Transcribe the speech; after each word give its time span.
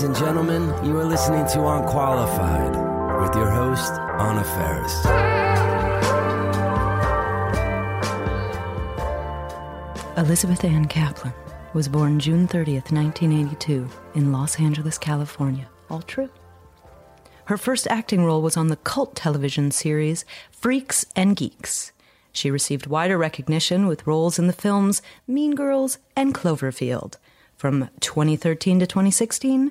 Ladies 0.00 0.18
and 0.18 0.26
gentlemen, 0.26 0.62
you 0.82 0.96
are 0.96 1.04
listening 1.04 1.46
to 1.48 1.60
Unqualified 1.60 2.70
with 3.20 3.36
your 3.36 3.50
host, 3.50 3.92
Anna 4.18 4.42
Faris. 4.42 5.04
Elizabeth 10.16 10.64
Anne 10.64 10.88
Caplan 10.88 11.34
was 11.74 11.86
born 11.86 12.18
June 12.18 12.48
30th, 12.48 12.90
1982, 12.90 13.90
in 14.14 14.32
Los 14.32 14.58
Angeles, 14.58 14.96
California. 14.96 15.68
All 15.90 16.00
true. 16.00 16.30
Her 17.44 17.58
first 17.58 17.86
acting 17.88 18.24
role 18.24 18.40
was 18.40 18.56
on 18.56 18.68
the 18.68 18.76
cult 18.76 19.14
television 19.14 19.70
series 19.70 20.24
Freaks 20.50 21.04
and 21.14 21.36
Geeks. 21.36 21.92
She 22.32 22.50
received 22.50 22.86
wider 22.86 23.18
recognition 23.18 23.86
with 23.86 24.06
roles 24.06 24.38
in 24.38 24.46
the 24.46 24.54
films 24.54 25.02
Mean 25.26 25.54
Girls 25.54 25.98
and 26.16 26.34
Cloverfield. 26.34 27.16
From 27.60 27.90
2013 28.00 28.80
to 28.80 28.86
2016, 28.86 29.70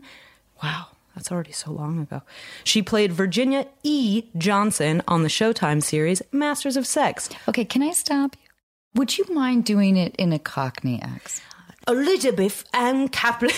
wow, 0.63 0.87
that's 1.15 1.31
already 1.31 1.51
so 1.51 1.71
long 1.71 1.99
ago. 1.99 2.21
She 2.63 2.81
played 2.81 3.11
Virginia 3.11 3.67
E. 3.83 4.23
Johnson 4.37 5.01
on 5.07 5.23
the 5.23 5.29
Showtime 5.29 5.81
series 5.83 6.21
Masters 6.31 6.77
of 6.77 6.85
Sex. 6.87 7.29
Okay, 7.47 7.65
can 7.65 7.81
I 7.83 7.91
stop 7.91 8.35
you? 8.41 8.49
Would 8.95 9.17
you 9.17 9.25
mind 9.29 9.65
doing 9.65 9.97
it 9.97 10.15
in 10.15 10.33
a 10.33 10.39
Cockney 10.39 11.01
accent? 11.01 11.45
Elizabeth 11.87 12.65
Anne 12.73 13.09
Caplan. 13.09 13.49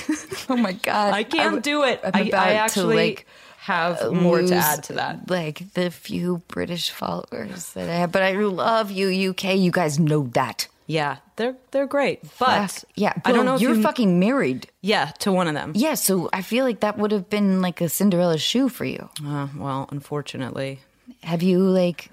Oh 0.50 0.58
my 0.58 0.74
God. 0.74 1.14
I 1.14 1.24
can't 1.24 1.64
do 1.64 1.84
it. 1.84 2.02
I'm 2.04 2.28
about 2.28 2.48
I 2.48 2.52
to, 2.52 2.58
actually 2.58 2.96
like, 2.96 3.28
have 3.60 4.02
uh, 4.02 4.12
more 4.12 4.42
to 4.42 4.54
add 4.56 4.84
to 4.86 4.94
that. 4.94 5.30
Like 5.30 5.74
the 5.74 5.92
few 5.92 6.42
British 6.48 6.90
followers 6.90 7.72
that 7.74 7.90
I 7.90 7.94
have, 7.96 8.12
but 8.12 8.22
I 8.22 8.34
love 8.34 8.92
you, 8.92 9.32
UK. 9.32 9.56
You 9.56 9.72
guys 9.72 10.00
know 10.00 10.24
that. 10.34 10.68
Yeah, 10.92 11.18
they're 11.38 11.56
they're 11.72 11.88
great, 11.88 12.22
but 12.40 12.70
Fuck. 12.72 12.84
yeah, 12.96 13.14
I 13.24 13.32
don't 13.32 13.46
know. 13.46 13.56
If 13.56 13.62
You're 13.62 13.76
you, 13.76 13.82
fucking 13.84 14.20
married. 14.20 14.68
yeah 14.82 15.12
to 15.20 15.32
one 15.32 15.48
of 15.48 15.54
them. 15.54 15.72
Yeah, 15.76 15.96
so 15.96 16.30
I 16.34 16.42
feel 16.42 16.66
like 16.66 16.82
that 16.82 16.98
would 16.98 17.12
have 17.12 17.30
been 17.30 17.62
like 17.62 17.80
a 17.82 17.88
Cinderella 17.90 18.38
shoe 18.38 18.68
for 18.70 18.86
you. 18.86 19.10
Uh, 19.26 19.48
well, 19.58 19.88
unfortunately, 19.92 20.80
Have 21.24 21.42
you 21.44 21.60
like 21.60 22.10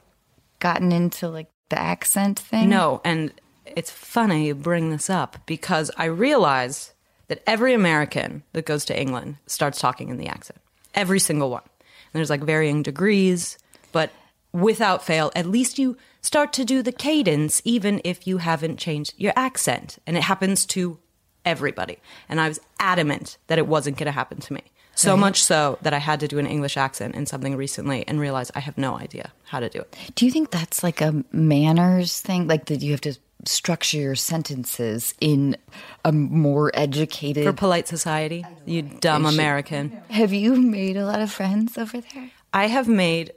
gotten 0.60 0.92
into 0.92 1.28
like 1.28 1.48
the 1.70 1.78
accent 1.78 2.38
thing? 2.38 2.68
no. 2.70 3.00
And 3.04 3.32
it's 3.66 3.90
funny 3.90 4.46
you 4.46 4.54
bring 4.54 4.90
this 4.90 5.10
up 5.10 5.36
because 5.46 5.90
I 5.96 6.06
realize 6.06 6.94
that 7.28 7.42
every 7.46 7.74
American 7.74 8.42
that 8.52 8.64
goes 8.64 8.84
to 8.86 8.98
England 8.98 9.36
starts 9.46 9.78
talking 9.80 10.08
in 10.08 10.16
the 10.16 10.28
accent. 10.28 10.58
Every 10.94 11.18
single 11.20 11.50
one. 11.50 11.62
And 11.66 12.14
there's 12.18 12.30
like 12.30 12.42
varying 12.42 12.82
degrees, 12.82 13.58
but 13.92 14.10
without 14.52 15.04
fail, 15.04 15.30
at 15.36 15.46
least 15.46 15.78
you 15.78 15.96
start 16.28 16.52
to 16.52 16.64
do 16.64 16.82
the 16.82 16.92
cadence, 16.92 17.62
even 17.64 18.02
if 18.04 18.26
you 18.26 18.36
haven't 18.36 18.76
changed 18.76 19.14
your 19.16 19.32
accent. 19.34 19.98
And 20.06 20.14
it 20.14 20.22
happens 20.22 20.66
to 20.66 20.98
everybody. 21.42 21.98
And 22.28 22.38
I 22.38 22.48
was 22.48 22.60
adamant 22.78 23.38
that 23.46 23.58
it 23.58 23.66
wasn't 23.66 23.96
going 23.96 24.06
to 24.06 24.12
happen 24.12 24.38
to 24.38 24.52
me. 24.52 24.60
So 24.94 25.16
much 25.16 25.42
so 25.42 25.78
that 25.82 25.94
I 25.94 25.98
had 25.98 26.18
to 26.20 26.28
do 26.28 26.40
an 26.40 26.46
English 26.46 26.76
accent 26.76 27.14
in 27.14 27.24
something 27.24 27.54
recently 27.54 28.06
and 28.08 28.18
realized 28.18 28.50
I 28.56 28.60
have 28.60 28.76
no 28.76 28.98
idea 28.98 29.32
how 29.44 29.60
to 29.60 29.68
do 29.68 29.78
it. 29.78 29.96
Do 30.16 30.26
you 30.26 30.32
think 30.32 30.50
that's 30.50 30.82
like 30.82 31.00
a 31.00 31.24
manners 31.30 32.20
thing? 32.20 32.48
Like 32.48 32.66
that 32.66 32.82
you 32.82 32.90
have 32.90 33.00
to 33.02 33.14
structure 33.46 33.98
your 33.98 34.16
sentences 34.16 35.14
in 35.20 35.56
a 36.04 36.10
more 36.10 36.72
educated. 36.74 37.44
For 37.44 37.52
polite 37.52 37.86
society, 37.86 38.44
you 38.66 38.82
dumb 38.82 39.24
American. 39.24 40.02
have 40.10 40.32
you 40.32 40.56
made 40.56 40.96
a 40.96 41.06
lot 41.06 41.20
of 41.20 41.30
friends 41.30 41.78
over 41.78 42.00
there? 42.00 42.30
I 42.52 42.66
have 42.66 42.88
made 42.88 43.32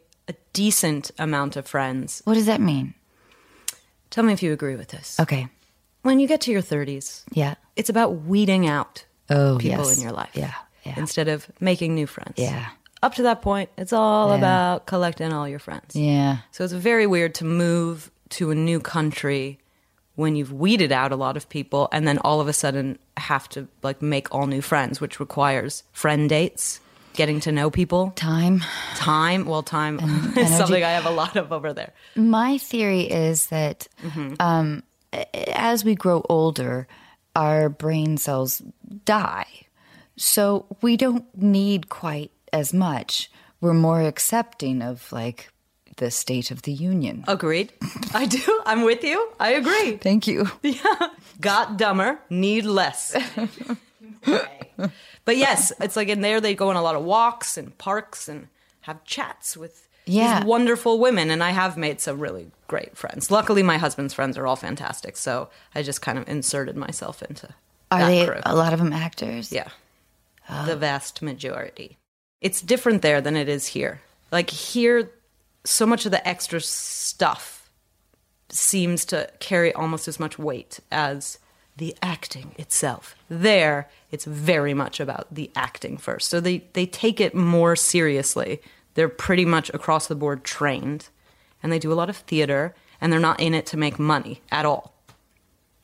decent 0.54 1.12
amount 1.18 1.56
of 1.56 1.68
friends. 1.68 2.22
What 2.26 2.34
does 2.36 2.46
that 2.46 2.62
mean? 2.62 2.94
Tell 4.10 4.24
me 4.24 4.34
if 4.34 4.44
you 4.44 4.52
agree 4.54 4.76
with 4.76 4.90
this. 4.90 5.20
Okay. 5.20 5.48
When 6.04 6.20
you 6.20 6.28
get 6.28 6.42
to 6.42 6.52
your 6.52 6.62
30s, 6.62 7.24
Yeah. 7.32 7.56
it's 7.76 7.90
about 7.90 8.24
weeding 8.24 8.68
out 8.68 9.06
Oh, 9.30 9.58
people 9.60 9.86
yes. 9.88 9.98
in 9.98 10.04
your 10.04 10.12
life. 10.12 10.32
Yeah, 10.34 10.54
yeah. 10.84 10.96
Instead 10.98 11.28
of 11.28 11.48
making 11.60 11.96
new 11.96 12.08
friends. 12.08 12.34
Yeah. 12.38 12.68
Up 13.04 13.16
to 13.16 13.24
that 13.24 13.42
point, 13.42 13.70
it's 13.78 13.94
all 13.94 14.30
Yeah. 14.30 14.36
about 14.38 14.86
collecting 14.86 15.32
all 15.32 15.48
your 15.48 15.60
friends. 15.60 15.96
Yeah. 15.96 16.38
So 16.52 16.64
it's 16.64 16.74
very 16.74 17.08
weird 17.08 17.34
to 17.36 17.46
move 17.46 18.12
to 18.30 18.52
a 18.52 18.56
new 18.56 18.80
country 18.80 19.60
when 20.16 20.36
you've 20.36 20.52
weeded 20.52 20.92
out 20.92 21.12
a 21.12 21.16
lot 21.16 21.38
of 21.38 21.48
people 21.50 21.88
and 21.92 22.08
then 22.08 22.18
all 22.20 22.42
of 22.42 22.48
a 22.48 22.54
sudden 22.54 23.00
have 23.18 23.48
to 23.50 23.68
like 23.82 24.02
make 24.02 24.34
all 24.34 24.46
new 24.48 24.62
friends, 24.62 25.00
which 25.00 25.20
requires 25.20 25.84
friend 25.94 26.30
dates, 26.30 26.80
getting 27.14 27.40
to 27.42 27.52
know 27.52 27.70
people, 27.70 28.12
Time. 28.16 28.64
time. 28.96 29.46
Well, 29.46 29.64
time 29.64 30.00
is 30.38 30.56
something 30.58 30.84
I 30.84 30.92
have 30.92 31.06
a 31.06 31.12
lot 31.12 31.36
of 31.36 31.52
over 31.52 31.74
there. 31.74 31.94
My 32.16 32.58
theory 32.58 33.02
is 33.02 33.48
that 33.48 33.88
um, 34.40 34.84
as 35.48 35.84
we 35.86 35.96
grow 35.96 36.26
older, 36.30 36.88
our 37.36 37.70
brain 37.70 38.18
cells 38.18 38.62
die. 39.06 39.48
So 40.18 40.66
we 40.82 40.98
don't 40.98 41.26
need 41.38 41.90
quite 41.90 42.32
as 42.54 42.74
much. 42.74 43.32
We're 43.62 43.74
more 43.74 44.02
accepting 44.02 44.82
of 44.82 45.12
like 45.12 45.50
the 45.98 46.12
state 46.12 46.52
of 46.52 46.64
the 46.64 46.72
union. 46.72 47.24
Agreed. 47.28 47.72
I 48.14 48.26
do. 48.26 48.62
I'm 48.66 48.82
with 48.84 49.04
you. 49.04 49.30
I 49.40 49.52
agree. 49.54 49.98
Thank 50.02 50.28
you. 50.28 50.50
Yeah. 50.64 51.10
Got 51.40 51.78
dumber, 51.78 52.20
need 52.30 52.66
less. 52.66 53.16
but 54.26 55.38
yes, 55.38 55.72
it's 55.80 55.96
like 55.96 56.08
in 56.10 56.22
there 56.22 56.42
they 56.42 56.56
go 56.56 56.70
on 56.70 56.76
a 56.76 56.82
lot 56.82 56.96
of 56.96 57.04
walks 57.04 57.58
and 57.58 57.78
parks 57.78 58.28
and 58.28 58.48
have 58.82 59.04
chats 59.04 59.56
with 59.58 59.88
Yeah. 60.06 60.40
these 60.40 60.48
wonderful 60.48 61.00
women. 61.00 61.30
And 61.30 61.44
I 61.44 61.52
have 61.52 61.78
made 61.78 62.02
some 62.02 62.20
really 62.20 62.52
great 62.68 62.98
friends. 62.98 63.30
Luckily, 63.32 63.64
my 63.64 63.78
husband's 63.78 64.14
friends 64.14 64.38
are 64.38 64.48
all 64.48 64.56
fantastic. 64.56 65.18
So 65.18 65.50
I 65.76 65.84
just 65.84 66.02
kind 66.02 66.18
of 66.18 66.28
inserted 66.28 66.76
myself 66.76 67.22
into 67.24 67.50
Are 67.92 68.06
they 68.06 68.26
crew. 68.26 68.40
a 68.46 68.56
lot 68.56 68.74
of 68.74 68.80
them 68.80 68.94
actors? 68.94 69.52
Yeah. 69.52 69.70
Oh. 70.50 70.66
The 70.66 70.76
vast 70.76 71.22
majority. 71.22 71.98
It's 72.42 72.62
different 72.62 73.02
there 73.04 73.22
than 73.22 73.36
it 73.36 73.48
is 73.48 73.68
here. 73.68 74.02
Like 74.32 74.50
here, 74.50 75.12
so 75.64 75.86
much 75.86 76.06
of 76.06 76.12
the 76.12 76.28
extra 76.28 76.60
stuff 76.62 77.70
seems 78.50 79.06
to 79.06 79.30
carry 79.40 79.72
almost 79.74 80.08
as 80.08 80.20
much 80.20 80.38
weight 80.40 80.80
as 80.92 81.38
the 81.78 81.96
acting 82.02 82.54
itself. 82.58 83.16
There, 83.30 83.90
it's 84.12 84.26
very 84.26 84.74
much 84.74 85.00
about 85.00 85.28
the 85.34 85.50
acting 85.56 85.98
first. 85.98 86.30
So 86.30 86.40
they, 86.40 86.66
they 86.74 86.86
take 86.86 87.20
it 87.20 87.34
more 87.34 87.76
seriously. 87.76 88.62
They're 88.94 89.10
pretty 89.10 89.46
much 89.46 89.70
across 89.74 90.08
the 90.08 90.16
board 90.16 90.44
trained, 90.44 91.10
and 91.64 91.72
they 91.72 91.80
do 91.80 91.94
a 91.94 91.96
lot 91.96 92.10
of 92.10 92.18
theater, 92.18 92.76
and 93.00 93.12
they're 93.12 93.20
not 93.20 93.40
in 93.40 93.54
it 93.54 93.66
to 93.68 93.78
make 93.78 93.98
money 93.98 94.42
at 94.52 94.66
all. 94.66 94.94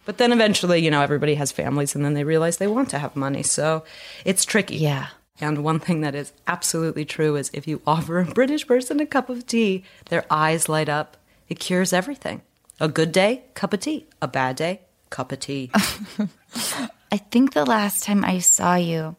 But 0.07 0.19
then 0.19 0.31
eventually, 0.31 0.79
you 0.79 0.89
know, 0.89 1.01
everybody 1.01 1.35
has 1.35 1.51
families 1.51 1.93
and 1.93 2.05
then 2.05 2.13
they 2.13 2.23
realize 2.23 2.57
they 2.57 2.65
want 2.67 2.89
to 2.91 2.97
have 2.97 3.17
money. 3.17 3.43
So 3.43 3.83
it's 4.23 4.45
tricky. 4.45 4.77
Yeah. 4.77 5.07
And 5.41 5.65
one 5.65 5.81
thing 5.81 5.99
that 5.99 6.15
is 6.15 6.31
absolutely 6.47 7.03
true 7.03 7.35
is 7.35 7.51
if 7.53 7.67
you 7.67 7.81
offer 7.85 8.19
a 8.19 8.25
British 8.25 8.65
person 8.65 9.01
a 9.01 9.05
cup 9.05 9.29
of 9.29 9.45
tea, 9.45 9.83
their 10.05 10.25
eyes 10.31 10.69
light 10.69 10.87
up. 10.87 11.17
It 11.49 11.59
cures 11.59 11.91
everything. 11.91 12.41
A 12.79 12.87
good 12.87 13.11
day, 13.11 13.43
cup 13.53 13.73
of 13.73 13.81
tea. 13.81 14.05
A 14.21 14.29
bad 14.29 14.55
day, 14.55 14.79
cup 15.09 15.31
of 15.31 15.39
tea. 15.39 15.71
I 17.11 17.17
think 17.17 17.53
the 17.53 17.65
last 17.65 18.03
time 18.03 18.23
I 18.25 18.39
saw 18.39 18.75
you 18.75 19.15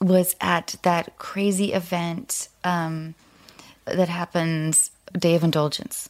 was 0.00 0.36
at 0.40 0.76
that 0.82 1.18
crazy 1.18 1.72
event 1.72 2.48
um, 2.64 3.14
that 3.84 4.08
happens, 4.08 4.90
Day 5.18 5.34
of 5.34 5.42
Indulgence. 5.44 6.08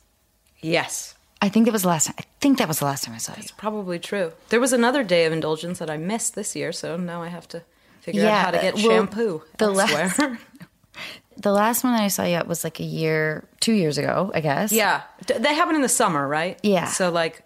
yes, 0.60 1.14
I 1.40 1.48
think 1.48 1.66
that 1.66 1.72
was 1.72 1.82
the 1.82 1.88
last 1.88 2.06
time. 2.08 2.16
I 2.18 2.24
think 2.40 2.58
that 2.58 2.66
was 2.66 2.80
the 2.80 2.84
last 2.84 3.04
time 3.04 3.14
I 3.14 3.18
saw 3.18 3.32
you. 3.32 3.36
That's 3.36 3.52
probably 3.52 4.00
true. 4.00 4.32
There 4.48 4.58
was 4.58 4.72
another 4.72 5.04
day 5.04 5.24
of 5.24 5.32
indulgence 5.32 5.78
that 5.78 5.88
I 5.88 5.96
missed 5.96 6.34
this 6.34 6.56
year, 6.56 6.72
so 6.72 6.96
now 6.96 7.22
I 7.22 7.28
have 7.28 7.46
to 7.48 7.62
figure 8.00 8.22
Yeah, 8.24 8.38
out 8.40 8.44
how 8.46 8.50
to 8.50 8.58
get 8.58 8.74
well, 8.74 8.82
shampoo 8.88 9.42
the 9.56 9.66
elsewhere. 9.66 10.12
last- 10.18 10.20
The 11.40 11.52
last 11.52 11.84
one 11.84 11.92
that 11.92 12.02
I 12.02 12.08
saw 12.08 12.24
you 12.24 12.34
at 12.34 12.48
was 12.48 12.64
like 12.64 12.80
a 12.80 12.84
year, 12.84 13.44
two 13.60 13.72
years 13.72 13.96
ago, 13.96 14.32
I 14.34 14.40
guess. 14.40 14.72
yeah, 14.72 15.02
they 15.24 15.54
happen 15.54 15.76
in 15.76 15.82
the 15.82 15.88
summer, 15.88 16.26
right? 16.26 16.58
Yeah. 16.64 16.86
So 16.86 17.10
like 17.12 17.44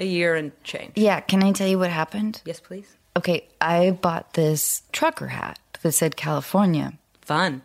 a 0.00 0.04
year 0.04 0.34
and 0.34 0.52
change. 0.64 0.92
Yeah. 0.96 1.20
Can 1.20 1.42
I 1.42 1.52
tell 1.52 1.68
you 1.68 1.78
what 1.78 1.90
happened? 1.90 2.42
Yes, 2.44 2.58
please. 2.60 2.96
Okay. 3.16 3.46
I 3.60 3.90
bought 3.92 4.34
this 4.34 4.82
trucker 4.92 5.28
hat 5.28 5.58
that 5.82 5.92
said 5.92 6.16
California, 6.16 6.94
Fun. 7.22 7.62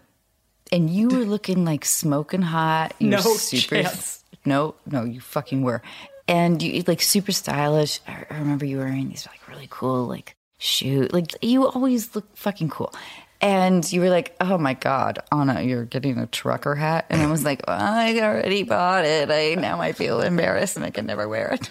and 0.72 0.90
you 0.90 1.08
were 1.10 1.26
looking 1.26 1.66
like 1.66 1.86
smoking 1.86 2.42
hot. 2.44 2.94
You 3.00 3.10
No 3.10 3.20
super, 3.22 3.82
chance. 3.84 4.24
No, 4.46 4.76
no, 4.86 5.04
you 5.04 5.20
fucking 5.22 5.62
were. 5.64 5.82
And 6.28 6.62
you 6.62 6.84
like 6.88 7.02
super 7.02 7.32
stylish. 7.32 8.00
I 8.08 8.26
I 8.30 8.38
remember 8.40 8.66
you 8.66 8.78
wearing 8.78 9.10
these 9.10 9.28
like 9.28 9.48
really 9.48 9.68
cool 9.70 10.06
like 10.06 10.36
shoes. 10.60 11.12
Like 11.14 11.34
you 11.44 11.68
always 11.68 12.16
look 12.16 12.26
fucking 12.36 12.70
cool. 12.70 12.94
And 13.42 13.92
you 13.92 14.02
were 14.02 14.10
like, 14.10 14.36
"Oh 14.40 14.58
my 14.58 14.74
god, 14.74 15.20
Anna, 15.32 15.62
you're 15.62 15.86
getting 15.86 16.18
a 16.18 16.26
trucker 16.26 16.74
hat." 16.74 17.06
And 17.10 17.22
I 17.22 17.28
was 17.28 17.44
like, 17.44 17.62
well, 17.68 17.78
"I 17.80 18.18
already 18.22 18.64
bought 18.64 19.06
it. 19.06 19.30
I 19.30 19.54
now 19.60 19.82
I 19.82 19.92
feel 19.92 20.22
embarrassed 20.22 20.78
and 20.78 20.86
I 20.86 20.90
can 20.90 21.06
never 21.06 21.28
wear 21.28 21.50
it." 21.54 21.70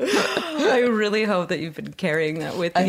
I 0.00 0.80
really 0.88 1.24
hope 1.24 1.48
that 1.48 1.60
you've 1.60 1.76
been 1.76 1.92
carrying 1.92 2.40
that 2.40 2.56
with 2.56 2.72
you. 2.78 2.84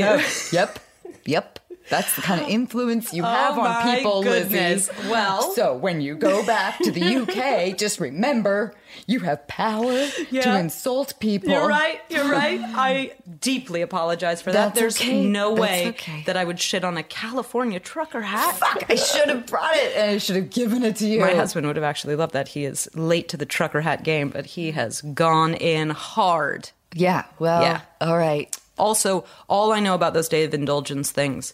Yep. 0.51 0.79
Yep. 1.25 1.59
That's 1.87 2.15
the 2.15 2.23
kind 2.23 2.41
of 2.41 2.49
influence 2.49 3.13
you 3.13 3.21
oh 3.21 3.27
have 3.27 3.57
Oh 3.57 3.61
on 3.61 3.95
people, 3.95 4.23
goodness. 4.23 4.89
Lizzy. 4.89 5.09
Well- 5.09 5.51
so 5.53 5.75
when 5.75 6.01
you 6.01 6.15
go 6.15 6.43
back 6.43 6.79
to 6.79 6.89
the 6.91 7.01
UK, 7.71 7.77
just 7.77 7.99
remember 7.99 8.73
you 9.05 9.19
have 9.19 9.47
power 9.47 10.07
to 10.07 10.57
insult 10.57 11.19
people. 11.19 11.49
You're 11.49 11.67
right. 11.67 12.01
You're 12.09 12.27
right. 12.29 12.59
I 12.63 13.11
deeply 13.39 13.81
apologize 13.83 14.41
for 14.41 14.51
that. 14.51 14.73
That's 14.73 14.79
There's 14.79 14.97
okay. 14.99 15.23
no 15.27 15.49
That's 15.49 15.61
way 15.61 15.87
okay. 15.89 16.23
that 16.25 16.35
I 16.37 16.43
would 16.43 16.59
shit 16.59 16.83
on 16.83 16.97
a 16.97 17.03
California 17.03 17.79
trucker 17.79 18.21
hat. 18.21 18.55
Fuck, 18.55 18.89
I 18.89 18.95
should 18.95 19.29
have 19.29 19.45
brought 19.45 19.75
it 19.75 19.95
and 19.95 20.11
I 20.11 20.17
should 20.17 20.37
have 20.37 20.49
given 20.49 20.83
it 20.83 20.95
to 20.97 21.07
you. 21.07 21.19
My 21.19 21.35
husband 21.35 21.67
would 21.67 21.75
have 21.75 21.85
actually 21.85 22.15
loved 22.15 22.33
that. 22.33 22.47
He 22.47 22.65
is 22.65 22.89
late 22.95 23.29
to 23.29 23.37
the 23.37 23.45
trucker 23.45 23.81
hat 23.81 24.03
game, 24.03 24.29
but 24.29 24.47
he 24.47 24.71
has 24.71 25.01
gone 25.01 25.53
in 25.53 25.91
hard. 25.91 26.71
Yeah, 26.95 27.25
well, 27.39 27.61
Yeah. 27.61 27.81
all 28.01 28.17
right. 28.17 28.55
Also, 28.77 29.25
all 29.47 29.71
I 29.71 29.79
know 29.79 29.93
about 29.93 30.13
those 30.13 30.27
day 30.29 30.43
of 30.45 30.53
indulgence 30.53 31.11
things, 31.11 31.53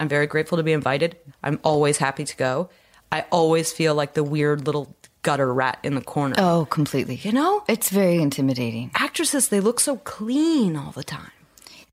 I'm 0.00 0.08
very 0.08 0.26
grateful 0.26 0.56
to 0.58 0.64
be 0.64 0.72
invited. 0.72 1.16
I'm 1.42 1.60
always 1.62 1.98
happy 1.98 2.24
to 2.24 2.36
go. 2.36 2.70
I 3.12 3.24
always 3.30 3.72
feel 3.72 3.94
like 3.94 4.14
the 4.14 4.24
weird 4.24 4.66
little 4.66 4.94
gutter 5.22 5.52
rat 5.52 5.78
in 5.82 5.94
the 5.94 6.00
corner. 6.00 6.36
Oh, 6.38 6.66
completely. 6.70 7.16
You 7.22 7.32
know? 7.32 7.62
It's 7.68 7.90
very 7.90 8.16
intimidating. 8.16 8.90
Actresses, 8.94 9.48
they 9.48 9.60
look 9.60 9.78
so 9.80 9.96
clean 9.96 10.76
all 10.76 10.92
the 10.92 11.04
time. 11.04 11.32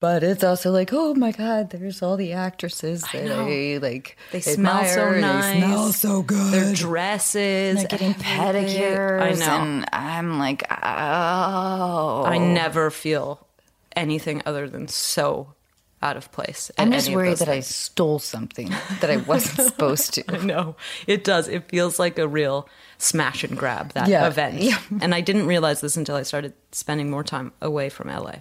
But 0.01 0.23
it's 0.23 0.43
also 0.43 0.71
like, 0.71 0.91
oh 0.93 1.15
my 1.15 1.31
god, 1.31 1.69
there's 1.71 2.01
all 2.01 2.17
the 2.17 2.33
actresses 2.33 3.03
I 3.13 3.17
that 3.19 3.25
know. 3.25 3.47
I 3.47 3.79
like. 3.81 4.17
They 4.31 4.41
smell 4.41 4.85
so 4.85 5.11
nice. 5.19 5.53
They 5.53 5.59
smell 5.61 5.91
so 5.93 6.21
good. 6.21 6.53
Their 6.53 6.73
dresses, 6.73 7.77
They're 7.79 7.87
getting 7.87 8.13
pedicures. 8.13 9.21
I 9.21 9.31
know. 9.31 9.45
And 9.63 9.85
I'm 9.93 10.37
like, 10.37 10.63
oh. 10.69 12.23
I 12.25 12.37
never 12.37 12.91
feel 12.91 13.47
anything 13.95 14.41
other 14.45 14.69
than 14.69 14.87
so 14.87 15.53
out 16.01 16.17
of 16.17 16.31
place. 16.31 16.69
I'm 16.77 16.91
just 16.91 17.09
worried 17.11 17.37
that 17.37 17.49
I 17.49 17.61
stole 17.61 18.19
something 18.19 18.69
that 19.01 19.09
I 19.09 19.17
wasn't 19.17 19.67
supposed 19.69 20.13
to. 20.15 20.45
No, 20.45 20.75
it 21.07 21.23
does. 21.23 21.47
It 21.47 21.69
feels 21.69 21.97
like 21.97 22.19
a 22.19 22.27
real 22.27 22.67
smash 22.97 23.43
and 23.43 23.57
grab 23.57 23.93
that 23.93 24.07
Yeah. 24.07 24.27
event. 24.27 24.55
Yeah. 24.61 24.77
And 25.01 25.15
I 25.15 25.21
didn't 25.21 25.47
realize 25.47 25.81
this 25.81 25.97
until 25.97 26.15
I 26.15 26.23
started 26.23 26.53
spending 26.71 27.09
more 27.09 27.23
time 27.23 27.53
away 27.61 27.89
from 27.89 28.09
LA. 28.09 28.35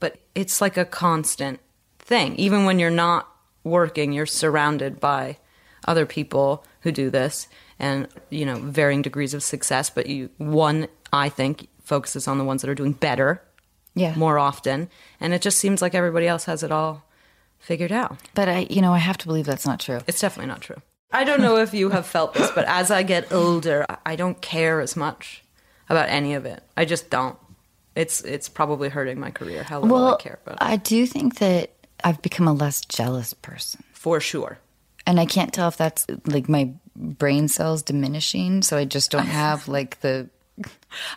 But 0.00 0.18
it's 0.34 0.60
like 0.60 0.76
a 0.76 0.84
constant 0.84 1.60
thing. 1.98 2.36
Even 2.36 2.64
when 2.64 2.78
you're 2.78 2.90
not 2.90 3.28
working, 3.62 4.12
you're 4.12 4.26
surrounded 4.26 5.00
by 5.00 5.38
other 5.86 6.06
people 6.06 6.64
who 6.80 6.92
do 6.92 7.10
this 7.10 7.48
and, 7.78 8.08
you 8.30 8.44
know, 8.46 8.56
varying 8.56 9.02
degrees 9.02 9.34
of 9.34 9.42
success, 9.42 9.90
but 9.90 10.06
you 10.06 10.30
one 10.38 10.86
I 11.12 11.28
think 11.28 11.68
focuses 11.82 12.26
on 12.28 12.38
the 12.38 12.44
ones 12.44 12.62
that 12.62 12.70
are 12.70 12.74
doing 12.74 12.92
better 12.92 13.42
Yeah. 13.94 14.14
more 14.16 14.38
often, 14.38 14.88
and 15.20 15.32
it 15.34 15.42
just 15.42 15.58
seems 15.58 15.80
like 15.82 15.94
everybody 15.94 16.26
else 16.26 16.44
has 16.46 16.62
it 16.62 16.72
all 16.72 17.04
figured 17.58 17.92
out. 17.92 18.18
But 18.34 18.48
I, 18.48 18.66
you 18.70 18.80
know, 18.82 18.92
I 18.92 18.98
have 18.98 19.18
to 19.18 19.26
believe 19.26 19.46
that's 19.46 19.66
not 19.66 19.80
true. 19.80 20.00
It's 20.06 20.20
definitely 20.20 20.48
not 20.48 20.60
true. 20.60 20.76
I 21.12 21.24
don't 21.24 21.40
know 21.40 21.56
if 21.58 21.72
you 21.74 21.90
have 21.90 22.06
felt 22.06 22.34
this, 22.34 22.50
but 22.50 22.64
as 22.66 22.90
I 22.90 23.02
get 23.02 23.32
older, 23.32 23.86
I 24.04 24.16
don't 24.16 24.40
care 24.40 24.80
as 24.80 24.96
much 24.96 25.42
about 25.88 26.08
any 26.08 26.34
of 26.34 26.44
it. 26.44 26.62
I 26.76 26.84
just 26.84 27.08
don't. 27.10 27.36
It's 27.96 28.20
it's 28.22 28.48
probably 28.48 28.88
hurting 28.88 29.20
my 29.20 29.30
career 29.30 29.62
how 29.62 29.80
little 29.80 29.96
Well, 29.96 30.14
I 30.14 30.22
care 30.22 30.38
about 30.44 30.56
it. 30.56 30.62
I 30.62 30.76
do 30.76 31.06
think 31.06 31.36
that 31.38 31.70
I've 32.02 32.20
become 32.22 32.48
a 32.48 32.52
less 32.52 32.80
jealous 32.82 33.34
person. 33.34 33.84
For 33.92 34.20
sure. 34.20 34.58
And 35.06 35.20
I 35.20 35.26
can't 35.26 35.52
tell 35.52 35.68
if 35.68 35.76
that's 35.76 36.06
like 36.26 36.48
my 36.48 36.70
brain 36.96 37.48
cells 37.48 37.82
diminishing, 37.82 38.62
so 38.62 38.76
I 38.76 38.84
just 38.84 39.10
don't 39.10 39.26
have 39.26 39.68
like 39.76 40.00
the 40.00 40.28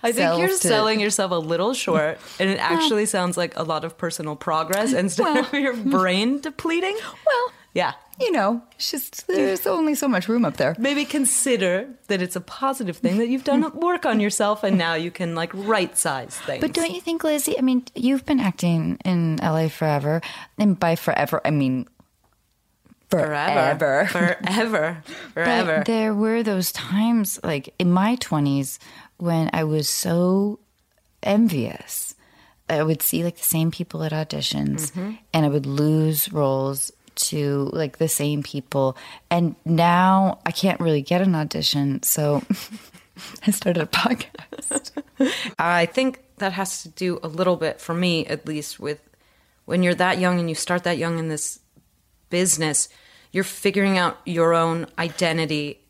I 0.01 0.11
think 0.11 0.39
you're 0.39 0.47
to- 0.47 0.53
selling 0.55 0.99
yourself 0.99 1.31
a 1.31 1.35
little 1.35 1.73
short, 1.73 2.19
and 2.39 2.49
it 2.49 2.57
actually 2.59 3.05
sounds 3.05 3.37
like 3.37 3.55
a 3.57 3.63
lot 3.63 3.85
of 3.85 3.97
personal 3.97 4.35
progress 4.35 4.93
instead 4.93 5.37
of 5.37 5.53
your 5.53 5.75
brain 5.75 6.41
depleting. 6.41 6.95
well, 7.25 7.53
Yeah. 7.77 7.93
you 8.19 8.31
know, 8.31 8.63
it's 8.75 8.89
just 8.89 9.27
there's 9.27 9.67
only 9.67 9.93
so 9.93 10.07
much 10.07 10.27
room 10.27 10.45
up 10.45 10.57
there. 10.57 10.75
Maybe 10.79 11.05
consider 11.05 11.87
that 12.07 12.23
it's 12.23 12.35
a 12.35 12.41
positive 12.41 12.97
thing 12.97 13.19
that 13.19 13.27
you've 13.27 13.43
done 13.43 13.71
work 13.79 14.03
on 14.03 14.19
yourself, 14.19 14.63
and 14.63 14.79
now 14.79 14.95
you 14.95 15.11
can 15.11 15.35
like 15.35 15.51
right 15.53 15.95
size 15.95 16.35
things. 16.35 16.59
But 16.59 16.73
don't 16.73 16.89
you 16.89 17.01
think, 17.01 17.23
Lizzy? 17.23 17.55
I 17.55 17.61
mean, 17.61 17.85
you've 17.93 18.25
been 18.25 18.39
acting 18.39 18.97
in 19.05 19.37
LA 19.37 19.67
forever, 19.67 20.21
and 20.57 20.79
by 20.79 20.95
forever, 20.95 21.39
I 21.45 21.51
mean 21.51 21.87
forever, 23.11 24.07
forever. 24.09 24.41
forever, 24.41 25.03
forever. 25.35 25.77
But 25.77 25.85
there 25.85 26.15
were 26.15 26.41
those 26.41 26.71
times, 26.71 27.39
like 27.43 27.75
in 27.77 27.91
my 27.91 28.15
20s, 28.15 28.79
when 29.17 29.51
I 29.53 29.63
was 29.65 29.87
so 29.87 30.59
envious. 31.21 32.15
I 32.69 32.83
would 32.83 33.01
see 33.01 33.23
like 33.23 33.37
the 33.37 33.45
same 33.45 33.71
people 33.71 34.03
at 34.03 34.11
auditions 34.11 34.91
mm-hmm. 34.91 35.13
and 35.33 35.45
I 35.45 35.47
would 35.47 35.65
lose 35.65 36.33
roles 36.33 36.91
to 37.17 37.69
like 37.73 37.97
the 37.97 38.07
same 38.07 38.43
people. 38.43 38.97
And 39.29 39.55
now 39.65 40.39
I 40.45 40.51
can't 40.51 40.79
really 40.79 41.01
get 41.01 41.21
an 41.21 41.35
audition. 41.35 42.01
So 42.03 42.43
I 43.47 43.51
started 43.51 43.83
a 43.83 43.87
podcast. 43.87 44.91
I 45.59 45.85
think 45.85 46.23
that 46.37 46.53
has 46.53 46.83
to 46.83 46.89
do 46.89 47.19
a 47.23 47.27
little 47.27 47.55
bit, 47.55 47.81
for 47.81 47.93
me 47.93 48.25
at 48.27 48.47
least, 48.47 48.79
with 48.79 49.01
when 49.65 49.83
you're 49.83 49.95
that 49.95 50.19
young 50.19 50.39
and 50.39 50.49
you 50.49 50.55
start 50.55 50.83
that 50.83 50.97
young 50.97 51.19
in 51.19 51.27
this 51.27 51.59
business, 52.29 52.89
you're 53.31 53.43
figuring 53.43 53.97
out 53.97 54.17
your 54.25 54.53
own 54.53 54.87
identity 54.97 55.81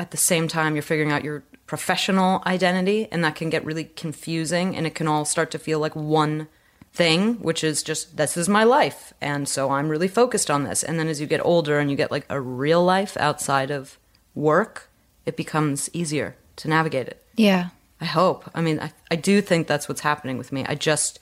at 0.00 0.12
the 0.12 0.16
same 0.16 0.48
time 0.48 0.74
you're 0.74 0.82
figuring 0.82 1.12
out 1.12 1.22
your 1.22 1.44
professional 1.66 2.42
identity, 2.46 3.06
and 3.12 3.22
that 3.22 3.36
can 3.36 3.50
get 3.50 3.64
really 3.64 3.84
confusing 3.84 4.74
and 4.74 4.86
it 4.86 4.94
can 4.94 5.06
all 5.06 5.24
start 5.24 5.52
to 5.52 5.58
feel 5.58 5.78
like 5.78 5.94
one 5.94 6.48
thing, 6.92 7.34
which 7.34 7.62
is 7.62 7.82
just 7.82 8.16
this 8.16 8.36
is 8.36 8.48
my 8.48 8.64
life, 8.64 9.12
and 9.20 9.48
so 9.48 9.70
I'm 9.70 9.88
really 9.88 10.08
focused 10.08 10.50
on 10.50 10.64
this. 10.64 10.82
And 10.82 10.98
then 10.98 11.08
as 11.08 11.20
you 11.20 11.26
get 11.26 11.44
older 11.44 11.78
and 11.78 11.90
you 11.90 11.96
get 11.96 12.10
like 12.10 12.26
a 12.28 12.40
real 12.40 12.84
life 12.84 13.16
outside 13.18 13.70
of 13.70 13.98
work, 14.34 14.88
it 15.26 15.36
becomes 15.36 15.88
easier 15.92 16.36
to 16.56 16.68
navigate 16.68 17.08
it. 17.08 17.24
Yeah. 17.36 17.68
I 18.00 18.06
hope. 18.06 18.50
I 18.54 18.60
mean, 18.60 18.80
I, 18.80 18.92
I 19.10 19.16
do 19.16 19.40
think 19.42 19.66
that's 19.66 19.88
what's 19.88 20.00
happening 20.00 20.38
with 20.38 20.52
me. 20.52 20.64
I 20.66 20.74
just, 20.74 21.18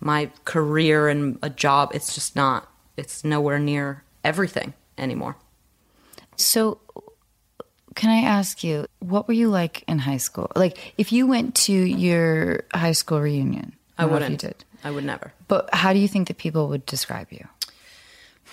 my 0.00 0.30
career 0.44 1.08
and 1.08 1.38
a 1.42 1.50
job, 1.50 1.92
it's 1.94 2.14
just 2.14 2.34
not, 2.34 2.68
it's 2.96 3.24
nowhere 3.24 3.58
near 3.58 4.02
everything 4.24 4.74
anymore. 4.96 5.36
So, 6.36 6.80
can 7.94 8.10
I 8.10 8.20
ask 8.28 8.62
you, 8.62 8.86
what 9.00 9.26
were 9.26 9.34
you 9.34 9.48
like 9.48 9.84
in 9.88 9.98
high 10.00 10.18
school? 10.18 10.50
Like, 10.54 10.94
if 10.98 11.12
you 11.12 11.26
went 11.26 11.54
to 11.66 11.72
your 11.72 12.64
high 12.72 12.92
school 12.92 13.20
reunion, 13.20 13.74
I 13.96 14.06
wouldn't. 14.06 14.30
You 14.42 14.48
did. 14.48 14.64
I 14.84 14.90
would 14.90 15.04
never. 15.04 15.32
But 15.48 15.68
how 15.74 15.92
do 15.92 15.98
you 15.98 16.08
think 16.08 16.28
that 16.28 16.38
people 16.38 16.68
would 16.68 16.86
describe 16.86 17.28
you? 17.30 17.46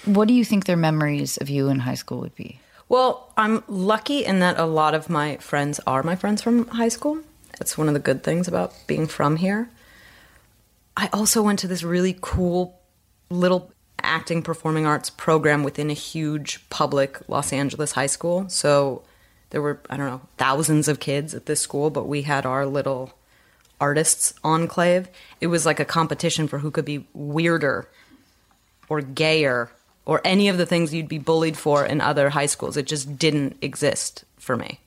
What 0.06 0.27
do 0.27 0.33
you 0.33 0.45
think 0.45 0.66
their 0.66 0.77
memories 0.77 1.38
of 1.38 1.50
you 1.50 1.69
in 1.69 1.80
high 1.80 1.95
school 1.95 2.19
would 2.19 2.36
be? 2.36 2.60
Well, 2.88 3.33
I'm 3.38 3.63
lucky 3.68 4.24
in 4.24 4.39
that 4.39 4.60
a 4.60 4.66
lot 4.66 4.94
of 4.94 5.10
my 5.10 5.38
friends 5.38 5.80
are 5.88 6.04
my 6.04 6.16
friends 6.16 6.42
from 6.42 6.68
high 6.68 6.89
school. 6.89 7.19
That's 7.57 7.77
one 7.77 7.88
of 7.88 7.94
the 7.94 8.00
good 8.00 8.24
things 8.24 8.48
about 8.48 8.74
being 8.86 9.08
from 9.08 9.38
here. 9.38 9.70
I 10.98 11.10
also 11.12 11.41
went 11.41 11.60
to 11.60 11.67
this 11.67 11.84
really 11.84 12.17
cool 12.22 12.79
little 13.29 13.72
acting 14.03 14.41
performing 14.41 14.86
arts 14.86 15.10
program 15.10 15.63
within 15.63 15.89
a 15.89 15.94
huge 15.94 16.70
public 16.70 17.27
Los 17.27 17.51
Angeles 17.51 17.94
high 17.94 18.05
school. 18.05 18.48
So 18.50 19.03
there 19.50 19.62
were, 19.62 19.82
I 19.89 19.98
don't 19.98 20.08
know, 20.08 20.22
thousands 20.38 20.88
of 20.88 21.00
kids 21.00 21.34
at 21.34 21.48
this 21.48 21.62
school, 21.62 21.89
but 21.89 22.08
we 22.08 22.22
had 22.22 22.46
our 22.46 22.65
little 22.65 23.17
artists 23.79 24.34
enclave. 24.44 25.08
It 25.41 25.48
was 25.48 25.65
like 25.65 25.79
a 25.79 25.86
competition 25.86 26.48
for 26.48 26.60
who 26.60 26.72
could 26.72 26.86
be 26.86 27.08
weirder 27.13 27.88
or 28.89 29.01
gayer 29.01 29.72
or 30.05 30.22
any 30.24 30.48
of 30.48 30.58
the 30.58 30.65
things 30.65 30.94
you'd 30.94 31.08
be 31.08 31.17
bullied 31.17 31.58
for 31.58 31.86
in 31.86 32.01
other 32.01 32.29
high 32.29 32.46
schools. 32.46 32.77
It 32.77 32.86
just 32.86 33.17
didn't 33.17 33.58
exist 33.62 34.24
for 34.38 34.55
me 34.55 34.79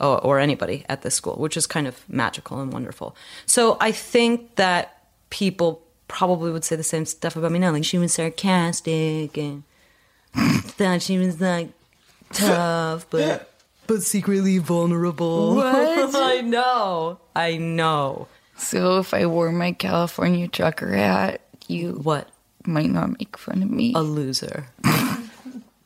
or, 0.00 0.20
or 0.20 0.38
anybody 0.38 0.84
at 0.88 1.02
this 1.02 1.14
school, 1.14 1.34
which 1.34 1.56
is 1.56 1.66
kind 1.66 1.86
of 1.86 2.08
magical 2.08 2.60
and 2.60 2.72
wonderful. 2.72 3.16
So 3.46 3.76
I 3.80 3.92
think 3.92 4.56
that 4.56 5.04
people 5.30 5.82
probably 6.08 6.52
would 6.52 6.64
say 6.64 6.76
the 6.76 6.82
same 6.82 7.06
stuff 7.06 7.36
about 7.36 7.52
me 7.52 7.58
now. 7.58 7.72
Like 7.72 7.84
she 7.84 7.98
was 7.98 8.12
sarcastic 8.12 9.36
and 9.36 9.64
thought 10.34 11.02
she 11.02 11.18
was 11.18 11.40
like 11.40 11.70
tough, 12.32 13.06
but 13.10 13.51
but 13.86 14.02
secretly 14.02 14.58
vulnerable. 14.58 15.54
What? 15.56 16.14
I 16.14 16.40
know. 16.40 17.18
I 17.34 17.56
know. 17.56 18.28
So, 18.56 18.98
if 18.98 19.12
I 19.14 19.26
wore 19.26 19.50
my 19.52 19.72
California 19.72 20.46
trucker 20.48 20.92
hat, 20.94 21.40
you 21.66 21.94
What? 22.02 22.28
might 22.64 22.90
not 22.90 23.18
make 23.18 23.36
fun 23.36 23.62
of 23.62 23.70
me. 23.70 23.92
A 23.94 24.00
loser. 24.00 24.66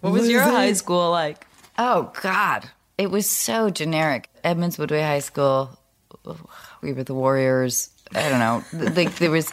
what 0.00 0.12
was 0.12 0.28
your 0.28 0.42
high 0.42 0.72
school 0.74 1.10
like? 1.10 1.46
Oh 1.78 2.12
God, 2.22 2.68
it 2.98 3.10
was 3.10 3.28
so 3.28 3.70
generic. 3.70 4.28
Edmonds 4.44 4.76
Woodway 4.76 5.02
High 5.02 5.20
School. 5.20 5.78
We 6.82 6.92
were 6.92 7.04
the 7.04 7.14
Warriors. 7.14 7.90
I 8.14 8.28
don't 8.28 8.38
know. 8.38 8.90
Like 8.94 9.16
there 9.16 9.30
was 9.30 9.52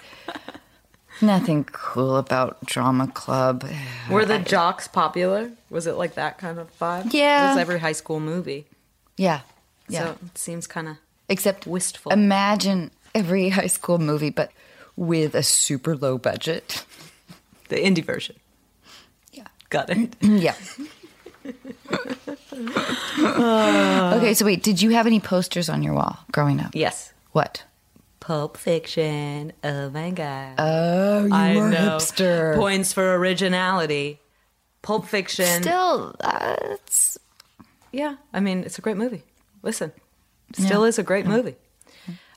nothing 1.24 1.64
cool 1.66 2.18
about 2.18 2.64
drama 2.66 3.08
club. 3.08 3.66
Were 4.10 4.26
the 4.26 4.40
jocks 4.40 4.88
popular? 4.88 5.52
Was 5.70 5.88
it 5.88 5.94
like 5.94 6.16
that 6.16 6.38
kind 6.38 6.60
of 6.60 6.70
vibe? 6.78 7.12
Yeah. 7.14 7.46
It 7.46 7.50
was 7.50 7.58
every 7.58 7.80
high 7.80 7.94
school 7.94 8.20
movie. 8.20 8.68
Yeah, 9.18 9.42
yeah. 9.88 10.04
So 10.06 10.12
it 10.26 10.38
seems 10.38 10.68
kind 10.68 10.88
of 10.88 10.98
Except 11.30 11.66
wistful. 11.66 12.12
Imagine 12.12 12.92
every 13.16 13.50
high 13.58 13.68
school 13.68 13.98
movie, 13.98 14.30
but 14.30 14.52
with 14.96 15.34
a 15.36 15.44
super 15.44 15.96
low 15.96 16.18
budget. 16.18 16.86
the 17.70 17.78
indie 17.78 18.04
version. 18.04 18.36
Yeah. 19.32 19.48
Got 19.70 19.90
it. 19.90 20.16
Yeah. 20.22 20.56
okay, 23.20 24.34
so 24.34 24.46
wait, 24.46 24.64
did 24.64 24.82
you 24.82 24.92
have 24.92 25.08
any 25.08 25.20
posters 25.20 25.70
on 25.70 25.84
your 25.84 25.94
wall 25.94 26.20
growing 26.32 26.60
up? 26.62 26.72
Yes. 26.74 27.12
What? 27.32 27.64
Pulp 28.24 28.56
Fiction. 28.56 29.52
Oh 29.66 29.90
my 29.90 30.10
god. 30.12 30.56
Oh, 30.58 31.26
you 31.26 31.34
I 31.34 31.58
were 31.58 31.70
know. 31.70 31.98
hipster. 31.98 32.56
Points 32.56 32.94
for 32.94 33.16
originality. 33.16 34.22
Pulp 34.82 35.06
Fiction. 35.08 35.62
Still, 35.62 36.16
that's 36.22 37.18
Yeah, 37.92 38.16
I 38.32 38.40
mean, 38.40 38.64
it's 38.64 38.78
a 38.78 38.82
great 38.82 38.96
movie. 38.96 39.24
Listen, 39.62 39.92
still 40.54 40.86
is 40.86 40.98
a 40.98 41.04
great 41.04 41.26
movie. 41.26 41.56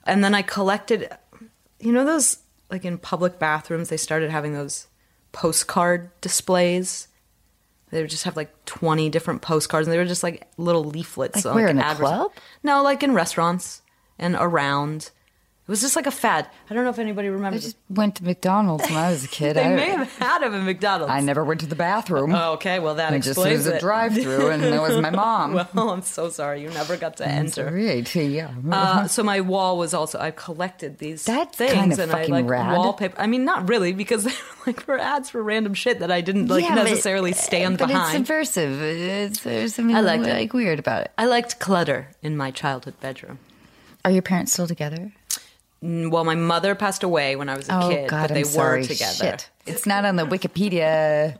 And 0.03 0.21
then 0.21 0.35
I 0.35 0.41
collected, 0.41 1.09
you 1.79 1.93
know, 1.93 2.03
those 2.03 2.39
like 2.69 2.83
in 2.83 2.97
public 2.97 3.39
bathrooms, 3.39 3.87
they 3.87 3.95
started 3.95 4.29
having 4.29 4.51
those 4.53 4.87
postcard 5.31 6.11
displays. 6.19 7.07
They 7.91 8.01
would 8.01 8.09
just 8.09 8.25
have 8.25 8.35
like 8.35 8.65
20 8.65 9.09
different 9.09 9.41
postcards, 9.41 9.87
and 9.87 9.93
they 9.93 9.97
were 9.97 10.03
just 10.03 10.23
like 10.23 10.47
little 10.57 10.83
leaflets. 10.83 11.45
Like 11.45 11.55
where, 11.55 11.67
in 11.69 11.79
a 11.79 11.95
club? 11.95 12.33
No, 12.61 12.83
like 12.83 13.03
in 13.03 13.13
restaurants 13.13 13.83
and 14.19 14.35
around. 14.37 15.11
It 15.67 15.71
was 15.71 15.81
just 15.81 15.97
like 15.97 16.07
a 16.07 16.11
fad. 16.11 16.49
I 16.69 16.73
don't 16.73 16.85
know 16.85 16.91
if 16.91 16.97
anybody 16.97 17.27
remembers. 17.27 17.61
I 17.61 17.65
just 17.65 17.77
went 17.89 18.15
to 18.15 18.23
McDonald's 18.23 18.85
when 18.85 18.95
I 18.95 19.11
was 19.11 19.25
a 19.25 19.27
kid. 19.27 19.53
they 19.57 19.65
I, 19.65 19.75
may 19.75 19.89
have 19.89 20.17
had 20.17 20.39
them 20.39 20.53
in 20.53 20.63
McDonald's. 20.63 21.11
I 21.11 21.19
never 21.19 21.43
went 21.43 21.59
to 21.59 21.65
the 21.65 21.75
bathroom. 21.75 22.33
Oh, 22.33 22.53
okay, 22.53 22.79
well 22.79 22.95
that 22.95 23.11
I 23.11 23.17
just 23.17 23.27
it 23.27 23.31
explains 23.31 23.65
was 23.65 23.67
a 23.67 23.79
drive-through, 23.81 24.49
and 24.49 24.63
there 24.63 24.81
was 24.81 24.95
my 25.01 25.09
mom. 25.09 25.53
well, 25.73 25.89
I'm 25.89 26.03
so 26.03 26.29
sorry. 26.29 26.61
You 26.61 26.69
never 26.69 26.95
got 26.95 27.17
to 27.17 27.27
enter. 27.27 27.65
Right, 27.69 28.15
yeah. 28.15 28.49
Uh, 28.71 29.09
so 29.09 29.23
my 29.23 29.41
wall 29.41 29.77
was 29.77 29.93
also 29.93 30.19
I 30.19 30.31
collected 30.31 30.99
these 30.99 31.25
That's 31.25 31.57
things 31.57 31.73
kind 31.73 31.91
of 31.91 31.99
and 31.99 32.11
fucking 32.13 32.33
I 32.33 32.37
like 32.37 32.49
rad. 32.49 32.77
wallpaper. 32.77 33.19
I 33.19 33.27
mean, 33.27 33.43
not 33.43 33.67
really 33.67 33.91
because 33.91 34.23
they 34.23 34.31
were 34.31 34.63
like 34.67 34.79
for 34.79 34.97
ads 34.97 35.29
for 35.29 35.43
random 35.43 35.73
shit 35.73 35.99
that 35.99 36.11
I 36.11 36.21
didn't 36.21 36.47
like 36.47 36.63
Yeah, 36.63 36.75
but- 36.75 36.83
necessarily 36.85 37.33
stand 37.33 37.77
but 37.77 37.89
behind. 37.89 38.05
it's 38.05 38.11
subversive. 38.29 38.81
It's, 38.81 39.41
there's 39.41 39.75
something 39.75 39.93
I 39.93 39.99
liked 39.99 40.25
it. 40.25 40.31
like 40.31 40.53
weird 40.53 40.79
about 40.79 41.01
it. 41.01 41.11
I 41.17 41.25
liked 41.25 41.59
clutter 41.59 42.11
in 42.21 42.37
my 42.37 42.51
childhood 42.51 42.97
bedroom. 43.01 43.39
Are 44.05 44.11
your 44.11 44.21
parents 44.21 44.53
still 44.53 44.67
together? 44.67 45.11
Well, 45.81 46.23
my 46.23 46.33
mother 46.35 46.73
passed 46.73 47.03
away 47.03 47.35
when 47.35 47.49
I 47.49 47.55
was 47.57 47.69
a 47.69 47.79
oh 47.83 47.89
kid, 47.89 48.09
God, 48.09 48.29
but 48.29 48.33
they 48.33 48.39
I'm 48.39 48.45
sorry. 48.45 48.81
were 48.81 48.87
together. 48.87 49.13
Shit. 49.13 49.49
It's 49.67 49.85
not 49.85 50.05
on 50.05 50.15
the 50.15 50.23
Wikipedia, 50.25 51.37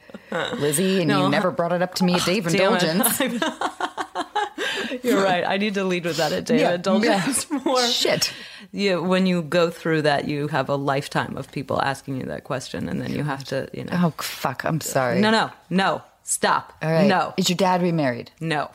Lizzy, 0.60 1.00
and 1.00 1.08
No. 1.08 1.24
you 1.24 1.30
never 1.30 1.50
brought 1.50 1.72
it 1.72 1.82
up 1.82 1.96
to 1.96 2.04
me 2.04 2.14
at 2.16 2.26
Dave 2.26 2.46
it. 2.46 2.54
Indulgence. 2.54 3.20
You're 5.04 5.24
right. 5.24 5.44
I 5.46 5.58
need 5.58 5.74
to 5.76 5.84
lead 5.84 6.06
with 6.06 6.18
that 6.18 6.32
at 6.32 6.46
David 6.46 6.62
Yeah, 6.62 6.74
Indulgence 6.76 7.50
more. 7.66 7.82
Shit. 7.88 8.32
You, 8.72 9.02
when 9.02 9.26
you 9.26 9.42
go 9.42 9.70
through 9.70 10.04
that, 10.04 10.28
you 10.28 10.48
have 10.50 10.70
a 10.70 10.76
lifetime 10.76 11.36
of 11.38 11.52
people 11.52 11.82
asking 11.82 12.18
you 12.20 12.26
that 12.28 12.44
question, 12.44 12.88
and 12.90 13.02
then 13.02 13.14
you 13.14 13.24
have 13.24 13.44
to, 13.46 13.70
you 13.74 13.86
know. 13.86 13.92
Oh 13.94 14.14
fuck! 14.22 14.64
I'm 14.66 14.82
sorry. 14.82 15.20
No, 15.20 15.32
no, 15.32 15.52
no. 15.70 16.02
Stop. 16.24 16.74
All 16.82 16.92
right. 16.92 17.08
No. 17.08 17.34
Is 17.38 17.50
your 17.50 17.56
dad 17.58 17.82
remarried? 17.82 18.32
No. 18.40 18.70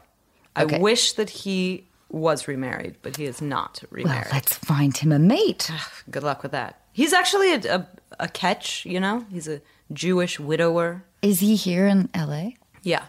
Okay. 0.59 0.76
I 0.76 0.78
wish 0.81 1.12
that 1.14 1.28
he 1.31 1.87
was 2.12 2.47
remarried, 2.47 2.97
but 3.02 3.16
he 3.16 3.25
is 3.25 3.40
not 3.40 3.83
remarried. 3.90 4.25
Well, 4.26 4.33
let's 4.35 4.54
find 4.54 4.97
him 4.97 5.12
a 5.12 5.19
mate. 5.19 5.71
Good 6.11 6.23
luck 6.23 6.42
with 6.42 6.52
that. 6.52 6.81
He's 6.92 7.12
actually 7.12 7.54
a, 7.54 7.59
a, 7.75 7.87
a 8.21 8.28
catch, 8.28 8.85
you 8.85 9.00
know? 9.00 9.25
He's 9.31 9.49
a 9.49 9.61
Jewish 9.92 10.38
widower. 10.38 11.04
Is 11.23 11.40
he 11.40 11.57
here 11.57 11.87
in 11.87 12.09
L.A.? 12.14 12.57
Yeah. 12.83 13.04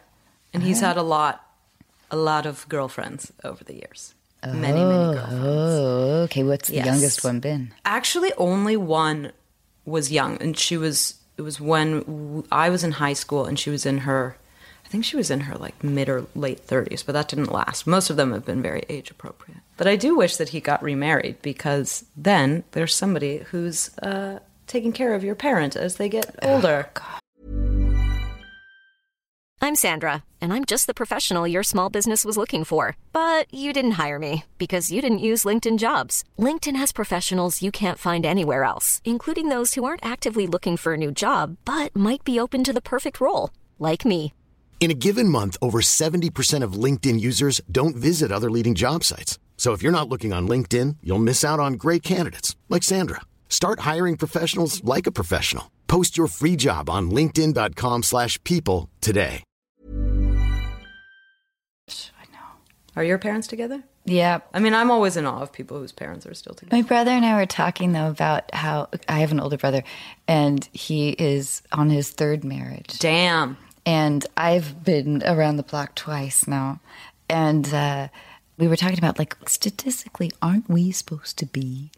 And 0.54 0.64
he's 0.64 0.80
had 0.80 0.98
a 0.98 1.04
lot, 1.04 1.46
a 2.12 2.16
lot 2.16 2.46
of 2.46 2.68
girlfriends 2.70 3.32
over 3.44 3.64
the 3.64 3.74
years. 3.74 4.14
Many, 4.46 4.62
many 4.62 4.84
oh, 4.84 5.14
girlfriends. 5.14 5.44
Oh, 5.46 6.22
okay. 6.24 6.44
What's 6.44 6.68
the 6.70 6.76
Yes. 6.76 6.86
youngest 6.86 7.24
one 7.24 7.40
been? 7.40 7.74
Actually, 7.86 8.32
only 8.38 8.78
one 8.78 9.32
was 9.86 10.12
young, 10.12 10.38
and 10.42 10.58
she 10.58 10.78
was, 10.78 11.16
it 11.38 11.42
was 11.42 11.60
when 11.60 12.44
I 12.52 12.70
was 12.70 12.84
in 12.84 12.92
high 12.94 13.14
school 13.14 13.46
and 13.46 13.58
she 13.60 13.70
was 13.70 13.86
in 13.86 14.00
her, 14.00 14.38
think 14.94 15.06
she 15.06 15.18
was 15.18 15.32
in 15.32 15.40
her 15.40 15.58
like 15.58 15.84
mid 15.84 16.08
or 16.08 16.28
late 16.36 16.68
30s, 16.68 17.04
but 17.04 17.14
that 17.14 17.28
didn't 17.28 17.52
last. 17.52 17.88
Most 17.88 18.12
of 18.12 18.16
them 18.16 18.32
have 18.32 18.46
been 18.46 18.62
very 18.62 18.84
age 18.90 19.10
appropriate. 19.10 19.62
But 19.76 19.88
I 19.88 19.96
do 19.96 20.16
wish 20.16 20.38
that 20.38 20.50
he 20.50 20.60
got 20.60 20.84
remarried 20.84 21.42
because 21.42 22.06
then 22.16 22.64
there's 22.74 22.94
somebody 22.94 23.40
who's 23.40 23.98
uh, 23.98 24.38
taking 24.68 24.94
care 24.94 25.16
of 25.16 25.24
your 25.24 25.34
parent 25.34 25.76
as 25.76 25.96
they 25.96 26.10
get 26.10 26.36
older. 26.44 26.92
I'm 29.64 29.74
Sandra, 29.74 30.24
and 30.40 30.54
I'm 30.54 30.64
just 30.64 30.86
the 30.86 30.94
professional 30.94 31.48
your 31.48 31.64
small 31.64 31.90
business 31.90 32.24
was 32.24 32.38
looking 32.38 32.64
for. 32.64 32.96
But 33.14 33.52
you 33.52 33.74
didn't 33.74 33.98
hire 34.04 34.20
me 34.20 34.46
because 34.60 34.92
you 34.92 35.02
didn't 35.02 35.28
use 35.30 35.44
LinkedIn 35.44 35.80
jobs. 35.80 36.24
LinkedIn 36.38 36.76
has 36.76 36.92
professionals 36.92 37.64
you 37.64 37.72
can't 37.72 37.98
find 37.98 38.28
anywhere 38.28 38.64
else, 38.64 39.02
including 39.04 39.50
those 39.50 39.74
who 39.74 39.86
aren't 39.86 40.06
actively 40.06 40.46
looking 40.46 40.78
for 40.78 40.94
a 40.94 40.98
new 40.98 41.12
job 41.12 41.58
but 41.66 41.96
might 41.96 42.24
be 42.24 42.40
open 42.40 42.64
to 42.64 42.74
the 42.74 42.90
perfect 42.94 43.20
role, 43.20 43.50
like 43.80 44.06
me. 44.06 44.34
In 44.84 44.92
a 44.92 44.94
given 44.94 45.30
month, 45.30 45.56
over 45.62 45.80
70% 45.80 46.62
of 46.62 46.74
LinkedIn 46.74 47.18
users 47.18 47.62
don't 47.72 47.96
visit 47.96 48.34
other 48.34 48.52
leading 48.52 48.76
job 48.76 49.06
sites. 49.06 49.40
So 49.56 49.72
if 49.72 49.82
you're 49.82 49.94
not 49.94 50.10
looking 50.10 50.34
on 50.34 50.46
LinkedIn, 50.46 50.98
you'll 51.02 51.20
miss 51.20 51.46
out 51.46 51.58
on 51.62 51.76
great 51.76 52.04
candidates 52.04 52.58
like 52.68 52.84
Sandra. 52.84 53.22
Start 53.48 53.80
hiring 53.92 54.18
professionals 54.18 54.84
like 54.84 55.08
a 55.08 55.12
professional. 55.14 55.72
Post 55.88 56.18
your 56.18 56.28
free 56.28 56.58
job 56.58 56.90
on 56.90 57.10
linkedin.com/people 57.10 58.02
slash 58.02 58.44
people 58.44 58.90
today. 59.00 59.44
I 61.88 62.26
know. 62.34 62.50
Are 62.98 63.06
your 63.06 63.20
parents 63.20 63.48
together? 63.48 63.82
Yeah. 64.04 64.42
I 64.54 64.60
mean, 64.60 64.74
I'm 64.74 64.92
always 64.92 65.16
in 65.16 65.26
awe 65.26 65.44
of 65.44 65.54
people 65.54 65.80
whose 65.80 65.94
parents 65.94 66.26
are 66.26 66.34
still 66.34 66.56
together. 66.56 66.76
My 66.76 66.82
brother 66.82 67.12
and 67.12 67.26
I 67.26 67.38
were 67.38 67.46
talking 67.46 67.94
though 67.94 68.10
about 68.10 68.54
how 68.54 68.90
I 69.08 69.20
have 69.20 69.32
an 69.32 69.40
older 69.40 69.56
brother, 69.56 69.86
and 70.28 70.68
he 70.74 71.12
is 71.12 71.62
on 71.72 71.90
his 71.90 72.10
third 72.10 72.44
marriage. 72.44 73.00
Damn. 73.00 73.56
And 73.86 74.26
I've 74.38 74.84
been 74.84 75.24
around 75.26 75.58
the 75.58 75.64
block 75.64 75.96
twice 75.96 76.48
now, 76.48 76.80
and 77.30 77.72
uh, 77.74 78.08
we 78.58 78.68
were 78.68 78.76
talking 78.76 78.98
about 78.98 79.20
like 79.20 79.36
statistically, 79.48 80.32
aren't 80.42 80.70
we 80.70 80.92
supposed 80.92 81.38
to 81.40 81.46
be 81.46 81.92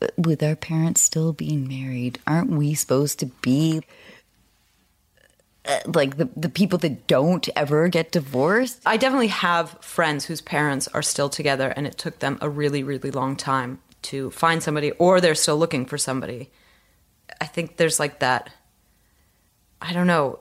uh, 0.00 0.08
with 0.16 0.42
our 0.42 0.56
parents 0.56 1.02
still 1.02 1.32
being 1.32 1.68
married? 1.68 2.18
Aren't 2.26 2.50
we 2.50 2.74
supposed 2.74 3.18
to 3.20 3.26
be 3.26 3.82
uh, 5.64 5.80
like 5.86 6.16
the 6.16 6.28
the 6.36 6.48
people 6.48 6.78
that 6.78 7.06
don't 7.06 7.48
ever 7.54 7.88
get 7.88 8.10
divorced? 8.10 8.82
I 8.84 8.96
definitely 8.96 9.28
have 9.28 9.76
friends 9.80 10.24
whose 10.24 10.40
parents 10.40 10.88
are 10.88 11.02
still 11.02 11.28
together, 11.28 11.68
and 11.68 11.86
it 11.86 11.96
took 11.96 12.18
them 12.18 12.38
a 12.40 12.48
really, 12.48 12.82
really 12.82 13.10
long 13.10 13.36
time 13.36 13.80
to 14.02 14.30
find 14.30 14.62
somebody, 14.62 14.90
or 14.92 15.20
they're 15.20 15.34
still 15.34 15.58
looking 15.58 15.86
for 15.86 15.98
somebody. 15.98 16.50
I 17.40 17.46
think 17.46 17.76
there's 17.76 18.00
like 18.00 18.18
that. 18.18 18.50
I 19.82 19.92
don't 19.92 20.06
know 20.06 20.40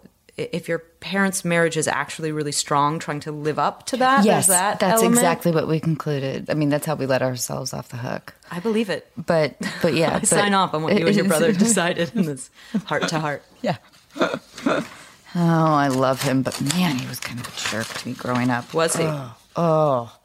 if 0.51 0.67
your 0.67 0.79
parents' 0.79 1.43
marriage 1.45 1.77
is 1.77 1.87
actually 1.87 2.31
really 2.31 2.51
strong, 2.51 2.99
trying 2.99 3.19
to 3.21 3.31
live 3.31 3.59
up 3.59 3.85
to 3.87 3.97
that. 3.97 4.25
Yes, 4.25 4.47
that 4.47 4.79
that's 4.79 5.01
element. 5.01 5.15
exactly 5.15 5.51
what 5.51 5.67
we 5.67 5.79
concluded. 5.79 6.49
I 6.49 6.53
mean, 6.53 6.69
that's 6.69 6.85
how 6.85 6.95
we 6.95 7.05
let 7.05 7.21
ourselves 7.21 7.73
off 7.73 7.89
the 7.89 7.97
hook. 7.97 8.33
I 8.51 8.59
believe 8.59 8.89
it. 8.89 9.11
But 9.17 9.55
but 9.81 9.93
yeah, 9.93 10.09
I 10.15 10.19
but- 10.19 10.27
sign 10.27 10.53
off 10.53 10.73
on 10.73 10.83
what 10.83 10.97
you 10.97 11.05
and 11.07 11.15
your 11.15 11.25
brother 11.27 11.51
decided 11.67 12.11
in 12.15 12.25
this 12.25 12.49
heart 12.85 13.07
to 13.09 13.19
heart. 13.19 13.43
Yeah. 13.61 13.75
oh, 14.19 14.83
I 15.35 15.87
love 15.89 16.21
him, 16.21 16.41
but 16.41 16.59
man, 16.61 16.97
he 16.97 17.07
was 17.07 17.19
kind 17.19 17.39
of 17.39 17.47
a 17.47 17.69
jerk 17.69 17.87
to 17.87 18.07
me 18.07 18.13
growing 18.13 18.49
up. 18.49 18.73
Was 18.73 18.95
he? 18.95 19.03
Oh. 19.03 19.35
oh. 19.55 20.15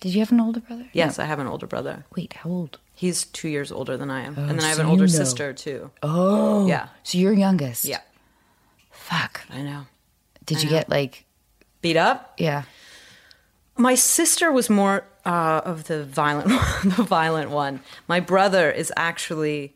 Did 0.00 0.14
you 0.14 0.20
have 0.20 0.32
an 0.32 0.40
older 0.40 0.60
brother? 0.60 0.86
Yes, 0.92 1.18
I 1.18 1.26
have 1.26 1.38
an 1.38 1.46
older 1.46 1.66
brother. 1.66 2.04
Wait, 2.16 2.32
how 2.32 2.50
old? 2.50 2.78
He's 2.94 3.24
two 3.24 3.48
years 3.48 3.70
older 3.70 3.96
than 3.96 4.10
I 4.10 4.22
am, 4.22 4.34
oh, 4.36 4.42
and 4.42 4.50
then 4.58 4.60
I 4.60 4.68
have 4.68 4.76
so 4.76 4.82
an 4.82 4.88
you 4.88 4.92
older 4.92 5.04
know. 5.04 5.08
sister 5.08 5.52
too. 5.52 5.90
Oh. 6.02 6.66
Yeah, 6.66 6.88
So 7.04 7.18
you're 7.18 7.32
youngest? 7.32 7.84
yeah. 7.84 8.00
Fuck. 9.02 9.42
I 9.50 9.62
know. 9.62 9.86
Did 10.44 10.62
you 10.62 10.68
get 10.68 10.88
like, 10.88 11.24
Beat 11.80 11.96
up? 11.96 12.34
yeah. 12.38 12.62
My 13.76 13.94
sister 13.94 14.52
was 14.52 14.68
more 14.68 15.04
uh, 15.24 15.62
of 15.64 15.84
the 15.84 16.04
violent, 16.04 16.48
the 16.84 17.02
violent 17.02 17.50
one. 17.50 17.80
My 18.06 18.20
brother 18.20 18.70
is 18.70 18.92
actually 18.96 19.74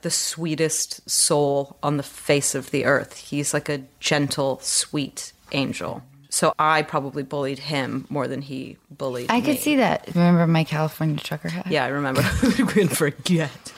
the 0.00 0.10
sweetest 0.10 1.08
soul 1.08 1.76
on 1.82 1.96
the 1.98 2.02
face 2.02 2.54
of 2.54 2.70
the 2.70 2.84
earth. 2.84 3.16
He's 3.18 3.52
like 3.52 3.68
a 3.68 3.82
gentle, 4.00 4.58
sweet 4.62 5.32
angel. 5.52 6.02
So 6.30 6.52
I 6.58 6.82
probably 6.82 7.22
bullied 7.22 7.58
him 7.58 8.06
more 8.08 8.28
than 8.28 8.42
he 8.42 8.76
bullied 8.90 9.28
me. 9.28 9.34
I 9.34 9.40
me. 9.40 9.46
could 9.46 9.58
see 9.58 9.76
that. 9.76 10.06
Remember 10.14 10.46
my 10.46 10.64
California 10.64 11.18
trucker 11.18 11.48
hat? 11.48 11.66
Yeah, 11.68 11.84
I 11.84 11.88
remember. 11.88 12.22
Who 12.22 12.66
couldn't 12.66 12.96
forget? 12.96 13.72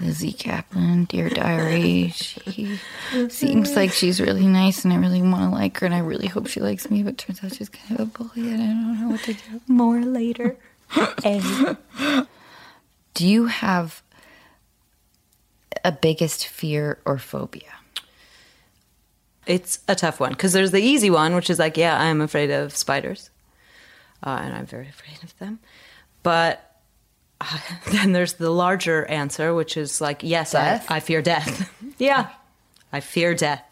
Lizzy 0.00 0.32
Caplan, 0.32 1.06
Dear 1.08 1.28
Diary. 1.30 2.08
She 2.10 2.78
seems 3.28 3.74
like 3.76 3.92
she's 3.92 4.20
really 4.20 4.46
nice 4.46 4.84
and 4.84 4.92
I 4.92 4.96
really 4.96 5.22
want 5.22 5.42
to 5.42 5.48
like 5.50 5.78
her 5.78 5.86
and 5.86 5.94
I 5.94 5.98
really 5.98 6.26
hope 6.28 6.46
she 6.46 6.60
likes 6.60 6.90
me, 6.90 7.02
but 7.02 7.18
turns 7.18 7.42
out 7.42 7.54
she's 7.54 7.68
kind 7.68 8.00
of 8.00 8.08
a 8.08 8.10
bully 8.18 8.50
and 8.50 8.62
I 8.62 8.66
don't 8.66 9.00
know 9.00 9.08
what 9.08 9.20
to 9.24 9.32
do. 9.34 9.60
More 9.66 10.00
later. 10.00 10.56
Do 13.14 13.26
you 13.26 13.46
have 13.46 14.02
a 15.84 15.92
biggest 15.92 16.46
fear 16.46 16.98
or 17.04 17.18
phobia? 17.18 17.74
It's 19.46 19.80
a 19.88 19.94
tough 19.94 20.20
one 20.20 20.32
because 20.32 20.52
there's 20.52 20.70
the 20.72 20.82
easy 20.82 21.10
one, 21.10 21.34
which 21.34 21.50
is 21.50 21.58
like, 21.58 21.76
yeah, 21.76 21.98
I'm 22.00 22.20
afraid 22.20 22.50
of 22.50 22.76
spiders, 22.76 23.30
uh, 24.22 24.40
and 24.42 24.54
I'm 24.54 24.66
very 24.66 24.88
afraid 24.88 25.22
of 25.22 25.36
them. 25.38 25.58
But 26.22 26.67
uh, 27.40 27.58
then 27.92 28.12
there's 28.12 28.34
the 28.34 28.50
larger 28.50 29.04
answer, 29.06 29.54
which 29.54 29.76
is 29.76 30.00
like, 30.00 30.22
yes, 30.22 30.54
I, 30.54 30.82
I 30.88 31.00
fear 31.00 31.22
death. 31.22 31.70
yeah, 31.98 32.30
I 32.92 33.00
fear 33.00 33.34
death. 33.34 33.62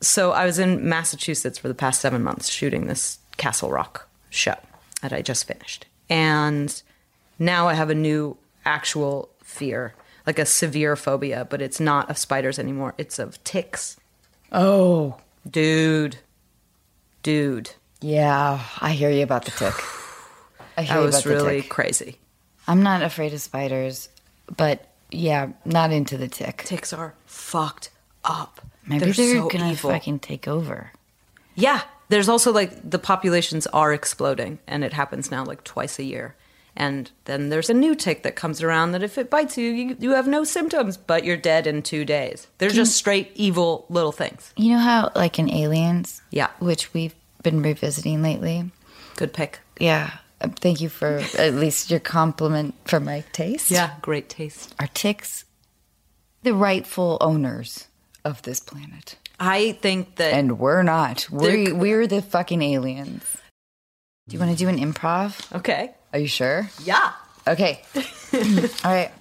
So 0.00 0.32
I 0.32 0.44
was 0.44 0.58
in 0.58 0.88
Massachusetts 0.88 1.58
for 1.58 1.68
the 1.68 1.74
past 1.74 2.00
seven 2.00 2.22
months 2.22 2.50
shooting 2.50 2.86
this 2.86 3.18
Castle 3.38 3.70
Rock 3.70 4.08
show 4.30 4.54
that 5.02 5.12
I 5.12 5.22
just 5.22 5.46
finished. 5.46 5.86
And 6.10 6.82
now 7.38 7.68
I 7.68 7.74
have 7.74 7.88
a 7.90 7.94
new 7.94 8.36
actual 8.64 9.30
fear, 9.42 9.94
like 10.26 10.38
a 10.38 10.44
severe 10.46 10.96
phobia, 10.96 11.46
but 11.48 11.62
it's 11.62 11.80
not 11.80 12.10
of 12.10 12.18
spiders 12.18 12.58
anymore. 12.58 12.94
It's 12.98 13.18
of 13.18 13.42
ticks. 13.44 13.96
Oh, 14.52 15.16
Dude. 15.50 16.18
Dude. 17.22 17.70
yeah. 18.00 18.60
I 18.80 18.92
hear 18.92 19.10
you 19.10 19.22
about 19.22 19.44
the 19.44 19.50
tick. 19.52 19.74
I 20.76 20.82
hear 20.82 20.94
That 20.94 21.00
you 21.00 21.06
was 21.06 21.14
about 21.14 21.24
the 21.24 21.30
really 21.30 21.62
tick. 21.62 21.70
crazy. 21.70 22.18
I'm 22.66 22.82
not 22.82 23.02
afraid 23.02 23.32
of 23.32 23.40
spiders, 23.40 24.08
but 24.56 24.86
yeah, 25.10 25.48
not 25.64 25.92
into 25.92 26.16
the 26.16 26.28
tick. 26.28 26.62
Ticks 26.64 26.92
are 26.92 27.14
fucked 27.26 27.90
up. 28.24 28.60
Maybe 28.86 29.04
they're, 29.10 29.14
so 29.14 29.48
gonna 29.48 29.72
evil. 29.72 29.90
fucking 29.90 30.18
take 30.20 30.46
over. 30.48 30.92
Yeah. 31.54 31.82
There's 32.08 32.28
also 32.28 32.52
like 32.52 32.88
the 32.88 32.98
populations 33.00 33.66
are 33.68 33.92
exploding 33.92 34.60
and 34.68 34.84
it 34.84 34.92
happens 34.92 35.30
now 35.30 35.44
like 35.44 35.64
twice 35.64 35.98
a 35.98 36.04
year. 36.04 36.36
And 36.76 37.10
then 37.24 37.48
there's 37.48 37.70
a 37.70 37.74
new 37.74 37.94
tick 37.94 38.22
that 38.22 38.36
comes 38.36 38.62
around 38.62 38.92
that 38.92 39.02
if 39.02 39.16
it 39.16 39.30
bites 39.30 39.56
you, 39.56 39.70
you, 39.72 39.96
you 39.98 40.10
have 40.12 40.28
no 40.28 40.44
symptoms, 40.44 40.96
but 40.98 41.24
you're 41.24 41.36
dead 41.38 41.66
in 41.66 41.82
two 41.82 42.04
days. 42.04 42.46
They're 42.58 42.68
just 42.68 42.94
straight 42.96 43.32
evil 43.34 43.86
little 43.88 44.12
things. 44.12 44.52
You 44.56 44.74
know 44.74 44.78
how, 44.80 45.10
like 45.16 45.38
in 45.38 45.50
Aliens, 45.50 46.20
Yeah. 46.30 46.48
which 46.58 46.92
we've 46.92 47.14
been 47.42 47.62
revisiting 47.62 48.22
lately. 48.22 48.70
Good 49.16 49.32
pick. 49.32 49.60
Yeah, 49.80 50.18
Uh, 50.40 50.48
thank 50.60 50.80
you 50.80 50.88
for 50.88 51.22
at 51.38 51.54
least 51.54 51.90
your 51.90 52.00
compliment 52.00 52.74
for 52.84 53.00
my 53.00 53.24
taste. 53.32 53.70
Yeah, 53.70 53.94
great 54.02 54.28
taste. 54.28 54.74
are 54.78 54.88
ticks 54.88 55.44
the 56.42 56.52
rightful 56.54 57.16
owners 57.20 57.88
of 58.24 58.42
this 58.42 58.60
planet? 58.60 59.16
I 59.40 59.72
think 59.80 60.16
that 60.16 60.32
And 60.34 60.58
we're 60.58 60.82
not. 60.82 61.28
We 61.30 61.64
They're- 61.64 61.74
we're 61.74 62.06
the 62.06 62.22
fucking 62.22 62.62
aliens. 62.62 63.24
Do 64.28 64.34
you 64.34 64.40
want 64.40 64.52
to 64.52 64.56
do 64.58 64.68
an 64.68 64.78
improv? 64.78 65.54
okay. 65.56 65.94
Are 66.12 66.18
you 66.18 66.26
sure? 66.28 66.68
Yeah. 66.84 67.12
Okay. 67.46 67.82
All 68.84 68.92
right. 68.92 69.12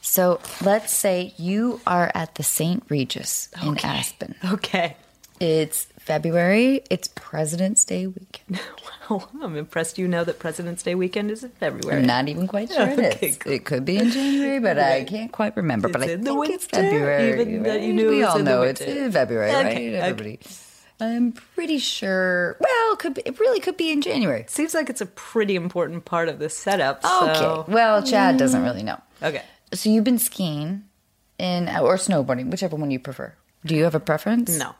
So 0.00 0.40
let's 0.62 0.92
say 0.92 1.32
you 1.38 1.80
are 1.86 2.10
at 2.14 2.34
the 2.34 2.42
St. 2.42 2.82
Regis 2.88 3.48
in 3.62 3.78
Aspen. 3.78 4.34
Okay. 4.44 4.96
It's 5.40 5.86
February. 6.04 6.82
It's 6.90 7.08
President's 7.08 7.84
Day 7.84 8.06
weekend. 8.06 8.60
Wow, 9.10 9.28
I'm 9.42 9.56
impressed 9.56 9.98
you 9.98 10.06
know 10.08 10.22
that 10.24 10.38
President's 10.38 10.82
Day 10.82 10.94
weekend 10.94 11.30
is 11.32 11.42
in 11.44 11.50
February. 11.50 11.98
I'm 12.00 12.06
not 12.06 12.28
even 12.28 12.46
quite 12.46 12.70
sure 12.70 12.86
it 12.88 12.98
is. 13.00 13.14
Okay, 13.14 13.30
cool. 13.32 13.52
It 13.52 13.64
could 13.64 13.84
be 13.84 13.96
in 13.98 14.10
January, 14.10 14.60
but 14.60 14.78
I 14.78 15.04
can't 15.04 15.30
quite 15.32 15.56
remember. 15.56 15.88
but 15.88 16.02
I 16.02 16.12
in 16.12 16.22
the 16.22 16.32
think 16.32 16.48
it's 16.50 16.66
February. 16.66 17.32
even 17.42 17.62
right? 17.64 17.82
you 17.82 17.92
knew 17.92 18.08
we 18.08 18.22
all 18.22 18.38
know 18.38 18.62
it's 18.62 18.80
in 18.80 19.10
February, 19.12 19.50
Okay, 19.50 19.64
right? 19.64 19.66
okay. 19.76 19.94
Everybody. 19.96 20.38
I'm 21.00 21.32
pretty 21.32 21.78
sure. 21.78 22.56
Well, 22.60 22.92
it 22.92 22.98
could 23.00 23.14
be, 23.14 23.22
it 23.26 23.38
really 23.40 23.58
could 23.60 23.76
be 23.76 23.90
in 23.90 24.00
January. 24.02 24.44
Seems 24.48 24.72
like 24.72 24.88
it's 24.88 25.00
a 25.00 25.06
pretty 25.06 25.56
important 25.56 26.04
part 26.04 26.28
of 26.28 26.38
the 26.38 26.48
setup. 26.48 27.04
Okay. 27.04 27.70
Well, 27.72 28.02
Chad 28.04 28.36
doesn't 28.38 28.62
really 28.62 28.84
know. 28.84 29.00
Okay. 29.20 29.42
So 29.74 29.90
you've 29.90 30.04
been 30.04 30.18
skiing 30.18 30.84
in 31.38 31.68
or 31.68 31.96
snowboarding, 31.96 32.50
whichever 32.50 32.76
one 32.76 32.90
you 32.92 33.00
prefer. 33.00 33.34
Do 33.66 33.74
you 33.74 33.84
have 33.84 33.94
a 33.96 34.00
preference? 34.00 34.56
No. 34.58 34.74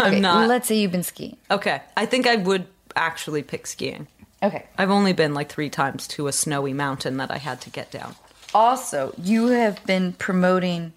I'm 0.04 0.12
Okay, 0.12 0.20
not. 0.20 0.48
Let's 0.48 0.68
say 0.68 0.78
you've 0.78 0.92
been 0.92 1.02
skiing. 1.02 1.36
Okay. 1.50 1.82
I 1.96 2.06
think 2.06 2.26
I 2.26 2.36
would 2.36 2.66
actually 2.96 3.42
pick 3.42 3.66
skiing. 3.66 4.06
Okay. 4.42 4.66
I've 4.78 4.90
only 4.90 5.12
been 5.12 5.34
like 5.34 5.50
three 5.50 5.70
times 5.70 6.08
to 6.08 6.26
a 6.26 6.32
snowy 6.32 6.72
mountain 6.72 7.18
that 7.18 7.30
I 7.30 7.38
had 7.38 7.60
to 7.62 7.70
get 7.70 7.90
down. 7.90 8.14
Also, 8.54 9.14
you 9.22 9.48
have 9.48 9.84
been 9.86 10.12
promoting 10.14 10.92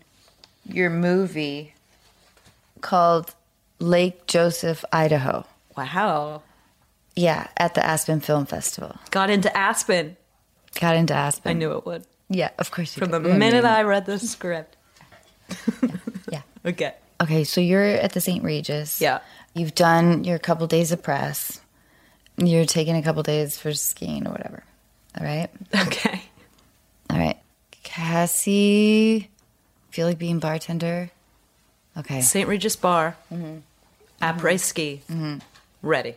your 0.66 0.90
movie 0.90 1.74
called 2.82 3.36
Lake 3.80 4.26
Joseph, 4.28 4.84
Idaho. 4.92 5.46
Wow. 5.78 6.42
Yeah, 7.16 7.48
at 7.58 7.76
the 7.76 7.86
Aspen 7.86 8.22
Film 8.22 8.46
Festival. 8.46 8.96
Got 9.12 9.30
into 9.30 9.56
Aspen. 9.56 10.18
Got 10.80 10.96
into 10.96 11.14
Aspen. 11.14 11.50
I 11.50 11.54
knew 11.54 11.74
it 11.74 11.86
would. 11.86 12.06
Yeah, 12.30 12.50
of 12.58 12.72
course 12.72 12.96
you 12.96 13.02
From 13.02 13.12
the 13.12 13.20
minute 13.20 13.64
mm-hmm. 13.64 13.74
I 13.74 13.84
read 13.84 14.06
the 14.06 14.20
script. 14.20 14.78
Yeah. 16.32 16.42
Okay. 16.66 16.94
Okay, 17.24 17.46
so 17.46 17.62
you're 17.62 17.82
at 17.86 18.12
the 18.12 18.20
St. 18.20 18.44
Regis. 18.44 19.00
Yeah. 19.00 19.20
You've 19.54 19.74
done 19.76 20.26
your 20.26 20.38
couple 20.40 20.68
days 20.68 20.92
of 20.92 21.02
press. 21.02 21.62
You're 22.36 22.66
taking 22.66 22.98
a 22.98 23.02
couple 23.02 23.24
days 23.24 23.58
for 23.58 23.72
skiing 23.74 24.28
or 24.28 24.32
whatever. 24.32 24.64
All 25.18 25.26
right. 25.26 25.50
Okay. 25.74 26.22
All 27.10 27.18
right. 27.18 27.38
Cassie, 27.84 29.30
feel 29.92 30.08
like 30.08 30.18
being 30.18 30.40
bartender? 30.40 31.12
Okay. 31.96 32.22
St. 32.22 32.48
Regis 32.48 32.76
Bar. 32.76 33.16
Mm-hmm. 33.32 33.60
Après 34.22 34.60
ski. 34.60 35.02
Mm-hmm. 35.10 35.38
Ready. 35.82 36.16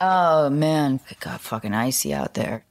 Oh 0.00 0.50
man, 0.50 1.00
it 1.08 1.20
got 1.20 1.40
fucking 1.40 1.72
icy 1.72 2.12
out 2.12 2.34
there. 2.34 2.64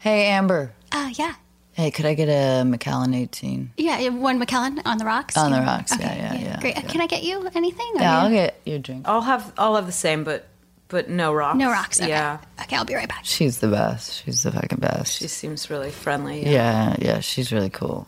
Hey 0.00 0.26
Amber. 0.26 0.72
Uh, 0.90 1.10
yeah. 1.12 1.34
Hey, 1.74 1.90
could 1.90 2.04
I 2.04 2.14
get 2.14 2.28
a 2.28 2.64
Macallan 2.64 3.14
18? 3.14 3.72
Yeah, 3.78 4.08
one 4.10 4.38
Macallan 4.38 4.80
on 4.84 4.98
the 4.98 5.04
rocks. 5.06 5.36
On 5.38 5.50
the 5.50 5.58
You- 5.58 5.64
rocks, 5.64 5.92
yeah, 5.98 6.14
yeah, 6.14 6.34
yeah, 6.34 6.60
Great. 6.60 6.76
yeah. 6.76 6.82
Can 6.82 7.00
I 7.00 7.06
get 7.06 7.22
you 7.22 7.48
anything? 7.54 7.92
or 7.96 8.00
Yeah, 8.00 8.18
I'll 8.22 8.30
get 8.30 8.60
your 8.66 8.78
drink. 8.78 9.08
I'll 9.08 9.22
have 9.22 9.52
I'll 9.56 9.76
have 9.76 9.86
the 9.86 9.92
same, 9.92 10.22
but 10.24 10.46
but 10.88 11.08
no 11.08 11.32
rocks. 11.32 11.56
No 11.56 11.70
rocks. 11.70 11.98
Okay. 12.00 12.10
Yeah. 12.10 12.38
Okay, 12.60 12.76
I'll 12.76 12.84
be 12.84 12.94
right 12.94 13.08
back. 13.08 13.20
She's 13.24 13.58
the 13.60 13.68
best. 13.68 14.22
She's 14.22 14.42
the 14.42 14.52
fucking 14.52 14.78
best. 14.80 15.14
She 15.18 15.28
seems 15.28 15.70
really 15.70 15.90
friendly. 15.90 16.46
yeah, 16.46 16.94
yeah, 16.98 17.20
she's 17.20 17.50
really 17.52 17.70
cool. 17.70 18.06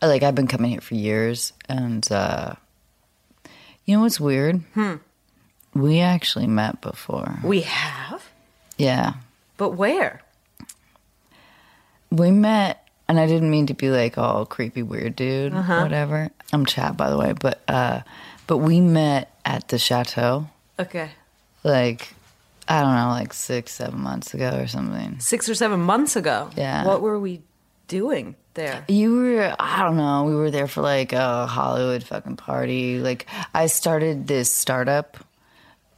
Like 0.00 0.22
I've 0.22 0.34
been 0.36 0.46
coming 0.46 0.70
here 0.70 0.80
for 0.80 0.94
years, 0.94 1.52
and 1.68 2.06
uh, 2.12 2.52
you 3.84 3.96
know 3.96 4.02
what's 4.02 4.20
weird? 4.20 4.62
Hmm. 4.74 4.96
We 5.74 6.00
actually 6.00 6.46
met 6.46 6.80
before. 6.80 7.38
We 7.42 7.62
have? 7.62 8.22
Yeah, 8.78 9.14
But 9.56 9.70
where? 9.70 10.20
We 12.16 12.30
met, 12.30 12.86
and 13.08 13.18
I 13.20 13.26
didn't 13.26 13.50
mean 13.50 13.66
to 13.66 13.74
be 13.74 13.90
like 13.90 14.18
all 14.18 14.46
creepy 14.46 14.82
weird 14.82 15.16
dude, 15.16 15.54
whatever. 15.54 16.30
I'm 16.52 16.66
Chad, 16.66 16.96
by 16.96 17.10
the 17.10 17.18
way, 17.18 17.34
but 17.38 17.62
uh, 17.68 18.00
but 18.46 18.58
we 18.58 18.80
met 18.80 19.34
at 19.44 19.68
the 19.68 19.78
chateau. 19.78 20.48
Okay. 20.78 21.10
like 21.64 22.14
I 22.68 22.82
don't 22.82 22.94
know, 22.94 23.08
like 23.08 23.32
six, 23.32 23.72
seven 23.72 24.00
months 24.00 24.34
ago 24.34 24.58
or 24.60 24.66
something. 24.66 25.20
Six 25.20 25.48
or 25.48 25.54
seven 25.54 25.80
months 25.80 26.16
ago. 26.16 26.50
Yeah. 26.56 26.84
What 26.84 27.00
were 27.00 27.18
we 27.18 27.42
doing 27.88 28.34
there? 28.54 28.84
You 28.88 29.14
were, 29.14 29.56
I 29.58 29.82
don't 29.82 29.96
know, 29.96 30.24
we 30.24 30.34
were 30.34 30.50
there 30.50 30.66
for 30.66 30.80
like 30.80 31.12
a 31.12 31.46
Hollywood 31.46 32.02
fucking 32.02 32.36
party. 32.36 32.98
Like 32.98 33.26
I 33.54 33.68
started 33.68 34.26
this 34.26 34.50
startup, 34.50 35.16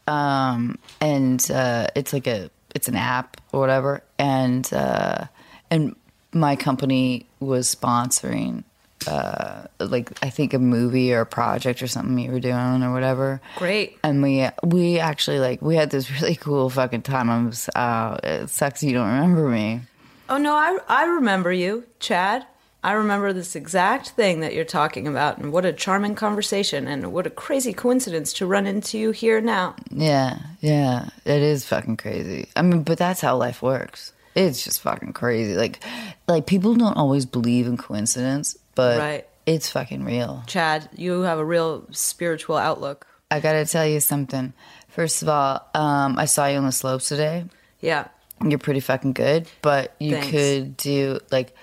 um, 0.07 0.79
and 1.01 1.51
uh, 1.51 1.87
it's 1.95 2.13
like 2.13 2.27
a, 2.27 2.51
it's 2.75 2.89
an 2.89 2.97
app 2.97 3.41
or 3.53 3.61
whatever, 3.61 4.03
and 4.19 4.71
uh, 4.73 5.25
and 5.71 5.97
my 6.33 6.57
company 6.57 7.27
was 7.41 7.75
sponsoring. 7.75 8.65
Uh, 9.07 9.65
like 9.79 10.11
I 10.25 10.29
think 10.31 10.53
a 10.55 10.59
movie 10.59 11.13
or 11.15 11.21
a 11.21 11.27
project 11.27 11.83
or 11.83 11.87
something 11.87 12.19
you 12.19 12.33
were 12.33 12.41
doing 12.41 12.83
or 12.83 12.93
whatever. 12.93 13.41
Great. 13.57 13.97
and 14.03 14.23
we 14.23 14.49
we 14.65 14.99
actually 14.99 15.39
like 15.39 15.63
we 15.63 15.77
had 15.77 15.91
this 15.91 16.11
really 16.21 16.35
cool 16.35 16.69
fucking 16.69 17.03
time. 17.03 17.31
I 17.31 17.45
was 17.45 17.69
uh, 17.77 18.19
it 18.25 18.51
sucks 18.51 18.83
you 18.83 18.93
don't 18.93 19.07
remember 19.07 19.49
me. 19.49 19.83
Oh 20.29 20.37
no, 20.37 20.55
I 20.55 20.79
I 20.89 21.05
remember 21.05 21.53
you, 21.53 21.85
Chad. 22.01 22.45
I 22.83 22.93
remember 22.93 23.33
this 23.33 23.57
exact 23.57 24.11
thing 24.11 24.41
that 24.41 24.55
you're 24.55 24.65
talking 24.65 25.09
about, 25.09 25.39
and 25.39 25.53
what 25.53 25.65
a 25.65 25.73
charming 25.73 26.15
conversation, 26.15 26.87
and 26.87 27.13
what 27.13 27.27
a 27.27 27.31
crazy 27.31 27.73
coincidence 27.73 28.33
to 28.35 28.47
run 28.47 28.67
into 28.67 28.99
you 28.99 29.11
here 29.11 29.41
now. 29.41 29.75
Yeah, 29.91 30.39
yeah, 30.61 31.09
it 31.25 31.43
is 31.43 31.67
fucking 31.67 31.97
crazy. 31.97 32.49
I 32.55 32.63
mean, 32.63 32.85
but 32.85 32.99
that's 32.99 33.21
how 33.21 33.37
life 33.37 33.63
works. 33.63 34.13
It's 34.39 34.63
just 34.65 34.81
fucking 34.83 35.13
crazy. 35.15 35.55
Like, 35.55 35.83
like 36.27 36.47
people 36.47 36.75
don't 36.75 36.97
always 36.97 37.27
believe 37.27 37.67
in 37.67 37.77
coincidence, 37.77 38.57
but 38.75 38.99
Right. 38.99 39.27
it's 39.47 39.69
fucking 39.71 40.05
real. 40.05 40.43
Chad, 40.47 40.89
you 40.97 41.23
have 41.23 41.39
a 41.39 41.45
real 41.45 41.87
spiritual 41.91 42.57
outlook. 42.57 43.07
I 43.31 43.41
gotta 43.41 43.67
tell 43.67 43.87
you 43.87 44.01
something. 44.01 44.53
First 44.89 45.23
of 45.23 45.29
all, 45.29 45.67
um, 45.75 46.19
I 46.19 46.25
saw 46.27 46.47
you 46.47 46.57
on 46.59 46.65
the 46.65 46.73
slopes 46.73 47.09
today. 47.09 47.45
Yeah. 47.81 48.09
You're 48.43 48.59
pretty 48.59 48.81
fucking 48.81 49.13
good, 49.15 49.49
but 49.63 49.95
you 49.99 50.13
Thanks. 50.13 50.31
could 50.31 50.77
do 50.77 51.19
like 51.33 51.55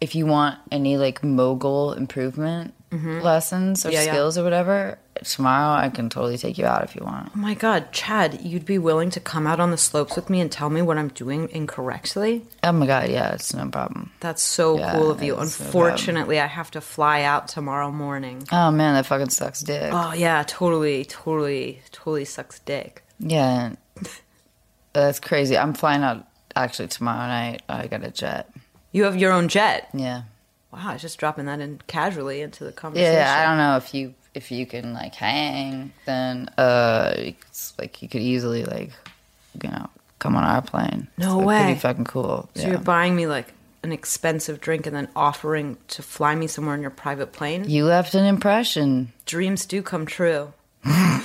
if 0.00 0.14
you 0.14 0.24
want 0.26 0.58
any 0.72 0.96
like 0.96 1.22
mogul 1.22 1.92
improvement 1.92 2.72
lessons 2.90 3.84
or 3.84 3.88
Mm-hmm. 3.90 3.94
Yeah, 3.94 4.02
yeah. 4.04 4.12
skills 4.12 4.38
or 4.38 4.44
whatever. 4.44 4.98
Tomorrow, 5.24 5.80
I 5.80 5.88
can 5.88 6.08
totally 6.10 6.36
take 6.38 6.58
you 6.58 6.66
out 6.66 6.82
if 6.84 6.94
you 6.96 7.02
want. 7.04 7.30
Oh 7.34 7.38
my 7.38 7.54
God, 7.54 7.92
Chad, 7.92 8.40
you'd 8.42 8.64
be 8.66 8.78
willing 8.78 9.10
to 9.10 9.20
come 9.20 9.46
out 9.46 9.60
on 9.60 9.70
the 9.70 9.76
slopes 9.76 10.16
with 10.16 10.28
me 10.30 10.40
and 10.40 10.50
tell 10.52 10.70
me 10.70 10.82
what 10.82 10.98
I'm 10.98 11.08
doing 11.08 11.48
incorrectly? 11.50 12.44
Oh 12.62 12.72
my 12.72 12.86
god, 12.86 13.08
yeah, 13.10 13.32
it's 13.34 13.52
no 13.54 13.68
problem. 13.68 14.10
That's 14.20 14.42
so 14.42 14.78
Yeah, 14.78 14.92
cool 14.92 15.10
of 15.10 15.22
you. 15.22 15.32
so 15.34 15.38
uh, 15.38 15.42
Unfortunately, 15.42 16.38
I 16.40 16.46
have 16.46 16.70
to 16.72 16.80
fly 16.80 17.22
out 17.22 17.48
tomorrow 17.48 17.90
morning. 17.90 18.46
Oh 18.52 18.70
man, 18.70 18.94
that 18.94 19.06
fucking 19.06 19.30
sucks 19.30 19.60
dick. 19.60 19.90
Oh 19.92 20.12
yeah, 20.12 20.42
totally, 20.46 21.04
totally, 21.04 21.80
totally 21.92 22.24
sucks 22.24 22.58
dick. 22.60 23.02
Yeah, 23.18 23.74
that's 24.92 25.20
crazy. 25.20 25.56
I'm 25.56 25.74
flying 25.74 26.02
out 26.02 26.26
actually 26.54 26.88
tomorrow 26.88 27.26
night. 27.26 27.62
I 27.68 27.86
got 27.86 28.04
a 28.04 28.10
jet. 28.10 28.50
You 28.92 29.04
have 29.04 29.16
your 29.16 29.32
own 29.32 29.48
jet. 29.48 29.88
Yeah, 29.92 30.22
Wow, 30.72 30.80
I 30.88 30.92
was 30.94 31.02
just 31.02 31.18
dropping 31.18 31.46
that 31.46 31.60
in 31.60 31.80
casually 31.86 32.40
into 32.40 32.64
the 32.64 32.72
conversation. 32.72 33.12
yeah. 33.14 33.40
I 33.42 33.46
don't 33.48 33.58
know 33.58 33.76
if 33.76 33.94
you 33.94 34.14
if 34.36 34.50
you 34.50 34.66
can 34.66 34.92
like 34.92 35.14
hang, 35.14 35.92
then 36.04 36.50
uh, 36.58 37.14
it's 37.16 37.72
like 37.78 38.02
you 38.02 38.08
could 38.08 38.20
easily 38.20 38.64
like, 38.64 38.92
you 39.62 39.70
know, 39.70 39.88
come 40.18 40.36
on 40.36 40.44
our 40.44 40.60
plane. 40.60 41.08
No 41.16 41.26
It's, 41.26 41.34
like, 41.38 41.46
way. 41.46 41.62
Pretty 41.64 41.80
fucking 41.80 42.04
cool. 42.04 42.48
So 42.54 42.62
yeah. 42.62 42.68
you're 42.68 42.78
buying 42.78 43.16
me 43.16 43.26
like 43.26 43.54
an 43.82 43.92
expensive 43.92 44.60
drink 44.60 44.86
and 44.86 44.94
then 44.94 45.08
offering 45.16 45.78
to 45.88 46.02
fly 46.02 46.34
me 46.34 46.46
somewhere 46.48 46.74
in 46.74 46.82
your 46.82 46.90
private 46.90 47.32
plane? 47.32 47.64
You 47.68 47.86
left 47.86 48.14
an 48.14 48.26
impression. 48.26 49.12
Dreams 49.24 49.64
do 49.64 49.80
come 49.82 50.04
true. 50.04 50.52
I've 50.84 51.22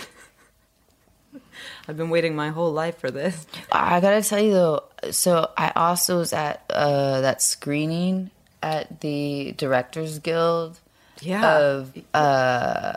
been 1.98 2.10
waiting 2.10 2.34
my 2.34 2.50
whole 2.50 2.72
life 2.72 2.98
for 3.00 3.12
this. 3.12 3.46
I 3.72 4.00
gotta 4.00 4.22
tell 4.22 4.40
you 4.40 4.54
though, 4.54 4.84
so 5.12 5.50
I 5.58 5.74
also 5.76 6.20
was 6.20 6.32
at 6.32 6.64
uh, 6.70 7.20
that 7.22 7.42
screening 7.42 8.32
at 8.64 9.02
the 9.02 9.54
Directors 9.58 10.20
Guild 10.20 10.80
Yeah. 11.22 11.58
of 11.60 11.94
uh, 12.14 12.94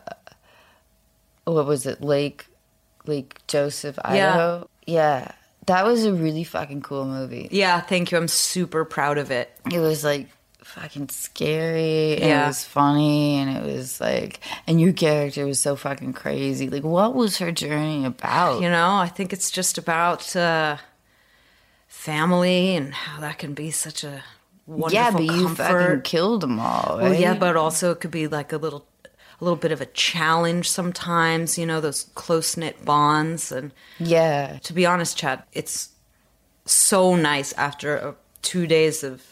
what 1.45 1.67
was 1.67 1.87
it, 1.87 2.01
Lake 2.01 2.47
Lake 3.07 3.39
Joseph, 3.47 3.99
Idaho? 4.05 4.69
Yeah. 4.87 4.95
yeah. 5.23 5.33
That 5.67 5.85
was 5.87 6.05
a 6.05 6.13
really 6.13 6.45
fucking 6.45 6.83
cool 6.83 7.07
movie. 7.07 7.49
yeah, 7.51 7.81
thank 7.81 8.11
you. 8.13 8.19
I'm 8.19 8.29
super 8.29 8.85
proud 8.85 9.17
of 9.19 9.31
it. 9.31 9.51
It 9.73 9.79
was 9.79 10.05
like 10.05 10.29
fucking 10.63 11.09
scary 11.11 12.15
and 12.17 12.25
Yeah. 12.25 12.45
it 12.45 12.47
was 12.49 12.65
funny 12.65 13.37
and 13.37 13.55
it 13.57 13.63
was 13.63 14.01
like 14.01 14.41
and 14.67 14.81
your 14.81 14.93
character 14.95 15.47
was 15.47 15.61
so 15.61 15.77
fucking 15.77 16.13
crazy. 16.15 16.69
Like 16.71 16.85
what 16.85 17.15
was 17.15 17.39
her 17.39 17.53
journey 17.53 18.05
about? 18.05 18.63
You 18.63 18.71
know, 18.71 18.95
I 18.97 19.09
think 19.09 19.33
it's 19.33 19.51
just 19.51 19.77
about 19.79 20.35
uh, 20.37 20.77
family 21.87 22.77
and 22.77 22.93
how 22.95 23.21
that 23.21 23.39
can 23.39 23.55
be 23.55 23.71
such 23.71 24.05
a 24.05 24.23
wonderful 24.67 24.93
yeah, 24.93 25.11
but 25.11 25.23
you 25.23 25.49
fucking 25.55 26.03
killed 26.03 26.41
them 26.41 26.59
all, 26.59 26.99
right? 26.99 27.11
Well, 27.11 27.15
yeah, 27.15 27.35
but 27.35 27.57
also 27.57 27.91
it 27.91 28.01
could 28.01 28.11
be 28.11 28.27
like 28.27 28.53
a 28.53 28.57
little, 28.57 28.87
a 29.41 29.45
little 29.45 29.57
bit 29.57 29.73
of 29.73 29.81
a 29.81 29.87
challenge 29.87 30.69
sometimes. 30.69 31.59
You 31.59 31.67
know, 31.67 31.81
those 31.81 32.05
close 32.15 32.57
knit 32.57 32.85
bonds. 32.85 33.53
And 33.53 33.73
yeah. 33.99 34.59
to 34.63 34.73
be 34.73 34.87
honest, 34.87 35.17
Chad, 35.17 35.43
it's 35.53 35.91
so 36.67 37.15
nice 37.15 37.53
after 37.55 37.99
uh 37.99 38.13
two 38.41 38.67
days 38.67 39.03
of 39.05 39.23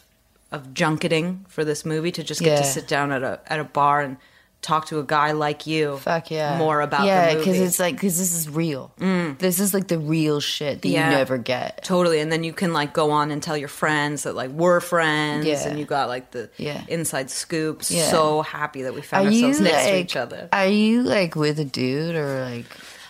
of 0.51 0.75
junketing 0.75 1.47
for 1.49 1.65
this 1.65 1.85
movie 1.85 2.13
to 2.13 2.23
just 2.23 2.43
get 2.43 2.59
to 2.59 2.65
sit 2.65 2.87
down 2.87 3.11
at 3.11 3.23
a 3.23 3.41
at 3.47 3.59
a 3.59 3.65
bar 3.65 4.01
and 4.03 4.17
talk 4.63 4.87
to 4.87 4.99
a 5.01 5.03
guy 5.05 5.33
like 5.33 5.67
you. 5.67 5.99
Fuck 5.99 6.31
yeah. 6.31 6.57
more 6.57 6.81
about 6.81 7.05
yeah. 7.05 7.35
Mm. 7.35 7.47
it's 7.47 7.79
like 7.81 7.97
because 7.97 8.17
this 8.17 8.33
is 8.33 8.49
real. 8.49 8.93
This 9.39 9.59
is 9.61 9.75
like 9.75 9.89
the 9.89 9.99
real 9.99 10.39
shit 10.41 10.83
that 10.83 10.89
Yeah. 10.89 11.11
you 11.11 11.17
never 11.17 11.37
get. 11.37 11.83
Totally, 11.85 12.21
and 12.21 12.31
then 12.31 12.45
you 12.45 12.53
can 12.53 12.73
like 12.73 12.93
go 12.93 13.11
on 13.11 13.31
and 13.33 13.43
tell 13.43 13.57
your 13.57 13.69
friends 13.69 14.23
that 14.23 14.35
like 14.37 14.51
we're 14.51 14.81
friends, 14.81 15.47
Yeah. 15.47 15.67
and 15.69 15.79
you 15.79 15.85
got 15.85 16.09
like 16.09 16.31
the 16.31 16.49
Yeah. 16.57 16.81
inside 16.89 17.29
scoop. 17.31 17.83
Yeah. 17.89 18.09
So 18.11 18.43
happy 18.43 18.83
that 18.83 18.95
we 18.95 19.03
found 19.03 19.27
Are 19.29 19.33
ourselves 19.33 19.61
next 19.61 19.75
like? 19.85 19.93
to 19.93 19.99
each 19.99 20.17
other. 20.17 20.49
Are 20.53 20.67
you 20.69 21.03
like 21.03 21.35
with 21.35 21.59
a 21.59 21.65
dude 21.65 22.15
or 22.15 22.45
like? 22.49 22.67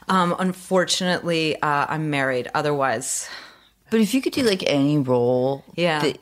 Um, 0.08 0.34
unfortunately, 0.38 1.60
uh, 1.62 1.86
I'm 1.88 2.10
married. 2.10 2.48
Otherwise, 2.54 3.28
But 3.90 4.00
if 4.00 4.14
you 4.14 4.22
could 4.22 4.32
do 4.32 4.42
like 4.42 4.64
any 4.66 4.96
role, 4.98 5.64
Yeah. 5.76 6.00
that 6.00 6.18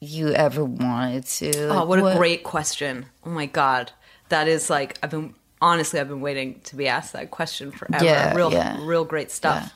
you 0.00 0.28
ever 0.32 0.64
wanted 0.64 1.26
to. 1.26 1.68
oh, 1.68 1.84
what 1.84 1.98
a 1.98 2.16
great 2.16 2.44
question! 2.44 3.06
Oh 3.24 3.30
my 3.30 3.46
god, 3.46 3.92
that 4.28 4.48
is 4.48 4.68
like 4.70 4.98
I've 5.02 5.10
been 5.10 5.34
honestly 5.60 6.00
I've 6.00 6.08
been 6.08 6.20
waiting 6.20 6.60
to 6.64 6.76
be 6.76 6.88
asked 6.88 7.12
that 7.12 7.30
question 7.30 7.70
forever. 7.70 8.04
Yeah, 8.04 8.34
real, 8.34 8.52
yeah. 8.52 8.78
real 8.80 9.04
great 9.04 9.30
stuff. 9.30 9.72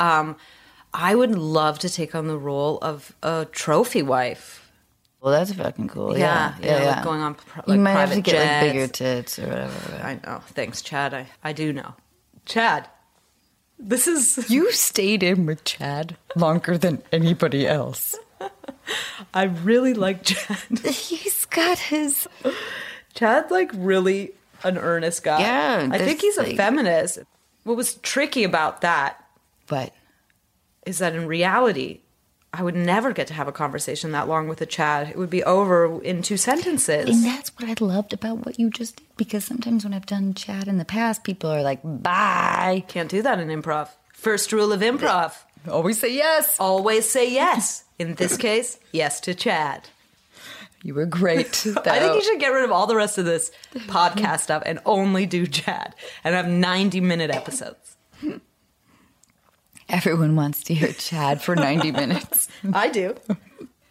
Um, 0.00 0.36
I 0.94 1.14
would 1.14 1.36
love 1.36 1.78
to 1.80 1.90
take 1.90 2.14
on 2.14 2.28
the 2.28 2.38
role 2.38 2.78
of 2.80 3.14
a 3.22 3.46
trophy 3.52 4.02
wife. 4.02 4.64
Well, 5.20 5.32
that's 5.32 5.52
fucking 5.52 5.88
cool. 5.88 6.16
Yeah, 6.16 6.54
Yeah, 6.60 6.66
yeah, 6.66 6.66
yeah, 6.76 6.82
yeah. 6.84 6.90
like 6.96 7.04
going 7.04 7.20
on 7.20 7.34
pr- 7.34 7.60
you 7.66 7.72
like 7.74 7.80
might 7.80 7.90
have 7.92 8.12
to 8.12 8.20
get 8.20 8.62
like 8.62 8.72
bigger 8.72 8.86
tits 8.86 9.38
or 9.38 9.48
whatever. 9.48 10.00
I 10.02 10.20
know. 10.24 10.40
Thanks, 10.48 10.80
Chad. 10.80 11.12
I, 11.12 11.26
I 11.42 11.52
do 11.52 11.72
know. 11.72 11.94
Chad, 12.46 12.88
this 13.78 14.06
is. 14.06 14.48
You 14.50 14.70
stayed 14.72 15.22
in 15.24 15.44
with 15.44 15.64
Chad 15.64 16.16
longer 16.36 16.78
than 16.78 17.02
anybody 17.12 17.66
else. 17.66 18.14
I 19.34 19.42
really 19.44 19.92
like 19.92 20.22
Chad. 20.22 20.58
He's 20.84 21.44
got 21.46 21.78
his. 21.78 22.28
Chad's 23.18 23.50
like 23.50 23.70
really 23.74 24.32
an 24.64 24.78
earnest 24.78 25.22
guy. 25.22 25.40
Yeah, 25.40 25.88
I 25.90 25.98
think 25.98 26.20
he's 26.20 26.36
a 26.38 26.42
like- 26.44 26.56
feminist. 26.56 27.18
What 27.64 27.76
was 27.76 27.94
tricky 27.96 28.44
about 28.44 28.80
that 28.80 29.22
But 29.66 29.92
is 30.86 30.98
that 30.98 31.14
in 31.14 31.26
reality, 31.26 32.00
I 32.50 32.62
would 32.62 32.74
never 32.74 33.12
get 33.12 33.26
to 33.26 33.34
have 33.34 33.46
a 33.46 33.52
conversation 33.52 34.12
that 34.12 34.26
long 34.26 34.48
with 34.48 34.62
a 34.62 34.66
Chad. 34.66 35.10
It 35.10 35.18
would 35.18 35.28
be 35.28 35.44
over 35.44 36.02
in 36.02 36.22
two 36.22 36.38
sentences. 36.38 37.08
And 37.10 37.24
that's 37.24 37.50
what 37.58 37.68
I 37.68 37.74
loved 37.84 38.14
about 38.14 38.46
what 38.46 38.58
you 38.58 38.70
just 38.70 38.96
did. 38.96 39.06
Because 39.18 39.44
sometimes 39.44 39.84
when 39.84 39.92
I've 39.92 40.06
done 40.06 40.32
Chad 40.32 40.66
in 40.66 40.78
the 40.78 40.86
past, 40.86 41.24
people 41.24 41.50
are 41.50 41.60
like, 41.60 41.80
bye. 41.84 42.84
Can't 42.88 43.10
do 43.10 43.20
that 43.20 43.38
in 43.38 43.48
improv. 43.48 43.88
First 44.14 44.50
rule 44.52 44.72
of 44.72 44.80
improv 44.80 45.34
Always 45.68 45.98
say 46.00 46.14
yes. 46.14 46.56
always 46.58 47.06
say 47.10 47.30
yes. 47.30 47.84
In 47.98 48.14
this 48.14 48.36
case, 48.38 48.78
yes 48.92 49.20
to 49.20 49.34
Chad. 49.34 49.88
You 50.82 50.94
were 50.94 51.06
great. 51.06 51.66
I 51.86 51.98
think 51.98 52.14
you 52.14 52.22
should 52.22 52.40
get 52.40 52.48
rid 52.48 52.64
of 52.64 52.72
all 52.72 52.86
the 52.86 52.96
rest 52.96 53.18
of 53.18 53.24
this 53.24 53.50
podcast 53.74 54.40
stuff 54.40 54.62
and 54.64 54.78
only 54.86 55.26
do 55.26 55.46
Chad 55.46 55.94
and 56.24 56.34
have 56.34 56.48
90 56.48 57.00
minute 57.00 57.30
episodes. 57.30 57.96
Everyone 59.88 60.36
wants 60.36 60.62
to 60.64 60.74
hear 60.74 60.92
Chad 60.92 61.40
for 61.40 61.56
90 61.56 61.92
minutes. 61.92 62.48
I 62.72 62.88
do. 62.90 63.16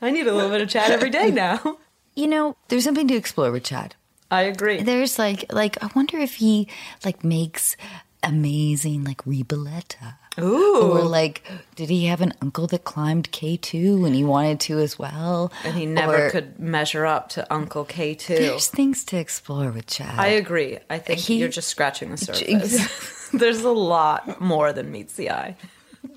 I 0.02 0.12
need 0.12 0.28
a 0.28 0.34
little 0.34 0.52
bit 0.52 0.62
of 0.62 0.69
Chad 0.69 0.91
every 0.91 1.10
day 1.10 1.32
now. 1.32 1.80
You 2.15 2.28
know, 2.28 2.56
there's 2.67 2.84
something 2.84 3.08
to 3.08 3.15
explore 3.15 3.52
with 3.52 3.63
Chad. 3.63 3.95
I 4.30 4.43
agree. 4.43 4.82
There's 4.82 5.17
like, 5.17 5.52
like 5.52 5.82
I 5.84 5.89
wonder 5.95 6.17
if 6.17 6.36
he 6.36 6.67
like 7.04 7.23
makes 7.23 7.76
amazing 8.21 9.04
like 9.04 9.23
ribollita. 9.23 10.15
Ooh. 10.39 10.91
Or 10.91 11.02
like, 11.04 11.43
did 11.76 11.89
he 11.89 12.06
have 12.06 12.21
an 12.21 12.34
uncle 12.41 12.67
that 12.67 12.84
climbed 12.84 13.32
K2 13.32 14.06
and 14.06 14.15
he 14.15 14.23
wanted 14.23 14.60
to 14.62 14.80
as 14.80 14.97
well? 15.00 15.52
And 15.63 15.76
he 15.76 15.86
never 15.86 16.28
Or- 16.28 16.30
could 16.30 16.60
measure 16.60 17.06
up 17.06 17.30
to 17.30 17.52
Uncle 17.54 17.86
K2. 17.86 18.28
There's 18.28 18.67
things 18.67 19.04
to 19.06 19.17
explore 19.17 19.71
with 19.71 19.88
Chad. 19.88 20.19
I 20.19 20.28
agree. 20.28 20.80
I 20.89 21.00
think 21.00 21.19
He- 21.19 21.38
you're 21.38 21.50
just 21.50 21.67
scratching 21.69 22.12
the 22.12 22.17
surface. 22.17 23.30
There's 23.34 23.62
a 23.63 23.69
lot 23.71 24.39
more 24.39 24.71
than 24.73 24.91
meets 24.91 25.13
the 25.15 25.32
eye 25.32 25.56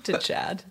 to 0.03 0.17
Chad. 0.17 0.63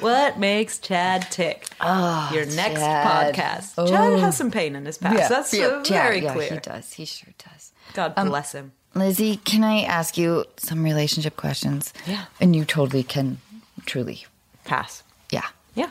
What 0.00 0.38
makes 0.38 0.78
Chad 0.78 1.30
tick? 1.30 1.68
Your 1.82 2.46
next 2.46 2.80
Chad. 2.80 3.34
podcast. 3.34 3.88
Chad 3.88 4.18
has 4.18 4.36
some 4.36 4.50
pain 4.50 4.74
in 4.74 4.84
his 4.86 4.98
past. 4.98 5.28
That's 5.28 5.54
uh, 5.54 5.82
Chad, 5.82 5.86
very 5.86 6.22
yeah, 6.22 6.32
clear. 6.32 6.50
He 6.54 6.58
does. 6.58 6.92
He 6.94 7.04
sure 7.04 7.32
does. 7.38 7.72
God 7.92 8.14
bless 8.16 8.52
him. 8.52 8.72
Lizzy, 8.94 9.36
can 9.38 9.64
I 9.64 9.82
ask 9.82 10.16
you 10.16 10.44
some 10.56 10.82
relationship 10.82 11.36
questions? 11.36 11.92
Yeah. 12.06 12.24
And 12.40 12.54
you 12.54 12.64
totally 12.64 13.02
can, 13.02 13.38
truly. 13.86 14.24
Pass. 14.64 15.02
Yeah. 15.30 15.46
Yeah. 15.74 15.90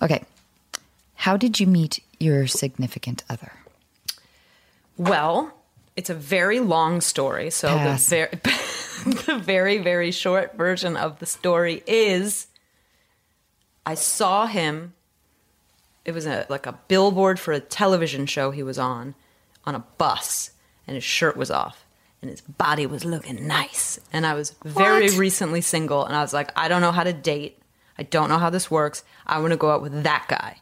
Okay. 0.00 0.24
How 1.14 1.36
did 1.36 1.60
you 1.60 1.66
meet 1.66 2.02
your 2.18 2.46
significant 2.46 3.24
other? 3.28 3.52
Well, 4.96 5.52
it's 5.96 6.10
a 6.10 6.14
very 6.14 6.60
long 6.60 7.00
story. 7.00 7.50
So 7.50 7.68
the 7.68 7.96
very, 7.98 8.30
the 9.26 9.38
very, 9.38 9.78
very 9.78 10.10
short 10.10 10.56
version 10.56 10.96
of 10.96 11.18
the 11.18 11.26
story 11.26 11.82
is 11.86 12.46
I 13.84 13.94
saw 13.94 14.46
him. 14.46 14.94
It 16.04 16.12
was 16.12 16.26
a, 16.26 16.46
like 16.48 16.66
a 16.66 16.78
billboard 16.88 17.38
for 17.38 17.52
a 17.52 17.60
television 17.60 18.24
show 18.26 18.50
he 18.50 18.62
was 18.62 18.78
on, 18.78 19.14
on 19.66 19.74
a 19.74 19.84
bus, 19.98 20.50
and 20.86 20.94
his 20.94 21.04
shirt 21.04 21.36
was 21.36 21.50
off, 21.50 21.84
and 22.22 22.30
his 22.30 22.40
body 22.42 22.86
was 22.86 23.04
looking 23.04 23.46
nice. 23.46 23.98
And 24.12 24.26
I 24.26 24.34
was 24.34 24.54
very 24.64 25.06
What? 25.08 25.18
recently 25.18 25.60
single, 25.60 26.04
and 26.04 26.14
I 26.14 26.20
was 26.22 26.32
like, 26.32 26.52
I 26.56 26.68
don't 26.68 26.80
know 26.82 26.92
how 26.92 27.04
to 27.04 27.12
date. 27.12 27.60
I 27.98 28.02
don't 28.04 28.28
know 28.28 28.38
how 28.38 28.50
this 28.50 28.70
works. 28.70 29.04
I 29.26 29.38
want 29.40 29.52
to 29.52 29.56
go 29.56 29.70
out 29.70 29.82
with 29.82 30.02
that 30.04 30.26
guy. 30.28 30.58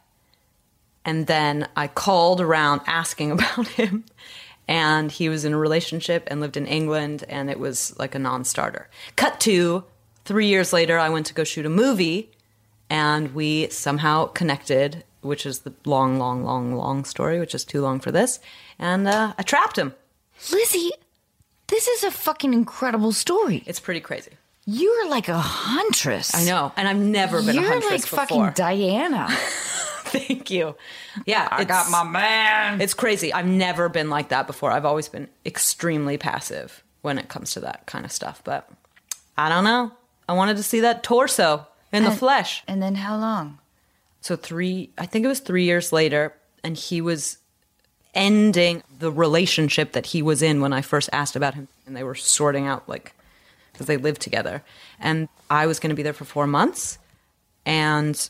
And 1.05 1.27
then 1.27 1.67
I 1.75 1.87
called 1.87 2.41
around 2.41 2.81
asking 2.85 3.31
about 3.37 3.67
him. 3.69 4.05
And 4.67 5.11
he 5.11 5.29
was 5.29 5.45
in 5.45 5.53
a 5.53 5.57
relationship 5.57 6.27
and 6.27 6.39
lived 6.41 6.55
in 6.55 6.67
England, 6.67 7.23
and 7.27 7.49
it 7.49 7.59
was 7.59 7.97
like 7.97 8.13
a 8.13 8.19
non 8.19 8.43
starter. 8.43 8.87
Cut 9.15 9.39
to 9.41 9.83
three 10.25 10.45
years 10.45 10.71
later, 10.71 10.99
I 10.99 11.09
went 11.09 11.25
to 11.27 11.33
go 11.33 11.43
shoot 11.43 11.65
a 11.65 11.69
movie, 11.69 12.29
and 12.89 13.33
we 13.33 13.67
somehow 13.69 14.25
connected, 14.27 15.03
which 15.21 15.45
is 15.47 15.59
the 15.61 15.73
long, 15.85 16.19
long, 16.19 16.43
long, 16.43 16.75
long 16.75 17.03
story, 17.03 17.39
which 17.39 17.55
is 17.55 17.63
too 17.65 17.81
long 17.81 17.99
for 17.99 18.11
this. 18.11 18.39
And 18.77 19.07
uh, 19.07 19.33
I 19.39 19.41
trapped 19.43 19.77
him. 19.77 19.95
Lizzy, 20.51 20.91
this 21.69 21.87
is 21.87 22.03
a 22.03 22.11
fucking 22.11 22.53
incredible 22.53 23.11
story. 23.11 23.63
It's 23.65 23.79
pretty 23.79 23.99
crazy. 23.99 24.31
You're 24.65 25.09
like 25.09 25.29
a 25.29 25.37
huntress. 25.39 26.35
I 26.35 26.43
know. 26.43 26.71
And 26.75 26.87
I've 26.87 26.97
never 26.97 27.41
been 27.41 27.55
You're 27.55 27.63
a 27.65 27.67
huntress 27.67 27.91
like 27.91 28.01
before. 28.01 28.19
fucking 28.19 28.51
Diana. 28.55 29.27
Thank 30.09 30.49
you. 30.51 30.75
Yeah, 31.25 31.47
I 31.51 31.63
got 31.63 31.89
my 31.89 32.03
man. 32.03 32.81
It's 32.81 32.93
crazy. 32.93 33.31
I've 33.33 33.45
never 33.47 33.89
been 33.89 34.09
like 34.09 34.29
that 34.29 34.47
before. 34.47 34.71
I've 34.71 34.85
always 34.85 35.07
been 35.07 35.27
extremely 35.45 36.17
passive 36.17 36.83
when 37.01 37.17
it 37.17 37.29
comes 37.29 37.53
to 37.53 37.59
that 37.61 37.85
kind 37.85 38.05
of 38.05 38.11
stuff. 38.11 38.41
But 38.43 38.69
I 39.37 39.49
don't 39.49 39.63
know. 39.63 39.91
I 40.27 40.33
wanted 40.33 40.57
to 40.57 40.63
see 40.63 40.81
that 40.81 41.03
torso 41.03 41.67
in 41.91 42.03
the 42.03 42.11
flesh. 42.11 42.63
And 42.67 42.81
then 42.81 42.95
how 42.95 43.17
long? 43.17 43.59
So 44.21 44.35
three, 44.35 44.91
I 44.97 45.05
think 45.05 45.25
it 45.25 45.27
was 45.27 45.39
three 45.39 45.63
years 45.63 45.91
later, 45.93 46.35
and 46.63 46.75
he 46.77 47.01
was 47.01 47.37
ending 48.13 48.83
the 48.99 49.11
relationship 49.11 49.93
that 49.93 50.07
he 50.07 50.21
was 50.21 50.41
in 50.41 50.61
when 50.61 50.73
I 50.73 50.81
first 50.81 51.09
asked 51.11 51.35
about 51.35 51.55
him, 51.55 51.67
and 51.87 51.95
they 51.95 52.03
were 52.03 52.15
sorting 52.15 52.67
out 52.67 52.87
like 52.87 53.13
because 53.71 53.87
they 53.87 53.97
lived 53.97 54.21
together, 54.21 54.61
and 54.99 55.29
I 55.49 55.65
was 55.65 55.79
going 55.79 55.89
to 55.89 55.95
be 55.95 56.03
there 56.03 56.13
for 56.13 56.25
four 56.25 56.45
months, 56.45 56.99
and 57.65 58.29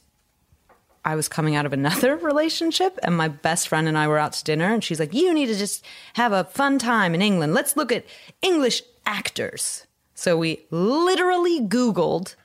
I 1.03 1.15
was 1.15 1.27
coming 1.27 1.55
out 1.55 1.65
of 1.65 1.73
another 1.73 2.15
relationship, 2.31 2.99
and 3.01 3.17
my 3.17 3.27
best 3.27 3.67
friend 3.67 3.87
and 3.87 3.97
I 3.97 4.07
were 4.07 4.19
out 4.19 4.33
to 4.33 4.43
dinner, 4.43 4.71
and 4.71 4.83
she's 4.83 4.99
like, 4.99 5.13
"You 5.13 5.33
need 5.33 5.47
to 5.47 5.55
just 5.55 5.83
have 6.13 6.31
a 6.31 6.43
fun 6.43 6.77
time 6.77 7.15
in 7.15 7.21
England. 7.21 7.53
Let's 7.53 7.75
look 7.75 7.91
at 7.91 8.05
English 8.41 8.83
actors." 9.05 9.87
So 10.13 10.37
we 10.37 10.65
literally 10.69 11.61
Googled 11.61 12.35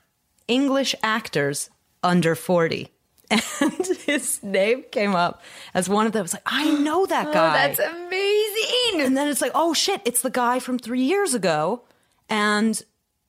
English 0.47 0.95
actors 1.03 1.69
under 2.01 2.33
forty. 2.33 2.91
And 3.61 3.87
his 4.05 4.43
name 4.43 4.83
came 4.91 5.15
up 5.15 5.41
as 5.73 5.89
one 5.89 6.05
of 6.05 6.11
them. 6.13 6.27
Like, 6.31 6.41
I 6.45 6.69
know 6.79 7.05
that 7.05 7.27
oh, 7.29 7.33
guy. 7.33 7.67
That's 7.67 7.79
amazing. 7.79 9.01
And 9.01 9.17
then 9.17 9.27
it's 9.27 9.41
like, 9.41 9.51
oh 9.55 9.73
shit, 9.73 10.01
it's 10.05 10.21
the 10.21 10.29
guy 10.29 10.59
from 10.59 10.77
three 10.77 11.01
years 11.01 11.33
ago. 11.33 11.81
And 12.29 12.81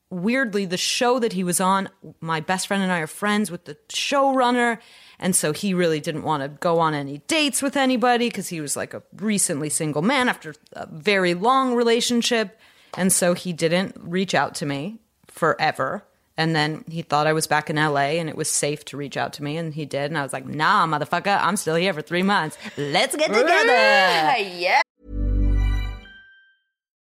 weirdly, 0.09 0.65
the 0.65 0.77
show 0.77 1.19
that 1.19 1.33
he 1.33 1.43
was 1.43 1.59
on, 1.59 1.89
my 2.21 2.39
best 2.39 2.67
friend 2.67 2.83
and 2.83 2.91
I 2.91 2.99
are 2.99 3.07
friends 3.07 3.51
with 3.51 3.65
the 3.65 3.75
showrunner. 3.89 4.79
And 5.19 5.35
so 5.35 5.51
he 5.51 5.73
really 5.73 5.99
didn't 5.99 6.23
want 6.23 6.43
to 6.43 6.49
go 6.49 6.79
on 6.79 6.93
any 6.93 7.19
dates 7.19 7.61
with 7.61 7.75
anybody 7.75 8.29
because 8.29 8.49
he 8.49 8.61
was 8.61 8.75
like 8.75 8.93
a 8.93 9.01
recently 9.15 9.69
single 9.69 10.01
man 10.01 10.29
after 10.29 10.53
a 10.73 10.87
very 10.87 11.33
long 11.33 11.73
relationship. 11.73 12.59
And 12.95 13.11
so 13.11 13.33
he 13.33 13.53
didn't 13.53 13.95
reach 13.99 14.35
out 14.35 14.55
to 14.55 14.65
me 14.65 14.99
forever. 15.27 16.03
And 16.37 16.55
then 16.55 16.83
he 16.89 17.01
thought 17.01 17.25
I 17.27 17.33
was 17.33 17.47
back 17.47 17.69
in 17.69 17.75
LA 17.77 18.17
and 18.19 18.29
it 18.29 18.37
was 18.37 18.49
safe 18.49 18.85
to 18.85 18.97
reach 18.97 19.17
out 19.17 19.33
to 19.33 19.43
me. 19.43 19.57
And 19.57 19.73
he 19.73 19.85
did. 19.85 20.11
And 20.11 20.17
I 20.17 20.23
was 20.23 20.33
like, 20.33 20.45
nah, 20.45 20.85
motherfucker, 20.85 21.39
I'm 21.41 21.57
still 21.57 21.75
here 21.75 21.93
for 21.93 22.01
three 22.01 22.23
months. 22.23 22.57
Let's 22.77 23.15
get 23.15 23.27
together. 23.33 23.73
yeah. 24.37 24.81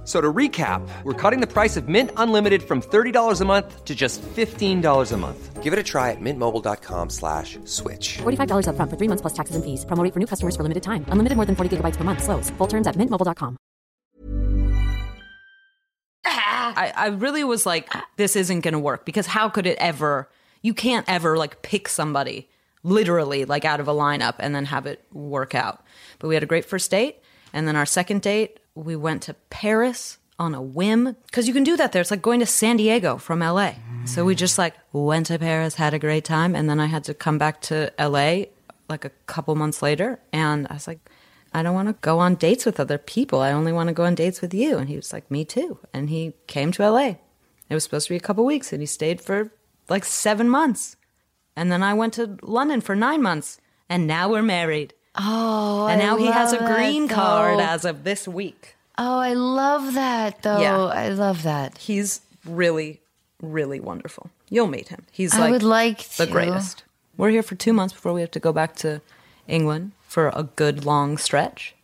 F- 0.00 0.06
So 0.06 0.20
to 0.20 0.32
recap, 0.32 0.80
we're 1.04 1.12
cutting 1.14 1.40
the 1.40 1.46
price 1.46 1.76
of 1.76 1.86
Mint 1.88 2.10
Unlimited 2.16 2.62
from 2.62 2.80
$30 2.80 3.40
a 3.40 3.44
month 3.44 3.84
to 3.84 3.94
just 3.94 4.22
$15 4.22 5.12
a 5.12 5.16
month. 5.16 5.62
Give 5.62 5.72
it 5.72 5.78
a 5.78 5.82
try 5.84 6.10
at 6.10 6.20
mintmobile.com 6.20 7.10
slash 7.10 7.58
switch. 7.64 8.18
$45 8.18 8.66
upfront 8.66 8.90
for 8.90 8.96
three 8.96 9.08
months 9.08 9.20
plus 9.20 9.34
taxes 9.34 9.54
and 9.56 9.64
fees. 9.64 9.84
Promo 9.84 10.02
rate 10.02 10.12
for 10.14 10.18
new 10.18 10.26
customers 10.26 10.56
for 10.56 10.62
limited 10.64 10.82
time. 10.82 11.04
Unlimited 11.12 11.36
more 11.36 11.44
than 11.46 11.54
40 11.54 11.76
gigabytes 11.76 11.96
per 11.96 12.02
month. 12.04 12.22
Slows. 12.24 12.50
Full 12.58 12.66
terms 12.66 12.86
at 12.88 12.96
mintmobile.com. 12.96 13.56
I, 16.24 16.92
I 16.96 17.06
really 17.08 17.44
was 17.44 17.66
like, 17.66 17.92
this 18.16 18.36
isn't 18.36 18.60
going 18.60 18.72
to 18.72 18.78
work 18.78 19.04
because 19.04 19.26
how 19.26 19.48
could 19.48 19.66
it 19.66 19.76
ever? 19.78 20.28
You 20.62 20.72
can't 20.74 21.04
ever 21.08 21.36
like 21.36 21.62
pick 21.62 21.88
somebody 21.88 22.48
literally 22.82 23.44
like 23.44 23.64
out 23.64 23.80
of 23.80 23.88
a 23.88 23.92
lineup 23.92 24.36
and 24.38 24.54
then 24.54 24.64
have 24.66 24.86
it 24.86 25.04
work 25.12 25.54
out. 25.54 25.84
But 26.18 26.28
we 26.28 26.34
had 26.34 26.42
a 26.42 26.46
great 26.46 26.64
first 26.64 26.90
date. 26.90 27.18
And 27.52 27.66
then 27.66 27.74
our 27.76 27.86
second 27.86 28.22
date, 28.22 28.60
we 28.74 28.96
went 28.96 29.22
to 29.22 29.34
Paris 29.50 30.18
on 30.38 30.54
a 30.54 30.62
whim 30.62 31.16
because 31.26 31.46
you 31.46 31.52
can 31.52 31.64
do 31.64 31.76
that 31.76 31.92
there. 31.92 32.00
It's 32.00 32.10
like 32.10 32.22
going 32.22 32.40
to 32.40 32.46
San 32.46 32.76
Diego 32.76 33.18
from 33.18 33.40
LA. 33.40 33.74
So 34.06 34.24
we 34.24 34.34
just 34.34 34.56
like 34.58 34.74
went 34.92 35.26
to 35.26 35.38
Paris, 35.38 35.74
had 35.74 35.92
a 35.92 35.98
great 35.98 36.24
time. 36.24 36.56
And 36.56 36.68
then 36.68 36.80
I 36.80 36.86
had 36.86 37.04
to 37.04 37.14
come 37.14 37.36
back 37.36 37.60
to 37.62 37.92
LA 37.98 38.44
like 38.88 39.04
a 39.04 39.10
couple 39.26 39.54
months 39.54 39.82
later. 39.82 40.18
And 40.32 40.66
I 40.70 40.74
was 40.74 40.86
like, 40.86 40.98
I 41.52 41.62
don't 41.62 41.74
want 41.74 41.88
to 41.88 41.96
go 42.00 42.18
on 42.20 42.36
dates 42.36 42.64
with 42.64 42.80
other 42.80 42.98
people. 42.98 43.40
I 43.40 43.52
only 43.52 43.72
want 43.72 43.88
to 43.88 43.92
go 43.92 44.04
on 44.04 44.14
dates 44.14 44.40
with 44.40 44.54
you. 44.54 44.78
And 44.78 44.88
he 44.88 44.96
was 44.96 45.12
like, 45.12 45.30
Me 45.30 45.44
too. 45.44 45.78
And 45.92 46.08
he 46.08 46.34
came 46.46 46.72
to 46.72 46.88
LA. 46.88 47.16
It 47.68 47.74
was 47.74 47.84
supposed 47.84 48.08
to 48.08 48.14
be 48.14 48.16
a 48.16 48.20
couple 48.20 48.44
weeks, 48.44 48.72
and 48.72 48.82
he 48.82 48.86
stayed 48.86 49.20
for 49.20 49.52
like 49.88 50.04
seven 50.04 50.48
months. 50.48 50.96
And 51.54 51.70
then 51.70 51.82
I 51.82 51.94
went 51.94 52.14
to 52.14 52.36
London 52.42 52.80
for 52.80 52.96
nine 52.96 53.22
months, 53.22 53.60
and 53.88 54.06
now 54.06 54.28
we're 54.28 54.42
married. 54.42 54.92
Oh, 55.16 55.86
and 55.86 56.00
I 56.00 56.04
now 56.04 56.16
he 56.16 56.26
has 56.26 56.52
a 56.52 56.56
love 56.56 56.68
that, 56.68 56.76
green 56.76 57.08
card 57.08 57.58
though. 57.58 57.62
as 57.64 57.84
of 57.84 58.04
this 58.04 58.28
week. 58.28 58.76
Oh, 58.98 59.18
I 59.18 59.32
love 59.34 59.94
that 59.94 60.42
though. 60.42 60.60
Yeah. 60.60 60.78
I 60.84 61.08
love 61.08 61.42
that. 61.42 61.78
He's 61.78 62.20
really, 62.44 63.00
really 63.42 63.80
wonderful. 63.80 64.30
You'll 64.48 64.66
meet 64.68 64.88
him. 64.88 65.06
He's 65.10 65.34
I 65.34 65.40
like 65.40 65.50
would 65.52 65.62
like 65.62 66.08
the 66.10 66.26
to. 66.26 66.32
greatest. 66.32 66.84
We're 67.16 67.30
here 67.30 67.42
for 67.42 67.54
two 67.54 67.72
months 67.72 67.92
before 67.94 68.12
we 68.12 68.20
have 68.20 68.30
to 68.32 68.40
go 68.40 68.52
back 68.52 68.76
to 68.76 69.00
England 69.48 69.92
for 70.06 70.28
a 70.34 70.44
good 70.44 70.84
long 70.84 71.18
stretch. 71.18 71.74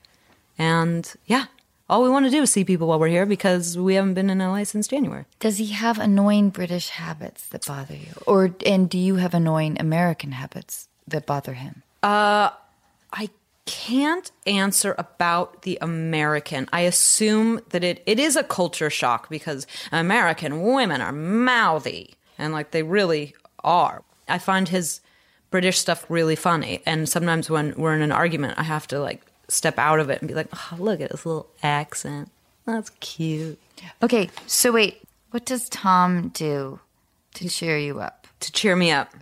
And 0.59 1.13
yeah, 1.27 1.47
all 1.91 2.03
we 2.03 2.09
want 2.09 2.25
to 2.27 2.31
do 2.31 2.43
is 2.43 2.51
see 2.51 2.65
people 2.65 2.89
while 2.89 2.99
we're 2.99 3.09
here 3.09 3.27
because 3.27 3.77
we 3.77 3.95
haven't 3.95 4.15
been 4.15 4.31
in 4.31 4.39
LA 4.39 4.65
since 4.65 4.89
January. 4.89 5.25
Does 5.41 5.59
he 5.59 5.67
have 5.69 5.99
annoying 5.99 6.51
British 6.51 6.89
habits 6.91 7.47
that 7.49 7.67
bother 7.67 7.95
you, 7.95 8.09
or 8.27 8.55
and 8.65 8.89
do 8.89 8.99
you 8.99 9.17
have 9.17 9.35
annoying 9.35 9.77
American 9.79 10.33
habits 10.33 10.89
that 11.07 11.27
bother 11.27 11.53
him? 11.55 11.83
Uh, 12.03 12.51
I 13.13 13.31
can't 13.67 14.31
answer 14.47 14.95
about 14.97 15.63
the 15.63 15.79
American. 15.81 16.69
I 16.73 16.83
assume 16.83 17.61
that 17.71 17.83
it, 17.83 18.03
it 18.07 18.19
is 18.19 18.37
a 18.37 18.45
culture 18.45 18.91
shock 18.91 19.29
because 19.29 19.67
American 19.93 20.63
women 20.63 21.01
are 21.01 21.13
mouthy 21.13 22.15
and 22.39 22.53
like 22.53 22.71
they 22.71 22.83
really 22.83 23.35
are. 23.65 24.03
I 24.29 24.39
find 24.39 24.69
his 24.69 25.01
British 25.51 25.79
stuff 25.79 26.07
really 26.09 26.37
funny. 26.37 26.83
And 26.87 27.09
sometimes 27.09 27.51
when 27.51 27.75
we're 27.77 27.95
in 27.95 28.03
an 28.03 28.13
argument, 28.13 28.59
I 28.59 28.63
have 28.63 28.87
to 28.89 29.01
like 29.01 29.23
step 29.49 29.79
out 29.79 30.01
of 30.01 30.11
it 30.11 30.21
and 30.21 30.29
be 30.29 30.35
like, 30.35 30.49
oh, 30.53 30.77
look 30.79 31.01
at 31.01 31.11
this 31.11 31.27
little 31.27 31.49
accent. 31.63 32.31
That's 32.65 32.91
cute. 33.01 33.59
Okay, 34.03 34.31
so 34.47 34.73
wait, 34.73 35.03
what 35.31 35.45
does 35.45 35.69
Tom 35.69 36.29
do 36.29 36.81
to 37.35 37.49
cheer 37.49 37.79
you 37.79 38.01
up? 38.01 38.27
To 38.41 38.53
cheer 38.53 38.75
me 38.75 38.91
up. 38.91 39.15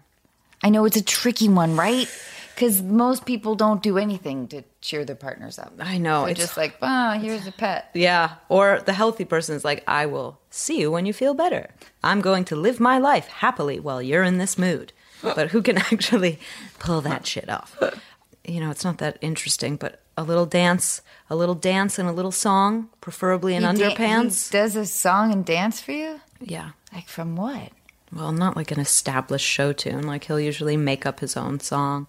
I 0.63 0.71
know 0.71 0.87
it's 0.87 0.97
a 0.97 1.05
tricky 1.05 1.49
one, 1.49 1.77
right? 1.77 2.09
Because 2.55 2.83
most 2.83 3.25
people 3.27 3.55
don't 3.57 3.83
do 3.83 3.99
anything 3.99 4.47
to 4.49 4.63
cheer 4.81 5.05
their 5.05 5.17
partners 5.17 5.59
up. 5.59 5.73
I 5.81 5.99
know. 5.99 6.23
They're 6.23 6.31
it's 6.31 6.41
just 6.41 6.57
like, 6.57 6.77
ah, 6.83 7.19
here's 7.21 7.47
a 7.47 7.53
pet. 7.53 7.91
Yeah. 7.95 8.35
Or 8.49 8.81
the 8.85 8.93
healthy 8.93 9.25
person 9.25 9.57
is 9.57 9.65
like, 9.65 9.83
I 9.89 10.07
will 10.07 10.39
see 10.51 10.79
you 10.81 10.91
when 10.91 11.05
you 11.07 11.13
feel 11.13 11.35
better. 11.35 11.71
I'm 12.03 12.21
going 12.21 12.45
to 12.47 12.57
live 12.57 12.79
my 12.81 12.99
life 12.99 13.27
happily 13.29 13.81
while 13.81 14.01
you're 14.01 14.23
in 14.23 14.39
this 14.39 14.57
mood. 14.57 14.93
But 15.23 15.49
who 15.51 15.63
can 15.63 15.79
actually 15.93 16.39
pull 16.79 17.01
that 17.03 17.27
shit 17.27 17.49
off? 17.49 17.77
You 18.45 18.61
know, 18.61 18.71
it's 18.71 18.85
not 18.85 18.99
that 18.99 19.19
interesting, 19.21 19.77
but 19.77 20.01
a 20.17 20.23
little 20.23 20.47
dance, 20.47 21.01
a 21.31 21.35
little 21.35 21.55
dance 21.55 21.99
and 21.99 22.09
a 22.09 22.13
little 22.13 22.31
song, 22.31 22.89
preferably 23.01 23.55
in 23.57 23.63
He 23.63 23.79
da- 23.83 23.91
underpants. 23.95 24.51
he 24.51 24.53
does 24.59 24.77
a 24.77 24.87
song 24.87 25.33
and 25.33 25.45
dance 25.45 25.81
for 25.81 25.93
you? 25.93 26.21
yeah. 26.41 26.71
Like 26.93 27.09
from 27.09 27.35
what? 27.37 27.73
Well, 28.15 28.31
not 28.31 28.55
like 28.57 28.71
an 28.71 28.79
established 28.79 29.47
show 29.47 29.73
tune. 29.73 30.07
Like 30.07 30.25
he'll 30.25 30.39
usually 30.39 30.77
make 30.77 31.05
up 31.07 31.19
his 31.19 31.37
own 31.37 31.59
song. 31.59 32.09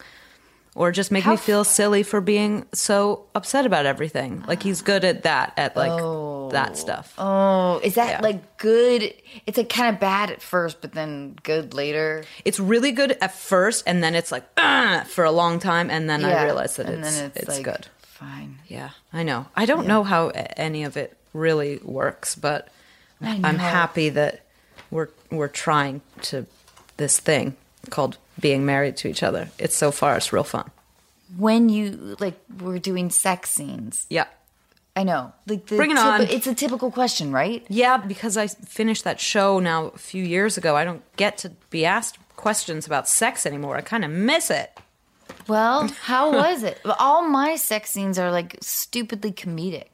Or 0.75 0.91
just 0.91 1.09
make 1.09 1.23
How 1.23 1.31
me 1.31 1.37
feel 1.37 1.63
silly 1.63 2.03
for 2.03 2.19
being 2.19 2.65
so 2.73 3.25
upset 3.33 3.65
about 3.65 3.85
everything. 3.85 4.43
Like 4.45 4.61
he's 4.61 4.81
good 4.81 5.05
at 5.05 5.23
that, 5.23 5.53
at 5.55 5.77
like 5.77 5.89
oh. 5.89 6.49
that 6.51 6.75
stuff. 6.75 7.13
Oh, 7.17 7.79
is 7.81 7.95
that 7.95 8.09
Yeah. 8.09 8.21
like 8.21 8.57
good? 8.57 9.13
It's 9.47 9.57
like 9.57 9.69
kind 9.69 9.95
of 9.95 10.01
bad 10.01 10.31
at 10.31 10.41
first, 10.41 10.81
but 10.81 10.91
then 10.91 11.37
good 11.43 11.73
later. 11.73 12.25
it's 12.43 12.59
really 12.59 12.91
good 12.91 13.17
at 13.21 13.33
first 13.33 13.83
and 13.87 14.03
then 14.03 14.15
it's 14.15 14.31
like 14.31 14.43
for 15.07 15.23
a 15.23 15.31
long 15.31 15.59
time 15.59 15.89
and 15.89 16.09
then 16.09 16.23
i 16.25 16.43
realize 16.43 16.75
that 16.75 16.87
and 16.87 17.05
it's, 17.05 17.19
then 17.19 17.31
it's, 17.35 17.47
like, 17.47 17.63
good 17.63 17.87
Fine. 18.01 18.59
yeah 18.67 18.91
i 19.13 19.23
know 19.23 19.47
i 19.55 19.65
don't 19.65 19.87
know 19.87 20.03
how 20.03 20.29
any 20.57 20.83
of 20.83 20.97
it 20.97 21.17
really 21.33 21.79
works 21.83 22.35
but 22.35 22.69
i'm 23.21 23.57
happy 23.57 24.09
that 24.09 24.41
we're 24.91 25.09
we're 25.31 25.47
trying 25.47 26.01
to 26.21 26.45
this 26.97 27.19
thing 27.19 27.55
called 27.89 28.17
being 28.39 28.65
married 28.65 28.95
to 28.97 29.07
each 29.07 29.23
other 29.23 29.49
it's 29.59 29.75
so 29.75 29.91
far 29.91 30.15
it's 30.17 30.31
real 30.33 30.43
fun 30.43 30.69
When 31.37 31.69
you 31.69 32.15
like 32.19 32.37
were 32.61 32.79
doing 32.79 33.09
sex 33.09 33.49
scenes, 33.51 34.05
yeah 34.09 34.25
I 34.97 35.03
know. 35.03 35.33
Like 35.45 35.65
the 35.67 35.75
Bring 35.75 35.91
it 35.91 35.97
on. 35.97 36.21
It's 36.21 36.47
a 36.47 36.55
typical 36.55 36.89
question, 36.89 37.31
right? 37.31 37.65
yeah 37.69 37.97
because 37.97 38.37
i 38.37 38.47
finished 38.47 39.03
that 39.03 39.19
show 39.19 39.59
now 39.59 39.87
a 39.87 39.97
few 39.97 40.23
years 40.23 40.57
ago 40.57 40.75
i 40.75 40.83
don't 40.85 41.03
get 41.17 41.37
to 41.43 41.49
be 41.69 41.85
asked 41.85 42.17
questions 42.35 42.85
about 42.85 43.07
sex 43.07 43.45
anymore 43.45 43.75
i 43.77 43.81
kind 43.81 44.05
of 44.05 44.11
miss 44.11 44.49
it 44.49 44.69
Well, 45.47 45.87
how 46.11 46.31
was 46.31 46.63
it? 46.63 46.77
All 46.99 47.21
my 47.27 47.55
sex 47.57 47.89
scenes 47.91 48.17
are 48.19 48.31
like 48.31 48.57
stupidly 48.61 49.31
comedic. 49.31 49.87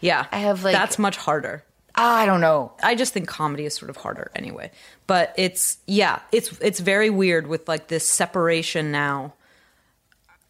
Yeah. 0.00 0.26
I 0.32 0.38
have, 0.38 0.64
like- 0.64 0.74
That's 0.80 0.98
much 0.98 1.16
harder. 1.16 1.62
I 2.00 2.26
don't 2.26 2.40
know. 2.40 2.72
I 2.80 2.94
just 2.94 3.12
think 3.12 3.26
comedy 3.26 3.64
is 3.64 3.74
sort 3.74 3.90
of 3.90 3.96
harder 3.96 4.30
anyway. 4.36 4.70
But 5.08 5.34
it's 5.36 5.78
yeah, 5.86 6.20
it's 6.30 6.56
it's 6.60 6.78
very 6.78 7.10
weird 7.10 7.48
with 7.48 7.66
like 7.66 7.88
this 7.88 8.08
separation 8.08 8.92
now. 8.92 9.34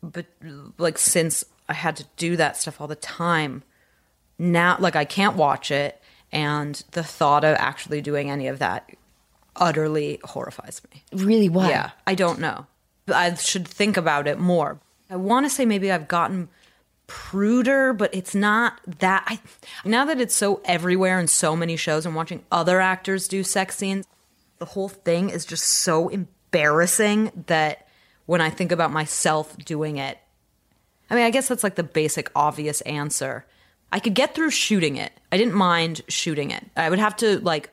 But 0.03 0.27
like 0.77 0.99
since 0.99 1.45
I 1.69 1.73
had 1.73 1.97
to 1.97 2.05
do 2.19 2.37
that 2.37 2.59
stuff 2.59 2.81
all 2.81 2.87
the 2.87 2.95
time, 2.95 3.63
now 4.39 4.77
like 4.79 4.95
I 4.95 5.07
can't 5.07 5.37
watch 5.37 5.71
it 5.71 6.01
and 6.31 6.83
the 6.91 7.03
thought 7.03 7.45
of 7.45 7.57
actually 7.59 8.03
doing 8.03 8.31
any 8.31 8.49
of 8.49 8.59
that 8.59 8.91
utterly 9.57 10.21
horrifies 10.25 10.83
me. 10.93 11.03
Really, 11.15 11.49
why? 11.49 11.71
Yeah, 11.71 11.91
I 12.07 12.15
don't 12.15 12.41
know. 12.41 12.67
I 13.09 13.33
should 13.35 13.67
think 13.67 13.97
about 13.97 14.29
it 14.29 14.39
more. 14.39 14.79
I 15.09 15.17
want 15.17 15.47
to 15.47 15.51
say 15.51 15.65
maybe 15.65 15.91
I've 15.91 16.09
gotten 16.09 16.51
pruder, 17.09 17.93
but 17.93 18.15
it's 18.15 18.37
not 18.37 18.81
that. 19.01 19.25
I 19.27 19.41
now 19.85 20.05
that 20.05 20.21
it's 20.21 20.37
so 20.37 20.61
everywhere 20.65 21.19
in 21.19 21.27
so 21.27 21.57
many 21.57 21.75
shows 21.75 22.07
and 22.07 22.15
watching 22.15 22.45
other 22.53 22.81
actors 22.81 23.27
do 23.27 23.43
sex 23.43 23.77
scenes, 23.77 24.07
the 24.59 24.65
whole 24.67 24.89
thing 24.89 25.31
is 25.31 25.45
just 25.45 25.65
so 25.65 26.09
embarrassing 26.09 27.33
that 27.47 27.89
when 28.27 28.41
I 28.41 28.51
think 28.51 28.71
about 28.71 28.93
myself 28.93 29.57
doing 29.57 29.97
it, 29.97 30.19
I 31.11 31.15
mean, 31.17 31.25
I 31.25 31.31
guess 31.31 31.49
that's 31.49 31.65
like 31.65 31.75
the 31.75 31.83
basic 31.83 32.31
obvious 32.37 32.83
answer. 32.83 33.45
I 33.91 34.01
could 34.01 34.15
get 34.15 34.35
through 34.35 34.51
shooting 34.51 34.97
it. 34.97 35.13
I 35.33 35.39
didn't 35.39 35.55
mind 35.55 36.03
shooting 36.09 36.51
it. 36.51 36.65
I 36.77 36.91
would 36.91 36.99
have 36.99 37.17
to 37.17 37.41
like 37.41 37.71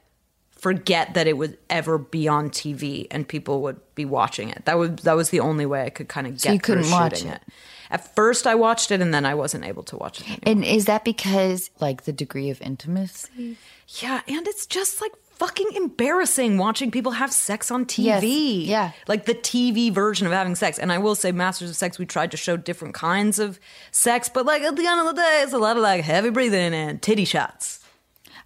forget 0.52 1.13
that 1.15 1.28
it 1.28 1.38
would 1.38 1.58
ever 1.69 1.98
be 1.98 2.30
on 2.30 2.50
TV 2.50 3.08
and 3.12 3.28
people 3.28 3.62
would 3.63 3.80
be 3.95 4.06
watching 4.06 4.50
it. 4.50 4.63
That 4.63 4.78
would 4.78 5.00
that 5.00 5.13
was 5.17 5.30
the 5.30 5.41
only 5.41 5.65
way 5.65 5.84
I 5.84 5.89
could 5.89 6.08
kind 6.08 6.26
of 6.26 6.34
get 6.34 6.41
So 6.41 6.52
you 6.54 6.60
through 6.60 6.76
couldn't 6.78 6.91
watch 6.91 7.17
shooting 7.17 7.34
it? 7.34 7.41
it. 7.45 7.54
At 7.89 8.15
first 8.15 8.48
I 8.48 8.56
watched 8.56 8.91
it 8.91 9.02
and 9.02 9.13
then 9.13 9.26
I 9.26 9.36
wasn't 9.36 9.65
able 9.65 9.84
to 9.84 9.98
watch 9.98 10.21
it 10.21 10.28
anymore. 10.28 10.39
And 10.45 10.63
is 10.63 10.86
that 10.86 11.04
because 11.04 11.69
like 11.80 12.04
the 12.04 12.13
degree 12.13 12.50
of 12.50 12.62
intimacy? 12.62 13.58
Yeah, 13.88 14.21
and 14.28 14.48
it's 14.48 14.65
just 14.65 15.02
like 15.02 15.12
fucking 15.36 15.67
embarrassing 15.76 16.58
watching 16.58 16.91
people 16.91 17.13
have 17.13 17.32
sex 17.32 17.69
on 17.69 17.86
TV. 17.86 18.62
Yes, 18.62 18.69
yeah. 18.69 18.91
Like 19.08 19.26
the 19.26 19.36
TV 19.36 19.91
version 19.91 20.26
of 20.26 20.34
having 20.34 20.56
sex. 20.56 20.80
And 20.80 20.91
I 20.91 20.98
will 20.98 21.15
say, 21.15 21.32
Masters 21.32 21.69
of 21.69 21.76
Sex, 21.76 22.00
we 22.00 22.06
tried 22.06 22.32
to 22.32 22.38
show 22.38 22.58
different 22.58 22.93
kinds 22.93 23.38
of 23.39 23.60
sex, 23.91 24.30
but 24.30 24.45
like 24.45 24.62
at 24.63 24.76
the 24.76 24.88
end 24.88 25.00
of 25.02 25.08
the 25.08 25.21
day, 25.21 25.41
it's 25.43 25.54
a 25.54 25.58
lot 25.58 25.78
of 25.78 25.84
like 25.84 26.04
heavy 26.04 26.30
breathing 26.30 26.74
and 26.74 27.02
titty 27.02 27.26
shots. 27.26 27.82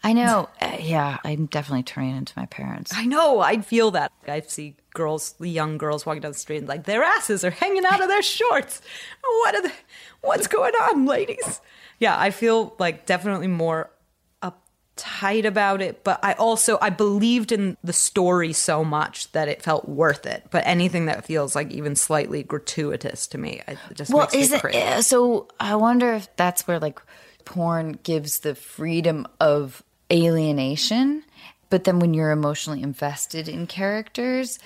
I 0.04 0.14
know. 0.14 0.50
Uh, 0.62 0.78
yeah, 0.80 1.18
I'm 1.24 1.48
definitely 1.48 1.84
turning 1.84 2.16
into 2.16 2.34
my 2.38 2.46
parents. 2.46 2.92
I 2.96 3.06
know, 3.06 3.40
I 3.40 3.60
feel 3.62 3.92
that. 3.92 4.12
I 4.28 4.42
see 4.42 4.76
girls, 4.94 5.36
young 5.40 5.78
girls 5.78 6.06
walking 6.06 6.22
down 6.22 6.32
the 6.32 6.38
street 6.38 6.58
and 6.58 6.68
like 6.68 6.86
their 6.86 7.04
asses 7.04 7.44
are 7.44 7.52
hanging 7.52 7.86
out 7.86 8.02
of 8.02 8.08
their 8.08 8.22
shorts. 8.38 8.82
What 9.24 9.56
are 9.56 9.62
the, 9.62 9.72
what's 10.22 10.48
going 10.48 10.74
on, 10.74 11.06
ladies? 11.06 11.62
Yeah, 12.00 12.18
I 12.18 12.32
feel 12.32 12.76
like 12.80 13.06
definitely 13.06 13.48
more 13.48 13.90
uptight 14.42 15.46
about 15.46 15.82
it, 15.82 16.04
but 16.04 16.20
I 16.24 16.34
also 16.34 16.78
I 16.82 16.90
believed 16.90 17.52
in 17.52 17.78
the 17.84 17.94
story 17.94 18.54
so 18.54 18.84
much 18.86 19.32
that 19.34 19.48
it 19.48 19.62
felt 19.62 19.88
worth 19.88 20.26
it. 20.26 20.46
But 20.52 20.64
anything 20.66 21.06
that 21.08 21.26
feels 21.26 21.56
like 21.56 21.72
even 21.72 21.96
slightly 21.96 22.44
gratuitous 22.44 23.28
to 23.28 23.38
me, 23.38 23.62
it 23.68 23.78
just 23.96 24.12
Well, 24.14 24.24
makes 24.24 24.34
me 24.34 24.42
is 24.42 24.52
it 24.54 24.62
crazy. 24.62 24.80
uh, 24.82 25.02
so? 25.02 25.48
I 25.60 25.76
wonder 25.76 26.14
if 26.14 26.34
that's 26.36 26.68
where 26.68 26.80
like 26.80 27.00
porn 27.46 28.00
gives 28.04 28.40
the 28.40 28.56
freedom 28.56 29.28
of 29.40 29.84
alienation, 30.12 31.24
but 31.70 31.84
then 31.84 32.00
when 32.00 32.14
you're 32.14 32.32
emotionally 32.32 32.82
invested 32.82 33.48
in 33.48 33.68
characters, 33.68 34.60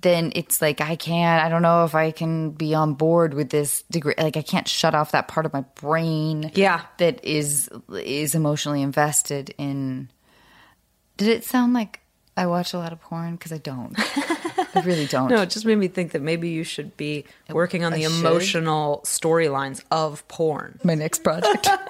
then 0.00 0.32
it's 0.34 0.62
like 0.62 0.80
I 0.80 0.96
can't. 0.96 1.44
I 1.44 1.48
don't 1.48 1.62
know 1.62 1.84
if 1.84 1.94
I 1.94 2.10
can 2.10 2.50
be 2.50 2.74
on 2.74 2.94
board 2.94 3.34
with 3.34 3.50
this 3.50 3.82
degree. 3.90 4.14
Like 4.16 4.36
I 4.36 4.42
can't 4.42 4.68
shut 4.68 4.94
off 4.94 5.12
that 5.12 5.28
part 5.28 5.44
of 5.46 5.52
my 5.52 5.62
brain. 5.80 6.50
Yeah. 6.54 6.82
that 6.98 7.24
is 7.24 7.68
is 7.92 8.34
emotionally 8.34 8.82
invested 8.82 9.54
in. 9.58 10.08
Did 11.16 11.28
it 11.28 11.44
sound 11.44 11.72
like 11.74 12.00
I 12.36 12.46
watch 12.46 12.72
a 12.74 12.78
lot 12.78 12.92
of 12.92 13.00
porn? 13.00 13.32
Because 13.32 13.52
I 13.52 13.58
don't. 13.58 13.94
I 13.98 14.82
really 14.84 15.06
don't. 15.06 15.28
No, 15.30 15.42
it 15.42 15.50
just 15.50 15.64
made 15.66 15.76
me 15.78 15.88
think 15.88 16.12
that 16.12 16.22
maybe 16.22 16.48
you 16.50 16.62
should 16.62 16.96
be 16.96 17.24
working 17.50 17.84
on 17.84 17.92
I 17.92 17.96
the 17.96 18.02
should? 18.04 18.20
emotional 18.20 19.00
storylines 19.04 19.82
of 19.90 20.26
porn. 20.28 20.78
my 20.84 20.94
next 20.94 21.24
project. 21.24 21.68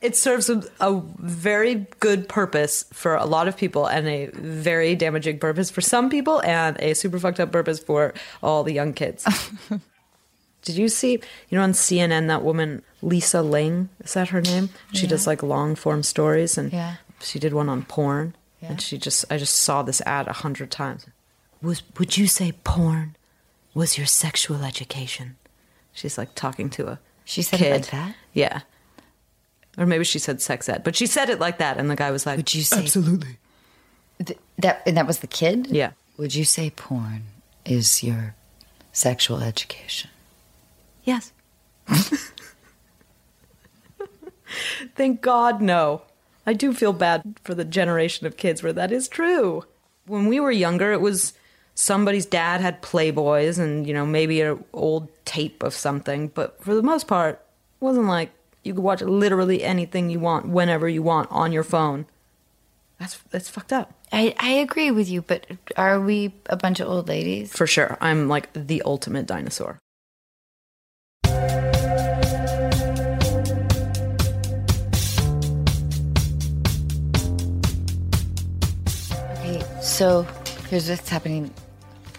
It 0.00 0.14
serves 0.16 0.48
a, 0.48 0.62
a 0.80 1.00
very 1.18 1.86
good 1.98 2.28
purpose 2.28 2.84
for 2.92 3.16
a 3.16 3.24
lot 3.26 3.48
of 3.48 3.56
people 3.56 3.86
and 3.86 4.06
a 4.06 4.26
very 4.32 4.94
damaging 4.94 5.38
purpose 5.40 5.70
for 5.70 5.80
some 5.80 6.08
people 6.08 6.40
and 6.42 6.76
a 6.80 6.94
super 6.94 7.18
fucked 7.18 7.40
up 7.40 7.50
purpose 7.50 7.80
for 7.80 8.14
all 8.42 8.62
the 8.62 8.72
young 8.72 8.92
kids. 8.92 9.26
Did 10.62 10.76
you 10.76 10.88
see, 10.88 11.12
you 11.48 11.58
know, 11.58 11.62
on 11.62 11.72
CNN, 11.72 12.28
that 12.28 12.42
woman, 12.44 12.82
Lisa 13.00 13.42
Ling, 13.42 13.88
is 14.00 14.14
that 14.14 14.28
her 14.28 14.40
name? 14.40 14.68
She 14.92 15.06
does 15.06 15.26
like 15.26 15.42
long 15.42 15.74
form 15.74 16.02
stories 16.02 16.58
and 16.58 16.72
Yeah. 16.72 16.96
she 17.20 17.38
did 17.38 17.52
one 17.52 17.68
on 17.68 17.84
porn. 17.84 18.34
And 18.60 18.80
she 18.80 18.98
just, 18.98 19.24
I 19.30 19.38
just 19.38 19.56
saw 19.56 19.82
this 19.82 20.00
ad 20.04 20.26
a 20.26 20.32
hundred 20.32 20.70
times. 20.70 21.06
Was, 21.62 21.82
would 21.98 22.16
you 22.18 22.26
say 22.26 22.52
porn 22.64 23.16
was 23.72 23.96
your 23.96 24.06
sexual 24.06 24.62
education? 24.64 25.36
She's 25.92 26.18
like 26.18 26.34
talking 26.34 26.68
to 26.70 26.86
a 26.88 26.98
She 27.24 27.42
said 27.42 27.58
kid. 27.58 27.72
like 27.72 27.90
that? 27.92 28.14
Yeah. 28.32 28.60
Or 29.78 29.86
maybe 29.86 30.04
she 30.04 30.18
said 30.18 30.42
sex 30.42 30.68
ed, 30.68 30.82
but 30.82 30.96
she 30.96 31.06
said 31.06 31.30
it 31.30 31.38
like 31.38 31.58
that, 31.58 31.78
and 31.78 31.88
the 31.88 31.96
guy 31.96 32.10
was 32.10 32.26
like, 32.26 32.36
Would 32.36 32.52
you 32.52 32.62
say 32.62 32.80
absolutely?" 32.80 33.38
Th- 34.24 34.38
that 34.58 34.82
and 34.84 34.96
that 34.96 35.06
was 35.06 35.20
the 35.20 35.28
kid? 35.28 35.68
Yeah. 35.70 35.92
Would 36.16 36.34
you 36.34 36.44
say 36.44 36.70
porn 36.70 37.22
is 37.64 38.02
your 38.02 38.34
sexual 38.92 39.40
education? 39.40 40.10
Yes. 41.04 41.32
Thank 44.96 45.20
God, 45.20 45.60
no. 45.62 46.02
I 46.46 46.54
do 46.54 46.72
feel 46.72 46.92
bad 46.92 47.22
for 47.44 47.54
the 47.54 47.64
generation 47.64 48.26
of 48.26 48.36
kids 48.36 48.62
where 48.62 48.72
that 48.72 48.90
is 48.90 49.06
true. 49.06 49.64
When 50.06 50.26
we 50.26 50.40
were 50.40 50.50
younger, 50.50 50.92
it 50.92 51.00
was 51.00 51.34
somebody's 51.74 52.26
dad 52.26 52.60
had 52.60 52.82
Playboys 52.82 53.58
and, 53.58 53.86
you 53.86 53.94
know, 53.94 54.06
maybe 54.06 54.40
an 54.40 54.64
old 54.72 55.08
tape 55.24 55.62
of 55.62 55.74
something, 55.74 56.28
but 56.28 56.62
for 56.64 56.74
the 56.74 56.82
most 56.82 57.06
part, 57.06 57.34
it 57.80 57.84
wasn't 57.84 58.06
like 58.06 58.30
you 58.62 58.74
could 58.74 58.82
watch 58.82 59.00
literally 59.02 59.62
anything 59.64 60.10
you 60.10 60.20
want 60.20 60.48
whenever 60.48 60.88
you 60.88 61.02
want 61.02 61.30
on 61.30 61.52
your 61.52 61.64
phone. 61.64 62.06
That's 62.98 63.16
that's 63.30 63.48
fucked 63.48 63.72
up. 63.72 63.92
I, 64.12 64.34
I 64.38 64.50
agree 64.52 64.90
with 64.90 65.08
you, 65.08 65.22
but 65.22 65.46
are 65.76 66.00
we 66.00 66.34
a 66.46 66.56
bunch 66.56 66.80
of 66.80 66.88
old 66.88 67.08
ladies? 67.08 67.52
For 67.52 67.66
sure. 67.66 67.96
I'm 68.00 68.28
like 68.28 68.52
the 68.54 68.82
ultimate 68.82 69.26
dinosaur. 69.26 69.78
Okay, 79.38 79.62
so 79.80 80.22
here's 80.68 80.88
what's 80.90 81.08
happening, 81.08 81.52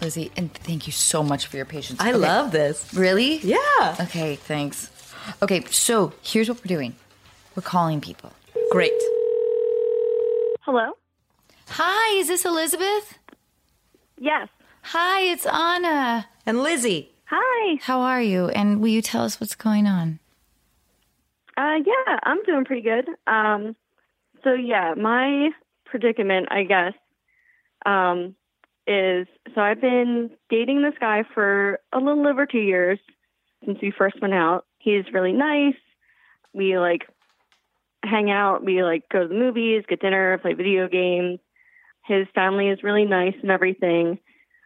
Lizzy, 0.02 0.32
and 0.36 0.54
thank 0.54 0.88
you 0.88 0.94
so 0.94 1.24
much 1.24 1.48
for 1.48 1.58
your 1.58 1.66
patience. 1.66 2.00
I 2.00 2.10
Okay. 2.10 2.18
love 2.18 2.52
this. 2.52 2.92
Really? 2.94 3.38
Yeah. 3.40 3.96
Okay, 4.00 4.36
thanks. 4.36 4.90
Okay, 5.42 5.64
so 5.70 6.14
here's 6.22 6.50
what 6.50 6.60
we're 6.60 6.76
doing. 6.76 6.96
We're 7.56 7.64
calling 7.64 8.02
people. 8.02 8.32
Great. 8.72 8.92
Hello? 10.62 10.92
Hi, 11.70 12.20
is 12.20 12.28
this 12.28 12.46
Elizabeth? 12.46 13.18
Yes. 14.18 14.50
Hi, 14.84 15.22
it's 15.22 15.46
Anna. 15.46 16.28
And 16.46 16.62
Lizzy. 16.62 17.12
Hi. 17.26 17.80
How 17.82 18.02
are 18.02 18.22
you? 18.22 18.48
And 18.50 18.82
will 18.82 18.90
you 18.90 19.02
tell 19.02 19.24
us 19.24 19.40
what's 19.40 19.56
going 19.56 19.88
on? 19.88 20.20
Uh, 21.58 21.78
yeah, 21.86 22.20
I'm 22.24 22.44
doing 22.44 22.66
pretty 22.66 22.82
good. 22.82 23.08
Um, 23.28 23.76
so 24.44 24.54
yeah, 24.54 24.94
my 24.96 25.50
predicament, 25.86 26.48
I 26.52 26.64
guess, 26.64 26.94
um, 27.86 28.36
is 28.88 29.28
so 29.54 29.62
I've 29.62 29.82
been 29.82 30.32
dating 30.50 30.82
this 30.82 30.96
guy 31.00 31.24
for 31.34 31.80
a 31.94 32.00
little 32.00 32.28
over 32.28 32.46
two 32.46 32.60
years 32.60 33.00
since 33.66 33.78
we 33.82 33.92
first 33.96 34.22
went 34.22 34.34
out. 34.34 34.66
He's 34.80 35.04
really 35.14 35.34
nice. 35.34 35.76
We 36.54 36.80
like 36.80 37.04
hang 38.04 38.32
out. 38.32 38.64
We 38.64 38.84
like 38.84 39.04
go 39.12 39.22
to 39.24 39.28
the 39.28 39.36
movies, 39.36 39.84
get 39.88 40.02
dinner, 40.02 40.38
play 40.40 40.54
video 40.54 40.88
games. 40.88 41.40
His 42.06 42.28
family 42.34 42.70
is 42.70 42.82
really 42.82 43.06
nice 43.06 43.36
and 43.42 43.52
everything, 43.52 44.18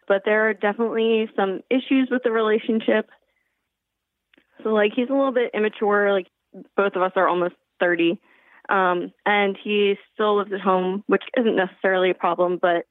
but 0.08 0.22
there 0.24 0.48
are 0.48 0.54
definitely 0.54 1.28
some 1.36 1.60
issues 1.68 2.08
with 2.10 2.22
the 2.22 2.30
relationship. 2.30 3.10
So 4.62 4.70
like 4.70 4.92
he's 4.94 5.10
a 5.10 5.12
little 5.12 5.32
bit 5.32 5.50
immature. 5.52 6.12
Like 6.12 6.28
both 6.76 6.94
of 6.94 7.02
us 7.02 7.12
are 7.16 7.28
almost 7.28 7.54
30. 7.80 8.18
Um, 8.68 9.12
and 9.26 9.58
he 9.62 9.96
still 10.14 10.38
lives 10.38 10.52
at 10.52 10.60
home, 10.60 11.04
which 11.06 11.24
isn't 11.36 11.56
necessarily 11.56 12.10
a 12.10 12.14
problem, 12.14 12.58
but 12.62 12.86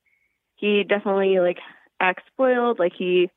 he 0.56 0.84
definitely 0.84 1.40
like 1.40 1.58
acts 2.00 2.24
spoiled. 2.32 2.78
Like 2.78 2.94
he 2.96 3.32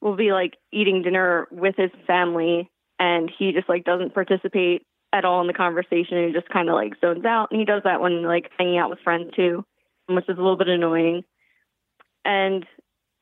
will 0.00 0.16
be 0.16 0.32
like 0.32 0.54
eating 0.72 1.02
dinner 1.02 1.48
with 1.50 1.74
his 1.76 1.90
family 2.06 2.70
and 2.98 3.30
he 3.38 3.52
just 3.52 3.68
like 3.68 3.84
doesn't 3.84 4.14
participate 4.14 4.82
at 5.12 5.24
all 5.24 5.40
in 5.40 5.46
the 5.46 5.52
conversation. 5.52 6.16
And 6.18 6.28
he 6.28 6.32
just 6.32 6.48
kind 6.48 6.68
of 6.68 6.74
like 6.74 7.00
zones 7.00 7.24
out. 7.24 7.48
And 7.50 7.60
he 7.60 7.64
does 7.64 7.82
that 7.84 8.00
when 8.00 8.22
like 8.22 8.50
hanging 8.58 8.78
out 8.78 8.90
with 8.90 9.00
friends 9.00 9.32
too, 9.34 9.64
which 10.08 10.28
is 10.28 10.36
a 10.36 10.40
little 10.40 10.56
bit 10.56 10.68
annoying. 10.68 11.22
And 12.24 12.64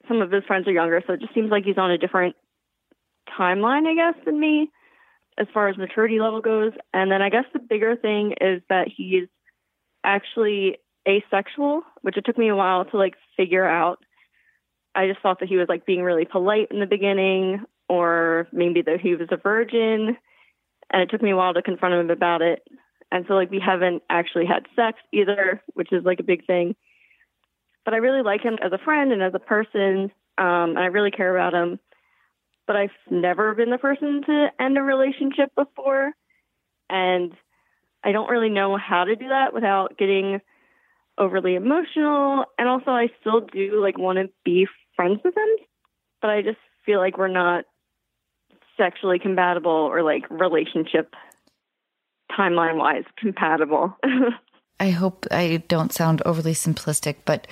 some 0.09 0.23
of 0.23 0.31
his 0.31 0.45
friends 0.45 0.67
are 0.67 0.73
younger, 0.73 1.03
so 1.07 1.15
it 1.15 1.21
just 1.21 1.35
seems 1.35 1.51
like 1.51 1.65
he's 1.65 1.79
on 1.79 1.91
a 1.91 1.99
different 1.99 2.37
timeline, 3.39 3.87
I 3.87 3.95
guess, 3.95 4.25
than 4.25 4.39
me 4.39 4.71
as 5.39 5.47
far 5.53 5.69
as 5.69 5.77
maturity 5.77 6.21
level 6.21 6.41
goes. 6.41 6.73
And 6.93 7.11
then 7.11 7.23
I 7.23 7.31
guess 7.31 7.45
the 7.53 7.59
bigger 7.59 7.97
thing 7.97 8.35
is 8.41 8.63
that 8.69 8.89
he's 8.95 9.29
actually 10.05 10.79
asexual, 11.09 11.83
which 12.03 12.17
it 12.17 12.25
took 12.25 12.39
me 12.39 12.49
a 12.49 12.57
while 12.57 12.85
to 12.85 12.97
like 12.97 13.15
figure 13.37 13.67
out. 13.67 13.99
I 14.95 15.09
just 15.09 15.21
thought 15.21 15.41
that 15.41 15.49
he 15.49 15.57
was 15.57 15.69
like 15.69 15.87
being 15.87 16.03
really 16.03 16.25
polite 16.25 16.69
in 16.71 16.81
the 16.81 16.87
beginning, 16.87 17.65
or 17.89 18.49
maybe 18.53 18.83
that 18.83 19.01
he 19.01 19.15
was 19.15 19.29
a 19.31 19.37
virgin. 19.37 20.17
And 20.93 21.03
it 21.03 21.11
took 21.11 21.23
me 21.23 21.31
a 21.31 21.37
while 21.37 21.55
to 21.55 21.63
confront 21.63 21.95
him 21.95 22.11
about 22.11 22.43
it. 22.43 22.63
And 23.11 23.25
so, 23.29 23.35
like, 23.35 23.51
we 23.51 23.61
haven't 23.65 24.03
actually 24.11 24.47
had 24.47 24.67
sex 24.75 24.99
either, 25.13 25.63
which 25.75 25.93
is 25.93 26.05
like 26.05 26.21
a 26.21 26.25
big 26.25 26.47
thing. 26.47 26.75
But 27.85 27.95
I 27.95 27.99
really 27.99 28.23
like 28.23 28.43
him 28.43 28.59
as 28.63 28.73
a 28.73 28.79
friend 28.79 29.13
and 29.13 29.23
as 29.23 29.35
a 29.35 29.39
person. 29.39 30.11
Um, 30.37 30.71
and 30.71 30.79
I 30.79 30.87
really 30.87 31.11
care 31.11 31.37
about 31.37 31.55
him. 31.55 31.79
But 32.67 32.77
I've 32.77 32.91
never 33.11 33.55
been 33.55 33.71
the 33.71 33.79
person 33.79 34.23
to 34.27 34.49
end 34.59 34.79
a 34.79 34.83
relationship 34.83 35.55
before. 35.55 36.13
And 36.89 37.33
I 38.03 38.13
don't 38.13 38.31
really 38.31 38.49
know 38.49 38.77
how 38.77 39.05
to 39.05 39.17
do 39.17 39.29
that 39.29 39.55
without 39.55 39.97
getting 39.99 40.41
overly 41.19 41.55
emotional. 41.55 42.45
And 42.59 42.69
also, 42.69 42.91
I 42.91 43.09
still 43.21 43.41
do 43.41 43.81
like 43.83 43.99
want 43.99 44.19
to 44.19 44.31
be 44.45 44.67
friends 44.97 45.21
with 45.25 45.37
him, 45.37 45.67
but 46.21 46.31
I 46.31 46.43
just 46.43 46.59
feel 46.85 46.99
like 46.99 47.19
we're 47.19 47.29
not 47.29 47.65
sexually 48.77 49.19
compatible 49.19 49.71
or 49.71 50.03
like 50.03 50.29
relationship 50.31 51.15
timeline 52.37 52.77
wise 52.77 53.05
compatible. 53.17 53.97
I 54.81 54.91
hope 54.91 55.27
I 55.31 55.63
don't 55.69 55.93
sound 55.93 56.23
overly 56.25 56.53
simplistic, 56.53 57.17
but 57.25 57.47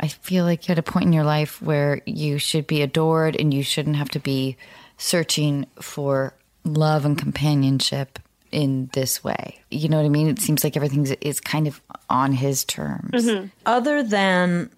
I 0.00 0.08
feel 0.08 0.44
like 0.44 0.66
you're 0.66 0.72
at 0.72 0.78
a 0.78 0.82
point 0.82 1.06
in 1.06 1.12
your 1.12 1.24
life 1.24 1.60
where 1.60 2.00
you 2.06 2.38
should 2.38 2.66
be 2.66 2.82
adored 2.82 3.36
and 3.36 3.52
you 3.52 3.62
shouldn't 3.62 3.96
have 3.96 4.08
to 4.10 4.20
be 4.20 4.56
searching 4.96 5.66
for 5.80 6.34
love 6.64 7.04
and 7.04 7.18
companionship 7.18 8.18
in 8.52 8.90
this 8.92 9.24
way. 9.24 9.58
You 9.70 9.88
know 9.88 9.96
what 9.96 10.06
I 10.06 10.10
mean? 10.10 10.28
It 10.28 10.38
seems 10.38 10.62
like 10.62 10.76
everything 10.76 11.06
is 11.20 11.40
kind 11.40 11.66
of 11.66 11.80
on 12.08 12.32
his 12.32 12.64
terms. 12.64 13.24
Mm-hmm. 13.24 13.46
Other 13.66 14.02
than 14.02 14.70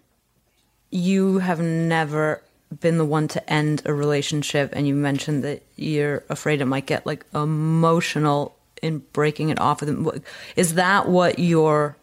you 0.95 1.39
have 1.39 1.61
never 1.61 2.41
been 2.81 2.99
the 2.99 3.05
one 3.05 3.27
to 3.29 3.53
end 3.53 3.83
a 3.85 3.93
relationship, 3.93 4.71
and 4.75 4.87
you 4.87 4.95
mentioned 4.95 5.43
that 5.43 5.63
you're 5.75 6.23
afraid 6.29 6.61
it 6.61 6.67
might 6.67 6.87
get 6.87 7.05
like 7.05 7.27
emotional 7.35 8.57
in 8.81 8.99
breaking 9.13 9.51
it 9.51 9.61
off 9.61 9.81
with 9.81 9.89
them. 9.89 10.23
Is 10.55 10.75
that 10.75 11.09
what 11.09 11.39
you're 11.39 11.97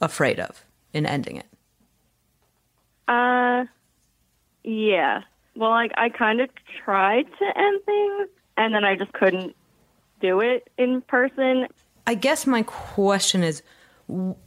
afraid 0.00 0.40
of 0.40 0.64
in 0.94 1.04
ending 1.04 1.36
it? 1.36 1.46
uh, 3.08 3.64
yeah. 4.64 5.22
Well, 5.54 5.70
like 5.70 5.92
I 5.96 6.08
kind 6.08 6.40
of 6.40 6.48
tried 6.84 7.26
to 7.38 7.58
end 7.58 7.80
things, 7.84 8.28
and 8.56 8.74
then 8.74 8.84
I 8.84 8.96
just 8.96 9.12
couldn't 9.12 9.54
do 10.20 10.40
it 10.40 10.68
in 10.78 11.02
person. 11.02 11.66
I 12.06 12.14
guess 12.14 12.46
my 12.46 12.62
question 12.62 13.42
is 13.42 13.62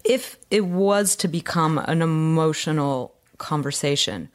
if 0.04 0.38
it 0.50 0.66
was 0.66 1.16
to 1.18 1.28
become 1.28 1.78
an 1.78 2.02
emotional 2.02 3.16
conversation, 3.42 4.30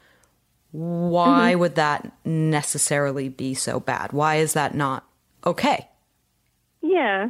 why 0.71 1.51
Mm-hmm. 1.51 1.59
would 1.61 1.75
that 1.75 2.11
necessarily 2.25 3.29
be 3.29 3.53
so 3.55 3.79
bad? 3.79 4.11
Why 4.13 4.35
is 4.35 4.53
that 4.53 4.75
not 4.75 5.07
okay? 5.45 5.87
Yeah. 6.81 7.29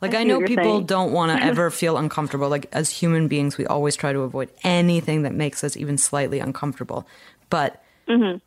Like 0.00 0.14
I 0.14 0.20
I, 0.20 0.24
know 0.24 0.40
people 0.40 0.64
saying. 0.64 0.86
don't 0.86 1.12
want 1.12 1.30
to 1.38 1.44
ever 1.50 1.70
feel 1.70 1.96
uncomfortable. 1.98 2.48
Like 2.48 2.66
as 2.72 2.88
human 2.90 3.28
beings, 3.28 3.56
we 3.58 3.66
always 3.66 3.94
try 3.96 4.12
to 4.12 4.20
avoid 4.20 4.50
anything 4.64 5.22
that 5.22 5.34
makes 5.34 5.62
us 5.62 5.76
even 5.76 5.98
slightly 5.98 6.38
uncomfortable. 6.40 7.06
But 7.50 7.82
Mm-hmm. 8.08 8.38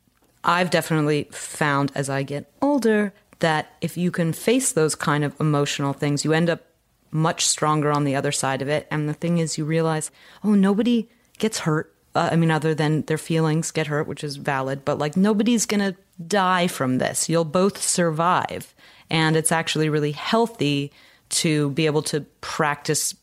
I've 0.43 0.69
definitely 0.69 1.29
found 1.31 1.91
as 1.95 2.09
I 2.09 2.21
get 2.23 2.51
older 2.61 3.13
that 3.39 3.73
if 3.81 3.95
you 3.97 4.11
can 4.11 4.31
face 4.33 4.73
those 4.73 4.93
kind 4.93 5.23
of 5.23 5.33
emotional 5.39 5.93
things, 5.93 6.23
you 6.25 6.33
end 6.33 6.49
up 6.49 6.61
much 7.09 7.45
stronger 7.47 7.89
on 7.91 8.03
the 8.03 8.15
other 8.15 8.31
side 8.33 8.61
of 8.61 8.67
it. 8.67 8.85
And 8.91 9.07
the 9.09 9.13
thing 9.13 9.37
is, 9.39 9.57
you 9.57 9.63
realize, 9.65 10.11
oh, 10.43 10.53
nobody 10.53 11.09
gets 11.39 11.59
hurt. 11.59 11.94
Uh, 12.16 12.30
I 12.32 12.38
mean, 12.38 12.49
other 12.49 12.74
than 12.74 13.01
their 13.03 13.18
feelings 13.18 13.72
get 13.72 13.88
hurt, 13.88 14.07
which 14.07 14.24
is 14.24 14.38
valid, 14.38 14.86
but 14.86 14.97
like 14.97 15.18
nobody's 15.18 15.66
going 15.66 15.82
to 15.82 15.95
die 16.26 16.68
from 16.68 16.97
this. 16.97 17.30
You'll 17.30 17.45
both 17.45 17.82
survive. 17.82 18.74
And 19.09 19.36
it's 19.36 19.51
actually 19.51 19.89
really 19.89 20.13
healthy 20.13 20.91
to 21.30 21.70
be 21.72 21.86
able 21.86 22.01
to 22.03 22.22
practice 22.41 23.13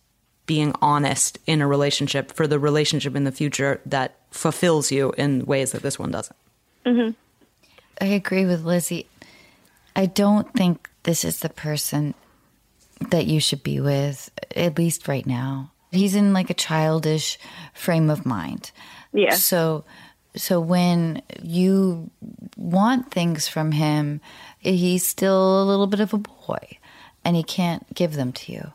being 0.46 0.74
honest 0.82 1.38
in 1.46 1.60
a 1.60 1.66
relationship 1.66 2.32
for 2.32 2.46
the 2.46 2.58
relationship 2.58 3.16
in 3.16 3.24
the 3.24 3.32
future 3.32 3.80
that 3.86 4.16
fulfills 4.30 4.92
you 4.92 5.12
in 5.16 5.46
ways 5.46 5.72
that 5.72 5.82
this 5.82 5.98
one 5.98 6.10
doesn't. 6.10 6.36
I 8.00 8.06
agree 8.06 8.44
with 8.44 8.64
Lizzy. 8.64 9.06
I 9.96 10.06
don't 10.06 10.52
think 10.54 10.90
this 11.04 11.24
is 11.24 11.40
the 11.40 11.48
person 11.48 12.14
that 13.10 13.26
you 13.26 13.40
should 13.40 13.62
be 13.62 13.80
with, 13.80 14.30
at 14.54 14.78
least 14.78 15.08
right 15.08 15.26
now. 15.26 15.71
He's 15.92 16.14
in 16.14 16.32
like 16.32 16.50
a 16.50 16.54
childish 16.54 17.38
frame 17.74 18.10
of 18.10 18.26
mind. 18.26 18.72
Yeah. 19.12 19.34
So 19.34 19.84
so 20.34 20.60
when 20.60 21.22
you 21.42 22.10
want 22.56 23.10
things 23.10 23.48
from 23.48 23.72
him, 23.72 24.20
he's 24.58 25.06
still 25.06 25.62
a 25.62 25.66
little 25.66 25.86
bit 25.86 26.00
of 26.00 26.14
a 26.14 26.18
boy 26.18 26.78
and 27.24 27.36
he 27.36 27.42
can't 27.42 27.94
give 27.94 28.14
them 28.14 28.32
to 28.32 28.52
you. 28.52 28.72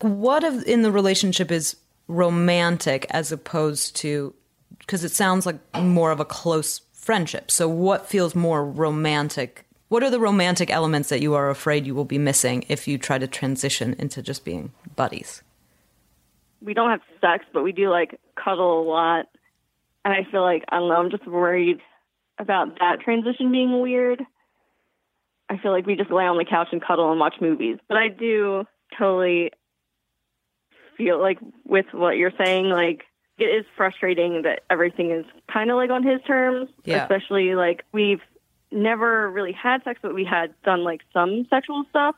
What 0.00 0.44
of 0.44 0.62
in 0.64 0.82
the 0.82 0.92
relationship 0.92 1.50
is 1.50 1.76
romantic 2.08 3.06
as 3.10 3.32
opposed 3.32 3.96
to 3.96 4.34
because 4.78 5.04
it 5.04 5.12
sounds 5.12 5.46
like 5.46 5.58
more 5.80 6.10
of 6.10 6.20
a 6.20 6.24
close 6.24 6.80
friendship. 6.92 7.50
So 7.50 7.68
what 7.68 8.08
feels 8.08 8.34
more 8.34 8.64
romantic? 8.64 9.64
What 9.88 10.02
are 10.02 10.10
the 10.10 10.20
romantic 10.20 10.70
elements 10.70 11.08
that 11.08 11.20
you 11.20 11.34
are 11.34 11.50
afraid 11.50 11.86
you 11.86 11.94
will 11.94 12.04
be 12.04 12.18
missing 12.18 12.64
if 12.68 12.88
you 12.88 12.98
try 12.98 13.18
to 13.18 13.26
transition 13.26 13.94
into 13.98 14.22
just 14.22 14.44
being 14.44 14.72
buddies? 14.96 15.42
We 16.62 16.74
don't 16.74 16.90
have 16.90 17.00
sex, 17.20 17.44
but 17.52 17.62
we 17.62 17.72
do 17.72 17.90
like 17.90 18.18
cuddle 18.36 18.82
a 18.82 18.84
lot. 18.88 19.26
And 20.04 20.12
I 20.14 20.26
feel 20.30 20.42
like 20.42 20.64
I 20.68 20.78
don't 20.78 20.88
know, 20.88 20.96
I'm 20.96 21.10
just 21.10 21.26
worried 21.26 21.80
about 22.38 22.78
that 22.80 23.00
transition 23.00 23.52
being 23.52 23.80
weird. 23.80 24.22
I 25.48 25.58
feel 25.58 25.70
like 25.72 25.86
we 25.86 25.96
just 25.96 26.10
lay 26.10 26.24
on 26.24 26.38
the 26.38 26.44
couch 26.44 26.68
and 26.72 26.82
cuddle 26.82 27.10
and 27.10 27.20
watch 27.20 27.34
movies. 27.40 27.78
But 27.88 27.98
I 27.98 28.08
do 28.08 28.64
totally 28.98 29.52
feel 30.96 31.20
like 31.20 31.38
with 31.64 31.86
what 31.92 32.16
you're 32.16 32.32
saying, 32.42 32.66
like 32.66 33.04
it 33.38 33.44
is 33.44 33.64
frustrating 33.76 34.42
that 34.42 34.62
everything 34.70 35.10
is 35.10 35.24
kind 35.52 35.70
of 35.70 35.76
like 35.76 35.90
on 35.90 36.02
his 36.02 36.20
terms, 36.26 36.68
Yeah. 36.84 37.02
especially 37.02 37.54
like 37.54 37.84
we've 37.92 38.20
never 38.70 39.30
really 39.30 39.52
had 39.52 39.82
sex, 39.84 40.00
but 40.02 40.14
we 40.14 40.24
had 40.24 40.54
done 40.64 40.84
like 40.84 41.00
some 41.12 41.46
sexual 41.50 41.84
stuff. 41.90 42.14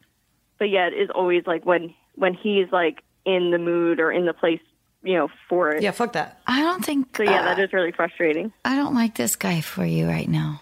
But 0.58 0.70
yet 0.70 0.92
it's 0.92 1.10
always 1.14 1.44
like 1.46 1.66
when 1.66 1.94
when 2.14 2.34
he's 2.34 2.70
like 2.70 3.02
in 3.24 3.50
the 3.50 3.58
mood 3.58 4.00
or 4.00 4.10
in 4.12 4.26
the 4.26 4.32
place, 4.32 4.60
you 5.02 5.14
know, 5.14 5.28
for 5.48 5.70
it. 5.70 5.82
Yeah, 5.82 5.90
fuck 5.92 6.12
that. 6.12 6.40
I 6.46 6.60
don't 6.60 6.84
think 6.84 7.16
So 7.16 7.22
yeah, 7.22 7.40
uh, 7.40 7.44
that 7.54 7.58
is 7.58 7.72
really 7.72 7.92
frustrating. 7.92 8.52
I 8.64 8.76
don't 8.76 8.94
like 8.94 9.14
this 9.16 9.36
guy 9.36 9.60
for 9.60 9.84
you 9.84 10.06
right 10.06 10.28
now. 10.28 10.60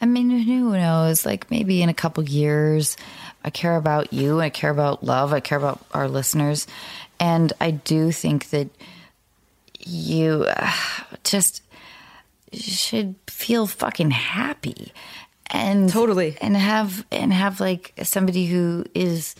I 0.00 0.06
mean, 0.06 0.30
who 0.30 0.72
knows? 0.72 1.24
Like 1.24 1.50
maybe 1.50 1.80
in 1.82 1.88
a 1.88 1.94
couple 1.94 2.22
years, 2.24 2.96
I 3.42 3.50
care 3.50 3.76
about 3.76 4.12
you. 4.12 4.40
I 4.40 4.50
care 4.50 4.70
about 4.70 5.02
love. 5.04 5.32
I 5.32 5.40
care 5.40 5.58
about 5.58 5.84
our 5.92 6.08
listeners, 6.08 6.66
and 7.18 7.52
I 7.60 7.70
do 7.70 8.12
think 8.12 8.50
that 8.50 8.68
you 9.80 10.46
uh, 10.48 10.72
just 11.24 11.62
should 12.52 13.14
feel 13.28 13.66
fucking 13.66 14.10
happy 14.10 14.92
and 15.46 15.88
Totally. 15.90 16.36
and 16.40 16.56
have 16.56 17.06
and 17.10 17.32
have 17.32 17.60
like 17.60 17.92
somebody 18.02 18.46
who 18.46 18.84
is 18.94 19.34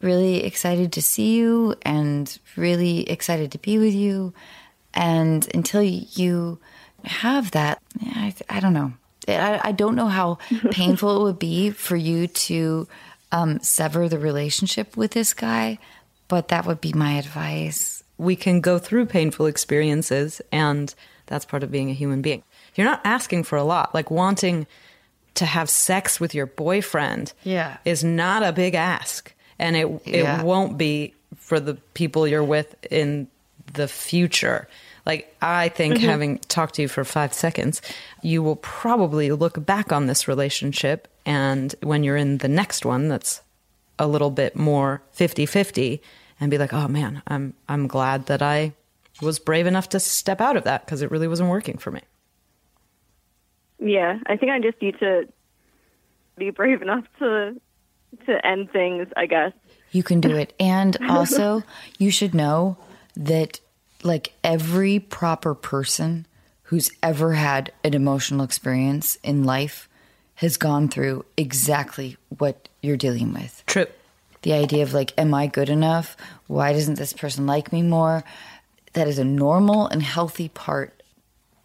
really 0.00 0.44
excited 0.44 0.92
to 0.92 1.02
see 1.02 1.36
you 1.36 1.74
and 1.82 2.38
really 2.56 3.08
excited 3.08 3.52
to 3.52 3.58
be 3.58 3.78
with 3.78 3.94
you. 3.94 4.32
And 4.94 5.46
until 5.54 5.82
you 5.82 6.58
have 7.04 7.52
that 7.52 7.80
i, 8.00 8.34
I 8.50 8.58
don't 8.60 8.72
know. 8.72 8.92
I, 9.28 9.60
I 9.62 9.72
don't 9.72 9.94
know 9.94 10.08
how 10.08 10.38
painful 10.70 11.20
it 11.20 11.22
would 11.22 11.38
be 11.38 11.70
for 11.70 11.94
you 11.96 12.26
to 12.26 12.88
um, 13.32 13.60
sever 13.60 14.08
the 14.08 14.18
relationship 14.18 14.96
with 14.96 15.12
this 15.12 15.32
guy 15.34 15.78
but 16.28 16.48
that 16.48 16.66
would 16.66 16.80
be 16.80 16.92
my 16.92 17.12
advice. 17.18 18.02
We 18.18 18.34
can 18.34 18.60
go 18.60 18.78
through 18.80 19.06
painful 19.06 19.46
experiences 19.46 20.40
and 20.50 20.92
that's 21.26 21.44
part 21.44 21.62
of 21.62 21.70
being 21.70 21.88
a 21.90 21.94
human 21.94 22.20
being. 22.22 22.42
You're 22.74 22.86
not 22.88 23.00
asking 23.04 23.44
for 23.44 23.56
a 23.56 23.62
lot. 23.62 23.94
Like 23.94 24.10
wanting 24.10 24.66
to 25.34 25.44
have 25.46 25.70
sex 25.70 26.18
with 26.18 26.34
your 26.34 26.46
boyfriend 26.46 27.32
Yeah. 27.44 27.76
is 27.84 28.02
not 28.02 28.42
a 28.42 28.50
big 28.52 28.74
ask 28.74 29.32
and 29.58 29.76
it 29.76 30.02
Yeah. 30.04 30.40
it 30.40 30.44
won't 30.44 30.78
be 30.78 31.14
for 31.36 31.60
the 31.60 31.74
people 31.94 32.26
you're 32.26 32.44
with 32.44 32.74
in 32.90 33.28
the 33.74 33.88
future. 33.88 34.68
Like 35.04 35.34
i 35.40 35.68
think 35.68 35.96
mm-hmm. 35.96 36.06
having 36.06 36.38
talked 36.48 36.74
to 36.74 36.82
you 36.82 36.88
for 36.88 37.04
5 37.04 37.32
seconds 37.32 37.80
you 38.22 38.42
will 38.42 38.56
probably 38.56 39.30
look 39.30 39.64
back 39.64 39.92
on 39.92 40.06
this 40.06 40.26
relationship 40.26 41.06
and 41.24 41.76
when 41.80 42.02
you're 42.02 42.16
in 42.16 42.38
the 42.38 42.48
next 42.48 42.84
one 42.84 43.06
that's 43.06 43.40
a 44.00 44.08
little 44.08 44.32
bit 44.32 44.56
more 44.56 45.02
50-50 45.16 46.00
and 46.40 46.50
be 46.50 46.58
like 46.58 46.72
oh 46.72 46.88
man 46.88 47.22
i'm 47.28 47.54
i'm 47.68 47.86
glad 47.86 48.26
that 48.26 48.42
i 48.42 48.72
was 49.22 49.38
brave 49.38 49.66
enough 49.66 49.88
to 49.90 50.00
step 50.00 50.40
out 50.40 50.56
of 50.56 50.64
that 50.64 50.84
because 50.84 51.02
it 51.02 51.10
really 51.10 51.28
wasn't 51.28 51.48
working 51.48 51.78
for 51.78 51.90
me. 51.90 52.00
Yeah, 53.78 54.18
I 54.26 54.36
think 54.36 54.52
I 54.52 54.60
just 54.60 54.80
need 54.80 54.98
to 55.00 55.28
be 56.36 56.50
brave 56.50 56.82
enough 56.82 57.04
to 57.18 57.60
to 58.26 58.46
end 58.46 58.70
things. 58.70 59.08
I 59.16 59.26
guess. 59.26 59.52
You 59.92 60.02
can 60.02 60.20
do 60.20 60.36
it. 60.36 60.52
And 60.60 60.96
also, 61.08 61.62
you 61.98 62.10
should 62.10 62.34
know 62.34 62.76
that, 63.16 63.60
like, 64.02 64.32
every 64.44 64.98
proper 64.98 65.54
person 65.54 66.26
who's 66.64 66.90
ever 67.02 67.34
had 67.34 67.72
an 67.84 67.94
emotional 67.94 68.44
experience 68.44 69.16
in 69.22 69.44
life 69.44 69.88
has 70.36 70.56
gone 70.56 70.88
through 70.88 71.24
exactly 71.36 72.16
what 72.36 72.68
you're 72.82 72.96
dealing 72.96 73.32
with. 73.32 73.62
True. 73.66 73.86
The 74.42 74.52
idea 74.52 74.82
of, 74.82 74.92
like, 74.92 75.12
am 75.16 75.32
I 75.32 75.46
good 75.46 75.70
enough? 75.70 76.16
Why 76.46 76.72
doesn't 76.72 76.98
this 76.98 77.12
person 77.12 77.46
like 77.46 77.72
me 77.72 77.82
more? 77.82 78.22
That 78.92 79.08
is 79.08 79.18
a 79.18 79.24
normal 79.24 79.86
and 79.86 80.02
healthy 80.02 80.48
part 80.48 81.02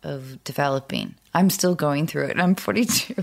of 0.04 0.44
developing. 0.44 1.16
I'm 1.34 1.50
still 1.50 1.76
going 1.76 2.08
through 2.08 2.26
it. 2.26 2.40
I'm 2.40 2.56
42. 2.56 3.16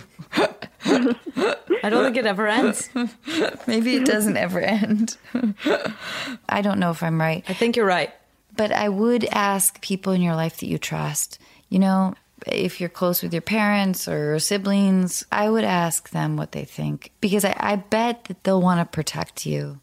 I 1.83 1.91
don't 1.91 2.05
think 2.05 2.17
it 2.17 2.27
ever 2.27 2.47
ends. 2.47 2.89
Maybe 3.67 3.97
it 3.97 4.07
doesn't 4.07 4.37
ever 4.37 4.61
end. 4.61 5.17
I 6.49 6.63
don't 6.63 6.79
know 6.79 6.91
if 6.91 7.03
I'm 7.03 7.21
right. 7.21 7.45
I 7.49 7.55
think 7.55 7.77
you're 7.77 7.87
right. 7.87 8.13
But 8.57 8.73
I 8.73 8.89
would 8.89 9.25
ask 9.27 9.81
people 9.81 10.13
in 10.13 10.23
your 10.23 10.35
life 10.35 10.59
that 10.59 10.67
you 10.67 10.79
trust, 10.79 11.39
you 11.69 11.79
know, 11.79 12.15
if 12.47 12.81
you're 12.81 12.89
close 12.89 13.23
with 13.23 13.33
your 13.33 13.43
parents 13.43 14.09
or 14.09 14.19
your 14.19 14.39
siblings, 14.39 15.25
I 15.31 15.51
would 15.51 15.65
ask 15.65 16.11
them 16.11 16.37
what 16.37 16.53
they 16.53 16.65
think 16.65 17.13
because 17.21 17.45
I, 17.45 17.55
I 17.59 17.77
bet 17.77 18.25
that 18.25 18.45
they'll 18.45 18.63
want 18.63 18.81
to 18.81 18.85
protect 18.85 19.47
you. 19.47 19.81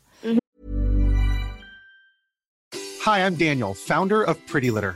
Hi, 3.02 3.24
I'm 3.24 3.36
Daniel, 3.36 3.76
founder 3.76 4.24
of 4.24 4.44
Pretty 4.48 4.72
Litter. 4.72 4.96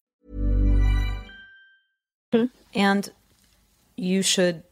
And 2.73 3.11
you 3.95 4.21
should, 4.21 4.63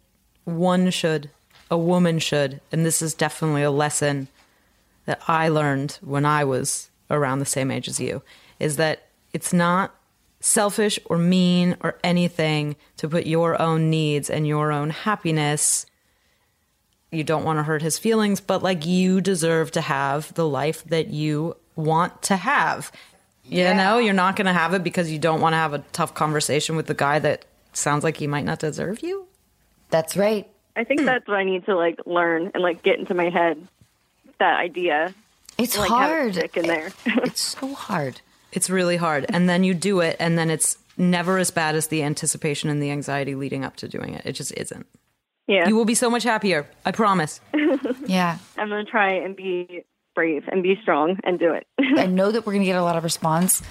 one 0.45 0.89
should, 0.89 1.30
a 1.70 1.78
woman 1.78 2.20
should, 2.20 2.62
and 2.72 2.86
this 2.86 3.01
is 3.01 3.14
definitely 3.14 3.64
a 3.64 3.72
lesson 3.72 4.28
that 5.05 5.22
I 5.28 5.49
learned 5.49 5.99
when 6.01 6.26
I 6.26 6.43
was 6.43 6.89
around 7.12 7.39
the 7.39 7.45
same 7.45 7.72
age 7.72 7.88
as 7.88 7.99
you, 7.99 8.22
is 8.60 8.78
that 8.78 9.07
it's 9.34 9.53
not 9.53 9.93
selfish 10.39 10.99
or 11.05 11.18
mean 11.18 11.76
or 11.82 11.97
anything 12.03 12.76
to 12.97 13.10
put 13.10 13.26
your 13.26 13.62
own 13.62 13.89
needs 13.89 14.30
and 14.30 14.47
your 14.47 14.72
own 14.72 14.89
happiness. 14.89 15.86
You 17.12 17.24
don't 17.24 17.43
want 17.43 17.60
to 17.60 17.64
hurt 17.64 17.82
his 17.82 17.97
feelings, 17.97 18.39
but 18.39 18.64
like 18.64 18.86
you 18.86 19.20
deserve 19.20 19.72
to 19.72 19.82
have 19.82 20.34
the 20.36 20.47
life 20.47 20.84
that 20.86 21.10
you 21.10 21.57
want 21.76 22.22
to 22.24 22.38
have. 22.38 22.91
You 23.43 23.74
know, 23.74 23.97
you're 23.97 24.14
not 24.14 24.36
going 24.36 24.45
to 24.45 24.53
have 24.53 24.76
it 24.76 24.84
because 24.84 25.12
you 25.12 25.18
don't 25.18 25.41
want 25.41 25.53
to 25.53 25.57
have 25.57 25.74
a 25.74 25.80
tough 25.91 26.14
conversation 26.14 26.76
with 26.76 26.86
the 26.86 26.93
guy 26.93 27.18
that 27.18 27.45
sounds 27.74 28.03
like 28.03 28.17
he 28.17 28.28
might 28.28 28.45
not 28.45 28.59
deserve 28.59 29.01
you. 29.03 29.28
That's 29.89 30.15
right. 30.15 30.49
I 30.76 30.84
think 30.84 31.01
that's 31.01 31.28
what 31.28 31.38
I 31.38 31.43
need 31.43 31.65
to 31.65 31.76
like 31.76 31.99
learn 32.05 32.51
and 32.53 32.63
like 32.63 32.84
get 32.84 32.99
into 32.99 33.13
my 33.13 33.30
head. 33.30 33.67
That 34.39 34.59
idea. 34.59 35.13
It's 35.57 35.78
like, 35.78 35.89
have 35.89 36.11
it 36.11 36.13
hard. 36.13 36.34
stick 36.36 36.57
in 36.57 36.67
there. 36.67 36.91
it's 37.05 37.41
so 37.41 37.74
hard. 37.74 38.22
It's 38.51 38.70
really 38.70 38.95
hard. 38.95 39.26
And 39.30 39.49
then 39.49 39.63
you 39.63 39.74
do 39.74 39.99
it, 39.99 40.15
and 40.20 40.38
then 40.38 40.49
it's 40.49 40.78
never 40.97 41.38
as 41.38 41.51
bad 41.51 41.76
as 41.76 41.88
the 41.88 42.03
anticipation 42.03 42.70
and 42.70 42.82
the 42.82 42.91
anxiety 42.91 43.36
leading 43.36 43.65
up 43.65 43.76
to 43.78 43.88
doing 43.88 44.13
it. 44.13 44.22
It 44.26 44.34
just 44.34 44.53
isn't. 44.53 44.88
Yeah. 45.47 45.67
You 45.67 45.76
will 45.76 45.86
be 45.86 45.95
so 45.95 46.09
much 46.09 46.24
happier. 46.24 46.67
I 46.86 46.91
promise. 46.91 47.41
Yeah. 48.05 48.39
I'm 48.57 48.70
gonna 48.70 48.86
try 48.86 49.11
and 49.11 49.36
be 49.36 49.84
brave 50.15 50.43
and 50.51 50.63
be 50.63 50.78
strong 50.82 51.20
and 51.24 51.38
do 51.38 51.53
it. 51.53 51.67
I 51.80 52.07
know 52.07 52.32
that 52.32 52.45
we're 52.45 52.53
going 52.53 52.63
to 52.63 52.65
get 52.65 52.76
a 52.76 52.84
lot 52.84 52.97
of 52.97 53.03
response 53.03 53.61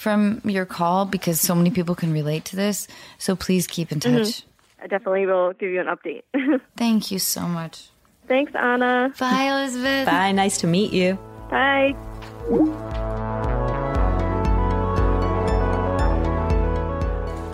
from 0.00 0.40
your 0.44 0.64
call 0.64 1.04
because 1.04 1.38
so 1.38 1.54
many 1.54 1.70
people 1.70 1.94
can 1.94 2.10
relate 2.10 2.46
to 2.46 2.56
this. 2.56 2.88
So 3.18 3.36
please 3.36 3.66
keep 3.66 3.92
in 3.92 4.00
touch. 4.00 4.12
Mhm. 4.12 4.44
I 4.82 4.86
definitely 4.86 5.26
will 5.26 5.52
give 5.52 5.70
you 5.70 5.78
an 5.78 5.88
update. 5.88 6.22
Thank 6.78 7.10
you 7.10 7.18
so 7.18 7.42
much. 7.42 7.90
Thanks, 8.26 8.52
Anna. 8.54 9.12
Bye, 9.18 9.50
Elizabeth. 9.52 10.06
Bye. 10.06 10.32
Nice 10.32 10.56
to 10.58 10.66
meet 10.66 10.92
you. 10.94 11.18
Bye. 11.50 11.94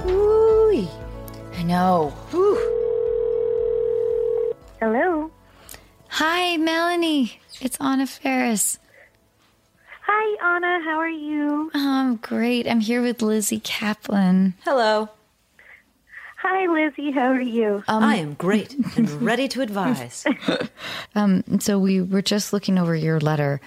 Ooh, 0.06 0.86
I 1.58 1.62
know. 1.64 2.12
Hello. 4.80 5.30
Hi, 6.08 6.56
Melanie. 6.58 7.40
It's 7.60 7.76
Anna 7.80 8.06
Faris. 8.06 8.78
Hi, 10.08 10.56
Anna. 10.56 10.80
How 10.84 10.98
are 10.98 11.08
you? 11.08 11.70
I'm 11.74 12.16
great. 12.16 12.68
I'm 12.68 12.78
here 12.80 13.02
with 13.02 13.22
Lizzy 13.22 13.58
Caplan. 13.58 14.54
Hello. 14.64 15.08
Hi, 16.38 16.66
Lizzy. 16.72 17.10
How 17.10 17.32
are 17.32 17.40
you? 17.40 17.82
I 17.88 18.16
am 18.16 18.34
great 18.34 18.74
and 18.96 19.10
ready 19.22 19.48
to 19.48 19.62
advise. 19.62 20.24
Um, 21.14 21.42
so 21.60 21.78
we 21.78 22.02
were 22.02 22.20
just 22.20 22.52
looking 22.52 22.78
over 22.78 22.94
your 22.94 23.18
letter. 23.18 23.58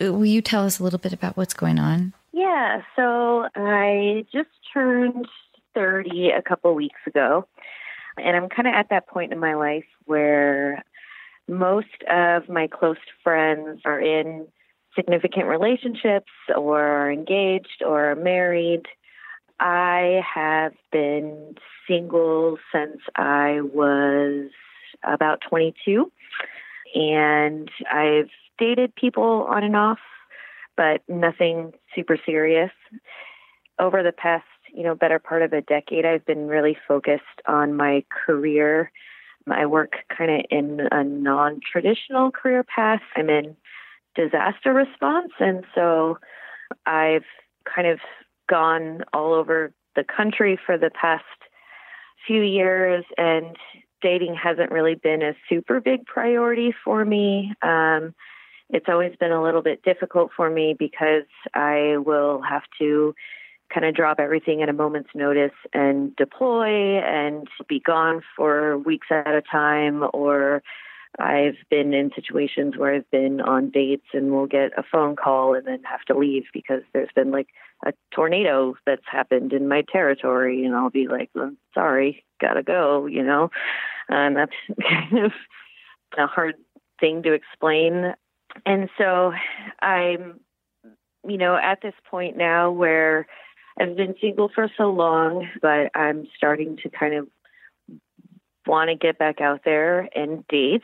Uh, 0.00 0.12
Will 0.12 0.24
you 0.24 0.40
tell 0.40 0.64
us 0.64 0.78
a 0.78 0.84
little 0.84 1.00
bit 1.00 1.12
about 1.12 1.36
what's 1.36 1.52
going 1.52 1.80
on? 1.80 2.12
Yeah, 2.32 2.82
so 2.94 3.48
I 3.56 4.24
just 4.32 4.48
turned 4.72 5.26
30 5.74 6.30
a 6.30 6.40
couple 6.40 6.72
weeks 6.76 7.00
ago. 7.04 7.48
And 8.16 8.36
I'm 8.36 8.48
kind 8.48 8.68
of 8.68 8.74
at 8.74 8.90
that 8.90 9.08
point 9.08 9.32
in 9.32 9.40
my 9.40 9.54
life 9.54 9.86
where 10.04 10.84
most 11.48 11.88
of 12.08 12.48
my 12.48 12.68
close 12.68 12.96
friends 13.24 13.80
are 13.84 14.00
in 14.00 14.46
significant 14.98 15.46
relationships 15.46 16.32
or 16.56 17.10
engaged 17.10 17.82
or 17.86 18.16
married. 18.16 18.82
I 19.60 20.20
have 20.34 20.72
been 20.90 21.54
single 21.86 22.58
since 22.72 22.98
I 23.16 23.60
was 23.60 24.50
about 25.04 25.40
22. 25.48 26.10
And 26.94 27.70
I've 27.92 28.30
dated 28.58 28.94
people 28.94 29.46
on 29.48 29.62
and 29.62 29.76
off, 29.76 29.98
but 30.76 31.02
nothing 31.08 31.72
super 31.94 32.18
serious. 32.24 32.70
Over 33.78 34.02
the 34.02 34.12
past, 34.12 34.44
you 34.74 34.82
know, 34.82 34.94
better 34.94 35.18
part 35.18 35.42
of 35.42 35.52
a 35.52 35.60
decade, 35.60 36.04
I've 36.04 36.26
been 36.26 36.48
really 36.48 36.76
focused 36.88 37.22
on 37.46 37.76
my 37.76 38.04
career. 38.26 38.90
I 39.50 39.66
work 39.66 39.92
kind 40.16 40.30
of 40.30 40.46
in 40.50 40.88
a 40.90 41.04
non 41.04 41.60
traditional 41.60 42.30
career 42.30 42.64
path. 42.64 43.00
I'm 43.16 43.30
in 43.30 43.56
disaster 44.18 44.72
response. 44.72 45.32
And 45.38 45.64
so 45.74 46.18
I've 46.84 47.24
kind 47.72 47.86
of 47.86 48.00
gone 48.50 49.04
all 49.12 49.32
over 49.32 49.72
the 49.94 50.04
country 50.04 50.58
for 50.66 50.76
the 50.76 50.90
past 50.90 51.24
few 52.26 52.42
years, 52.42 53.04
and 53.16 53.56
dating 54.02 54.34
hasn't 54.34 54.72
really 54.72 54.96
been 54.96 55.22
a 55.22 55.34
super 55.48 55.80
big 55.80 56.04
priority 56.04 56.74
for 56.84 57.04
me. 57.04 57.52
Um, 57.62 58.14
it's 58.70 58.86
always 58.88 59.14
been 59.18 59.32
a 59.32 59.42
little 59.42 59.62
bit 59.62 59.82
difficult 59.82 60.30
for 60.36 60.50
me 60.50 60.74
because 60.78 61.24
I 61.54 61.96
will 61.98 62.42
have 62.42 62.64
to 62.80 63.14
kind 63.72 63.86
of 63.86 63.94
drop 63.94 64.18
everything 64.18 64.62
at 64.62 64.68
a 64.68 64.72
moment's 64.72 65.10
notice 65.14 65.56
and 65.72 66.14
deploy 66.16 66.98
and 66.98 67.46
be 67.68 67.80
gone 67.80 68.22
for 68.36 68.78
weeks 68.78 69.06
at 69.10 69.28
a 69.28 69.42
time 69.42 70.04
or 70.12 70.62
I've 71.18 71.56
been 71.70 71.92
in 71.94 72.10
situations 72.14 72.76
where 72.76 72.94
I've 72.94 73.10
been 73.10 73.40
on 73.40 73.70
dates 73.70 74.06
and 74.12 74.32
we'll 74.32 74.46
get 74.46 74.70
a 74.78 74.84
phone 74.90 75.16
call 75.16 75.54
and 75.54 75.66
then 75.66 75.82
have 75.84 76.02
to 76.06 76.16
leave 76.16 76.44
because 76.52 76.82
there's 76.92 77.10
been 77.14 77.30
like 77.30 77.48
a 77.84 77.92
tornado 78.14 78.74
that's 78.86 79.02
happened 79.10 79.52
in 79.52 79.68
my 79.68 79.82
territory 79.90 80.64
and 80.64 80.74
I'll 80.74 80.90
be 80.90 81.08
like, 81.08 81.30
I'm 81.34 81.58
sorry, 81.74 82.24
gotta 82.40 82.62
go, 82.62 83.06
you 83.06 83.22
know. 83.22 83.50
And 84.08 84.36
that's 84.36 84.52
kind 84.88 85.24
of 85.24 85.32
a 86.16 86.26
hard 86.26 86.54
thing 87.00 87.22
to 87.24 87.32
explain. 87.32 88.14
And 88.64 88.88
so 88.96 89.32
I'm, 89.80 90.40
you 91.26 91.36
know, 91.36 91.56
at 91.56 91.80
this 91.82 91.94
point 92.10 92.36
now 92.36 92.70
where 92.70 93.26
I've 93.80 93.96
been 93.96 94.14
single 94.20 94.50
for 94.54 94.68
so 94.76 94.90
long, 94.90 95.48
but 95.62 95.90
I'm 95.94 96.26
starting 96.36 96.76
to 96.82 96.90
kind 96.90 97.14
of 97.14 97.28
want 98.66 98.90
to 98.90 98.96
get 98.96 99.18
back 99.18 99.40
out 99.40 99.60
there 99.64 100.08
and 100.14 100.46
date. 100.48 100.82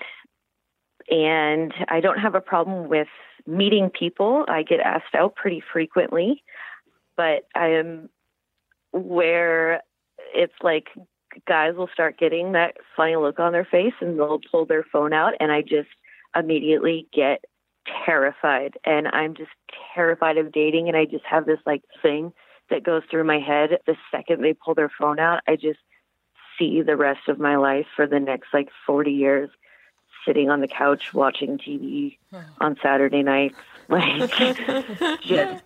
And 1.11 1.73
I 1.89 2.01
don't 2.01 2.19
have 2.19 2.35
a 2.35 2.41
problem 2.41 2.89
with 2.89 3.09
meeting 3.47 3.91
people. 3.91 4.45
I 4.49 4.63
get 4.63 4.81
asked 4.81 5.15
out 5.15 5.35
pretty 5.35 5.63
frequently, 5.73 6.43
but 7.17 7.47
I 7.55 7.69
am 7.69 8.09
where 8.93 9.83
it's 10.35 10.55
like 10.63 10.89
guys 11.47 11.75
will 11.75 11.89
start 11.93 12.19
getting 12.19 12.53
that 12.53 12.77
funny 12.97 13.17
look 13.17 13.41
on 13.41 13.53
their 13.53 13.65
face 13.65 13.95
and 14.01 14.19
they'll 14.19 14.41
pull 14.51 14.67
their 14.67 14.85
phone 14.85 15.13
out 15.13 15.35
and 15.41 15.51
I 15.51 15.63
just 15.63 15.89
immediately 16.37 17.09
get 17.13 17.45
terrified. 18.07 18.79
And 18.85 19.09
I'm 19.09 19.35
just 19.35 19.51
terrified 19.95 20.39
of 20.39 20.53
dating 20.53 20.89
and 20.89 20.97
I 20.97 21.05
just 21.05 21.25
have 21.25 21.45
this 21.45 21.59
like 21.67 21.83
thing 22.03 22.33
that 22.71 22.85
goes 22.85 23.03
through 23.11 23.25
my 23.25 23.39
head 23.39 23.71
the 23.87 23.97
second 24.11 24.43
they 24.43 24.55
pull 24.55 24.75
their 24.75 24.91
phone 24.99 25.19
out. 25.19 25.43
I 25.47 25.57
just 25.57 25.81
see 26.59 26.83
the 26.83 26.97
rest 26.97 27.29
of 27.29 27.39
my 27.39 27.57
life 27.57 27.87
for 27.97 28.07
the 28.07 28.21
next 28.21 28.49
like 28.53 28.69
40 28.87 29.11
years 29.11 29.51
sitting 30.27 30.51
on 30.51 30.61
the 30.61 30.69
couch 30.69 31.13
watching 31.13 31.59
TV 31.59 32.19
on 32.61 32.77
Saturday 32.83 33.23
nights. 33.23 33.57
Like 33.87 34.31
just 35.21 35.63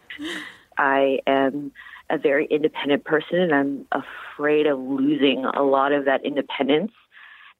I 0.77 1.21
am 1.25 1.71
a 2.11 2.19
very 2.19 2.47
independent 2.47 3.05
person 3.05 3.39
and 3.39 3.53
I'm 3.53 3.87
afraid 3.93 4.67
of 4.67 4.81
losing 4.81 5.45
a 5.45 5.63
lot 5.63 5.93
of 5.93 6.07
that 6.07 6.25
independence. 6.25 6.93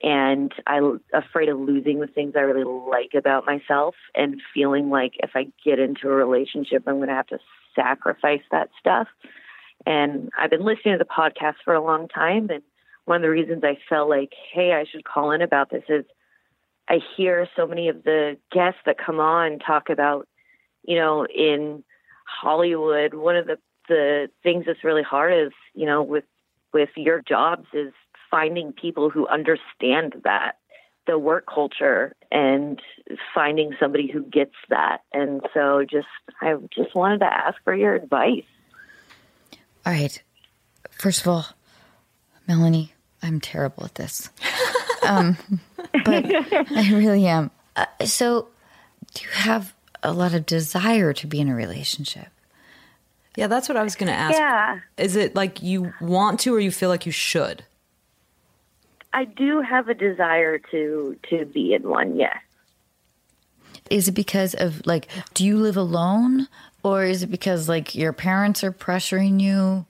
And 0.03 0.53
I'm 0.67 1.01
afraid 1.13 1.49
of 1.49 1.61
losing 1.61 2.01
the 2.01 2.09
things 2.09 2.35
I 2.37 2.41
really 2.41 2.65
like 2.65 3.15
about 3.17 3.47
myself 3.47 3.95
and 4.17 4.41
feeling 4.53 4.91
like 4.91 5.13
if 5.23 5.31
I 5.35 5.47
get 5.65 5.79
into 5.79 6.09
a 6.09 6.13
relationship 6.13 6.83
I'm 6.89 6.97
going 6.97 7.09
to 7.09 7.15
have 7.15 7.29
to 7.29 7.39
sacrifice 7.77 8.43
that 8.51 8.71
stuff. 8.81 9.07
And 9.87 10.31
I've 10.37 10.51
been 10.51 10.65
listening 10.65 10.99
to 10.99 11.05
the 11.05 11.05
podcast 11.05 11.57
for 11.65 11.75
a 11.75 11.85
long 11.85 12.09
time 12.09 12.49
and 12.51 12.63
one 13.05 13.17
of 13.17 13.23
the 13.23 13.31
reasons 13.31 13.63
I 13.65 13.79
felt 13.89 14.09
like 14.09 14.33
hey 14.53 14.73
I 14.73 14.85
should 14.91 15.05
call 15.05 15.31
in 15.31 15.41
about 15.41 15.71
this 15.71 15.85
is 15.89 16.05
I 16.89 17.01
hear 17.17 17.49
so 17.55 17.67
many 17.67 17.89
of 17.89 18.05
the 18.05 18.39
guests 18.53 18.81
that 18.87 18.97
come 18.99 19.21
on 19.21 19.59
talk 19.59 19.91
about 19.91 20.27
you 20.85 20.97
know 20.97 21.27
in 21.27 21.85
Hollywood 22.27 23.15
one 23.15 23.37
of 23.37 23.47
the 23.47 23.59
the 23.89 24.29
things 24.43 24.65
that's 24.67 24.85
really 24.85 25.03
hard 25.03 25.33
is, 25.33 25.53
you 25.75 25.87
know, 25.87 26.03
with 26.03 26.25
with 26.73 26.91
your 26.97 27.23
jobs 27.23 27.67
is 27.73 27.93
finding 28.31 28.73
people 28.73 29.11
who 29.11 29.27
understand 29.27 30.15
that 30.25 30.53
the 31.07 31.19
work 31.19 31.47
culture 31.53 32.15
and 32.31 32.81
finding 33.35 33.75
somebody 33.81 34.11
who 34.13 34.23
gets 34.23 34.55
that. 34.69 34.99
And 35.13 35.41
so 35.55 35.85
just 35.91 36.07
I 36.41 36.55
just 36.75 36.95
wanted 36.95 37.21
to 37.21 37.33
ask 37.33 37.57
for 37.65 37.75
your 37.75 37.95
advice. 37.95 38.45
All 39.87 39.93
right. 39.93 40.23
First 40.91 41.23
of 41.23 41.29
all, 41.29 41.47
Melanie, 42.47 42.93
I'm 43.23 43.41
terrible 43.41 43.85
at 43.85 43.95
this. 43.95 44.29
um, 45.03 45.39
but 46.05 46.25
I 46.71 46.91
really 46.93 47.27
am. 47.27 47.51
Uh, 47.77 47.87
so, 48.05 48.49
do 49.15 49.25
you 49.25 49.31
have 49.31 49.75
a 50.03 50.13
lot 50.13 50.35
of 50.35 50.47
desire 50.47 51.13
to 51.13 51.27
be 51.27 51.41
in 51.41 51.49
a 51.49 51.55
relationship? 51.55 52.29
Yeah, 53.37 53.47
that's 53.47 53.69
what 53.69 53.77
I 53.77 53.85
was 53.85 53.95
going 53.95 54.09
to 54.09 54.19
ask. 54.19 54.37
Yeah. 54.37 54.81
Is 54.97 55.15
it 55.15 55.37
like 55.37 55.63
you 55.63 55.95
want 56.01 56.41
to 56.41 56.55
or 56.55 56.59
you 56.59 56.73
feel 56.73 56.89
like 56.89 57.07
you 57.07 57.13
should? 57.13 57.63
I 59.13 59.25
do 59.25 59.61
have 59.63 59.89
a 59.89 59.95
desire 59.95 60.59
to 60.71 61.17
to 61.31 61.45
be 61.47 61.73
in 61.73 61.89
one, 61.89 62.17
yes. 62.17 62.37
Is 63.91 64.09
it 64.09 64.13
because 64.13 64.55
of 64.55 64.83
like 64.87 65.09
do 65.35 65.47
you 65.47 65.57
live 65.57 65.77
alone 65.77 66.49
or 66.83 67.05
is 67.05 67.23
it 67.23 67.29
because 67.29 67.69
like 67.69 67.95
your 67.95 68.13
parents 68.13 68.63
are 68.65 68.73
pressuring 68.73 69.41
you? 69.41 69.87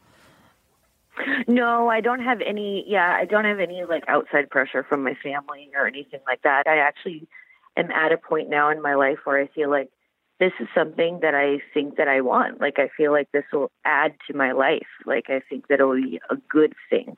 No, 1.47 1.89
I 1.89 2.01
don't 2.01 2.23
have 2.23 2.41
any 2.41 2.85
yeah, 2.87 3.17
I 3.17 3.25
don't 3.25 3.45
have 3.45 3.61
any 3.61 3.85
like 3.85 4.05
outside 4.09 4.51
pressure 4.51 4.85
from 4.89 5.03
my 5.03 5.15
family 5.23 5.71
or 5.75 5.87
anything 5.87 6.21
like 6.27 6.43
that. 6.43 6.67
I 6.67 6.79
actually 6.79 7.29
am 7.77 7.91
at 7.91 8.13
a 8.13 8.19
point 8.19 8.51
now 8.51 8.71
in 8.71 8.83
my 8.83 8.95
life 8.95 9.19
where 9.25 9.41
I 9.41 9.49
feel 9.49 9.71
like 9.71 9.91
this 10.41 10.53
is 10.61 10.69
something 10.75 11.21
that 11.23 11.35
I 11.35 11.61
think 11.75 11.97
that 11.97 12.09
I 12.09 12.21
want. 12.21 12.61
Like 12.61 12.79
I 12.79 12.89
feel 12.97 13.13
like 13.13 13.31
this 13.33 13.45
will 13.53 13.71
add 13.85 14.15
to 14.29 14.37
my 14.37 14.53
life. 14.53 14.87
Like 15.05 15.27
I 15.29 15.41
think 15.49 15.69
that 15.69 15.75
it'll 15.75 15.95
be 15.95 16.21
a 16.31 16.37
good 16.49 16.75
thing. 16.91 17.17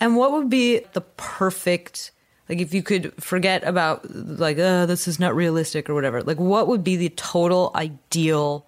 And 0.00 0.16
what 0.16 0.32
would 0.32 0.50
be 0.50 0.80
the 0.92 1.00
perfect 1.00 2.12
like 2.48 2.60
if 2.60 2.74
you 2.74 2.82
could 2.82 3.14
forget 3.22 3.64
about 3.64 4.04
like 4.14 4.58
uh, 4.58 4.86
this 4.86 5.08
is 5.08 5.18
not 5.18 5.34
realistic 5.34 5.88
or 5.88 5.94
whatever. 5.94 6.22
Like 6.22 6.38
what 6.38 6.68
would 6.68 6.84
be 6.84 6.96
the 6.96 7.08
total 7.10 7.70
ideal 7.74 8.66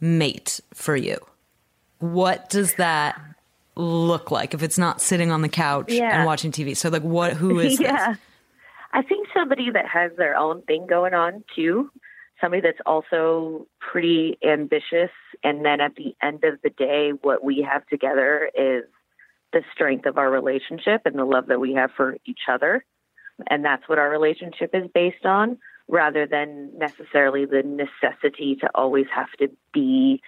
mate 0.00 0.60
for 0.72 0.96
you? 0.96 1.18
What 1.98 2.50
does 2.50 2.74
that 2.74 3.20
look 3.76 4.30
like 4.30 4.54
if 4.54 4.62
it's 4.62 4.78
not 4.78 5.00
sitting 5.00 5.30
on 5.30 5.42
the 5.42 5.48
couch 5.48 5.92
Yeah. 5.92 6.16
and 6.16 6.26
watching 6.26 6.52
TV? 6.52 6.76
So 6.76 6.88
like 6.88 7.02
what 7.02 7.34
who 7.34 7.58
is 7.60 7.80
yeah. 7.80 8.10
this? 8.12 8.18
I 8.92 9.02
think 9.02 9.28
somebody 9.34 9.70
that 9.72 9.86
has 9.88 10.12
their 10.16 10.36
own 10.36 10.62
thing 10.62 10.86
going 10.86 11.14
on 11.14 11.42
too. 11.54 11.90
Somebody 12.40 12.62
that's 12.62 12.80
also 12.86 13.66
pretty 13.80 14.38
ambitious. 14.46 15.10
And 15.42 15.64
then 15.64 15.80
at 15.80 15.94
the 15.96 16.14
end 16.22 16.44
of 16.44 16.60
the 16.62 16.70
day, 16.70 17.10
what 17.22 17.42
we 17.42 17.66
have 17.68 17.86
together 17.86 18.48
is 18.54 18.84
the 19.52 19.62
strength 19.72 20.06
of 20.06 20.18
our 20.18 20.30
relationship 20.30 21.02
and 21.06 21.18
the 21.18 21.24
love 21.24 21.46
that 21.46 21.60
we 21.60 21.74
have 21.74 21.90
for 21.96 22.16
each 22.24 22.40
other. 22.48 22.84
And 23.48 23.64
that's 23.64 23.88
what 23.88 23.98
our 23.98 24.10
relationship 24.10 24.70
is 24.74 24.88
based 24.94 25.24
on, 25.24 25.58
rather 25.88 26.26
than 26.26 26.70
necessarily 26.78 27.46
the 27.46 27.62
necessity 27.64 28.56
to 28.60 28.68
always 28.74 29.06
have 29.14 29.30
to 29.40 29.48
be 29.72 30.20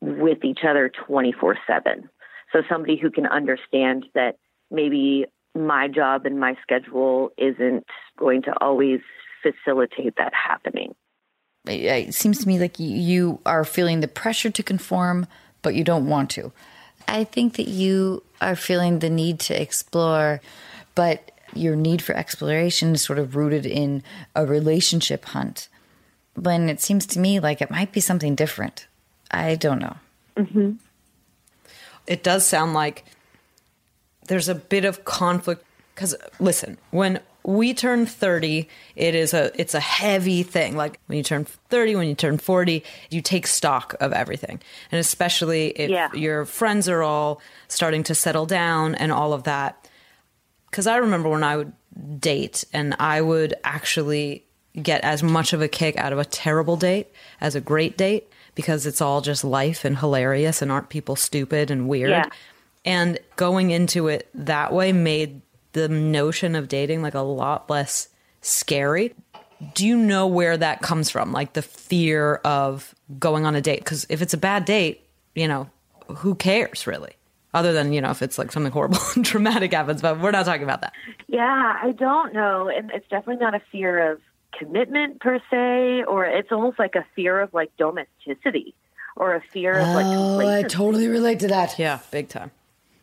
with 0.00 0.44
each 0.44 0.60
other 0.66 0.90
24 1.06 1.58
7. 1.66 2.08
So 2.52 2.62
somebody 2.68 2.96
who 2.96 3.10
can 3.10 3.26
understand 3.26 4.06
that 4.14 4.36
maybe 4.70 5.26
my 5.54 5.88
job 5.88 6.26
and 6.26 6.38
my 6.38 6.56
schedule 6.62 7.30
isn't 7.36 7.84
going 8.18 8.42
to 8.42 8.52
always 8.60 9.00
facilitate 9.42 10.14
that 10.16 10.32
happening. 10.34 10.94
It 11.66 12.08
it 12.08 12.14
seems 12.14 12.40
to 12.40 12.48
me 12.48 12.58
like 12.58 12.78
you- 12.78 12.96
you 12.96 13.40
are 13.46 13.64
feeling 13.64 14.00
the 14.00 14.08
pressure 14.08 14.50
to 14.50 14.62
conform, 14.62 15.26
but 15.62 15.74
you 15.74 15.84
don't 15.84 16.08
want 16.08 16.30
to. 16.30 16.52
I 17.06 17.24
think 17.24 17.54
that 17.54 17.68
you 17.68 18.22
are 18.40 18.56
feeling 18.56 18.98
the 18.98 19.10
need 19.10 19.38
to 19.40 19.60
explore, 19.60 20.40
but 20.94 21.30
your 21.54 21.76
need 21.76 22.02
for 22.02 22.14
exploration 22.14 22.94
is 22.94 23.02
sort 23.02 23.18
of 23.18 23.36
rooted 23.36 23.66
in 23.66 24.02
a 24.34 24.46
relationship 24.46 25.24
hunt. 25.26 25.68
When 26.34 26.68
it 26.68 26.80
seems 26.80 27.06
to 27.06 27.20
me 27.20 27.40
like 27.40 27.60
it 27.60 27.70
might 27.70 27.92
be 27.92 28.00
something 28.00 28.34
different. 28.34 28.86
I 29.30 29.54
don't 29.56 29.80
know. 29.80 29.96
Mm-hmm. 30.36 30.72
It 32.06 32.22
does 32.22 32.46
sound 32.46 32.74
like 32.74 33.04
there's 34.28 34.48
a 34.48 34.54
bit 34.54 34.84
of 34.84 35.04
conflict 35.04 35.64
because 35.94 36.14
listen 36.38 36.78
when 36.90 37.20
we 37.44 37.74
turn 37.74 38.06
30 38.06 38.68
it 38.94 39.14
is 39.14 39.34
a 39.34 39.50
it's 39.60 39.74
a 39.74 39.80
heavy 39.80 40.42
thing. 40.44 40.76
Like 40.76 41.00
when 41.06 41.18
you 41.18 41.24
turn 41.24 41.44
30 41.44 41.96
when 41.96 42.06
you 42.08 42.14
turn 42.14 42.38
40 42.38 42.84
you 43.10 43.20
take 43.20 43.46
stock 43.48 43.94
of 44.00 44.12
everything. 44.12 44.60
And 44.92 45.00
especially 45.00 45.68
if 45.70 45.90
Yeah. 45.90 46.12
your 46.14 46.44
friends 46.44 46.88
are 46.88 47.02
all 47.02 47.40
starting 47.68 48.04
to 48.04 48.14
settle 48.14 48.46
down 48.46 48.94
and 48.94 49.10
all 49.10 49.32
of 49.32 49.42
that. 49.44 49.88
Because 50.70 50.86
i 50.86 50.96
remember 50.96 51.28
when 51.28 51.42
i 51.42 51.56
would 51.56 51.72
date 52.20 52.64
and 52.72 52.94
i 52.98 53.20
would 53.20 53.54
actually 53.64 54.44
get 54.80 55.02
as 55.04 55.22
much 55.22 55.52
of 55.52 55.60
a 55.60 55.68
kick 55.68 55.98
out 55.98 56.12
of 56.12 56.18
a 56.18 56.24
terrible 56.24 56.76
date 56.76 57.08
as 57.40 57.54
a 57.54 57.60
great 57.60 57.98
date 57.98 58.31
because 58.54 58.86
it's 58.86 59.00
all 59.00 59.20
just 59.20 59.44
life 59.44 59.84
and 59.84 59.98
hilarious 59.98 60.62
and 60.62 60.70
aren't 60.72 60.88
people 60.88 61.16
stupid 61.16 61.70
and 61.70 61.88
weird 61.88 62.10
Yeah. 62.10 62.26
and 62.84 63.18
going 63.36 63.70
into 63.70 64.08
it 64.08 64.28
that 64.34 64.72
way 64.72 64.92
made 64.92 65.40
the 65.72 65.88
notion 65.88 66.54
of 66.54 66.68
dating 66.68 67.00
like 67.02 67.14
a 67.14 67.20
lot 67.20 67.70
less 67.70 68.08
scary. 68.42 69.14
Do 69.74 69.86
you 69.86 69.96
know 69.96 70.26
where 70.26 70.56
that 70.56 70.82
comes 70.82 71.08
from? 71.08 71.32
Like 71.32 71.52
the 71.54 71.62
fear 71.62 72.36
of 72.44 72.94
going 73.18 73.46
on 73.46 73.54
a 73.54 73.60
date? 73.60 73.78
Because 73.78 74.04
if 74.08 74.20
it's 74.20 74.34
a 74.34 74.38
bad 74.38 74.64
date, 74.64 75.06
you 75.34 75.46
know, 75.48 75.70
who 76.16 76.34
cares 76.34 76.86
really? 76.86 77.12
Other 77.54 77.72
than, 77.72 77.92
you 77.92 78.00
know, 78.00 78.10
if 78.10 78.22
it's 78.22 78.38
like 78.38 78.50
something 78.50 78.72
horrible 78.72 78.98
and 79.16 79.24
traumatic 79.24 79.72
happens, 79.72 80.02
but 80.02 80.18
we're 80.20 80.30
not 80.30 80.44
talking 80.46 80.62
about 80.64 80.80
that. 80.80 80.92
Yeah, 81.28 81.78
I 81.82 81.92
don't 81.92 82.34
know. 82.34 82.68
And 82.68 82.90
it's 82.92 83.06
definitely 83.08 83.42
not 83.44 83.54
a 83.54 83.60
fear 83.70 84.12
of 84.12 84.20
commitment 84.58 85.20
per 85.20 85.40
se, 85.50 86.04
or 86.04 86.24
it's 86.24 86.52
almost 86.52 86.78
like 86.78 86.94
a 86.94 87.04
fear 87.14 87.40
of 87.40 87.52
like 87.54 87.70
domesticity 87.76 88.74
or 89.16 89.34
a 89.34 89.40
fear 89.40 89.72
of 89.78 89.88
like 89.88 90.06
Oh, 90.06 90.40
I 90.40 90.62
totally 90.62 91.08
relate 91.08 91.40
to 91.40 91.48
that. 91.48 91.78
Yeah, 91.78 92.00
big 92.10 92.28
time. 92.28 92.50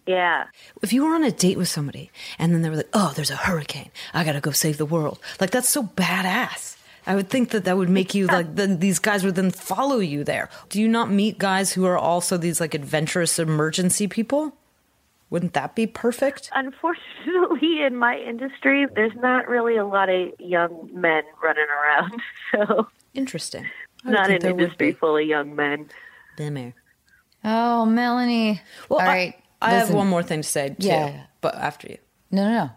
Yeah. 0.08 0.46
If 0.82 0.92
you 0.92 1.04
were 1.06 1.14
on 1.14 1.24
a 1.24 1.32
date 1.32 1.58
with 1.58 1.68
somebody 1.68 2.10
and 2.40 2.52
then 2.52 2.64
they 2.64 2.70
were 2.70 2.78
like, 2.78 2.90
oh, 2.94 3.14
there's 3.16 3.30
a 3.30 3.36
hurricane. 3.36 3.92
I 4.12 4.24
got 4.24 4.32
to 4.32 4.42
go 4.42 4.50
save 4.50 4.80
the 4.80 4.86
world. 4.86 5.20
Like, 5.40 5.52
that's 5.52 5.70
so 5.70 5.84
badass. 5.84 6.78
I 7.06 7.14
would 7.16 7.30
think 7.30 7.52
that 7.52 7.66
that 7.66 7.78
would 7.78 7.90
make 7.90 8.16
you 8.16 8.26
like, 8.26 8.56
then 8.56 8.80
these 8.80 8.98
guys 9.00 9.24
would 9.24 9.36
then 9.36 9.52
follow 9.52 10.00
you 10.00 10.24
there. 10.24 10.50
Do 10.70 10.82
you 10.82 10.88
not 10.88 11.12
meet 11.12 11.38
guys 11.38 11.74
who 11.74 11.86
are 11.86 11.98
also 11.98 12.38
these 12.38 12.60
like 12.60 12.74
adventurous 12.74 13.38
emergency 13.38 14.08
people? 14.08 14.56
Wouldn't 15.30 15.54
that 15.54 15.76
be 15.76 15.86
perfect? 15.86 16.50
Unfortunately, 16.56 17.84
in 17.84 17.96
my 17.96 18.18
industry, 18.18 18.88
there's 18.96 19.16
not 19.16 19.48
really 19.48 19.76
a 19.78 19.86
lot 19.86 20.10
of 20.10 20.30
young 20.40 20.90
men 20.94 21.24
running 21.44 21.68
around. 21.70 22.22
So 22.52 22.88
Interesting. 23.14 23.66
I 24.06 24.10
not 24.12 24.26
think 24.28 24.40
an 24.40 24.42
there 24.44 24.56
would 24.56 24.64
industry 24.64 24.92
be. 24.92 24.98
full 24.98 25.18
of 25.18 25.24
young 25.26 25.56
men. 25.56 25.88
Bummer. 26.38 26.74
Oh, 27.44 27.86
Melanie. 27.86 28.60
Well, 28.90 29.00
All 29.00 29.06
I- 29.06 29.08
right. 29.08 29.34
I, 29.62 29.72
have 29.72 29.94
one 29.94 30.08
more 30.08 30.24
thing 30.24 30.42
to 30.42 30.48
say 30.48 30.70
too. 30.70 30.88
Yeah. 30.88 31.26
But 31.42 31.54
after 31.56 31.90
you. 31.90 31.98
No, 32.32 32.46
no, 32.46 32.52
no. 32.66 32.70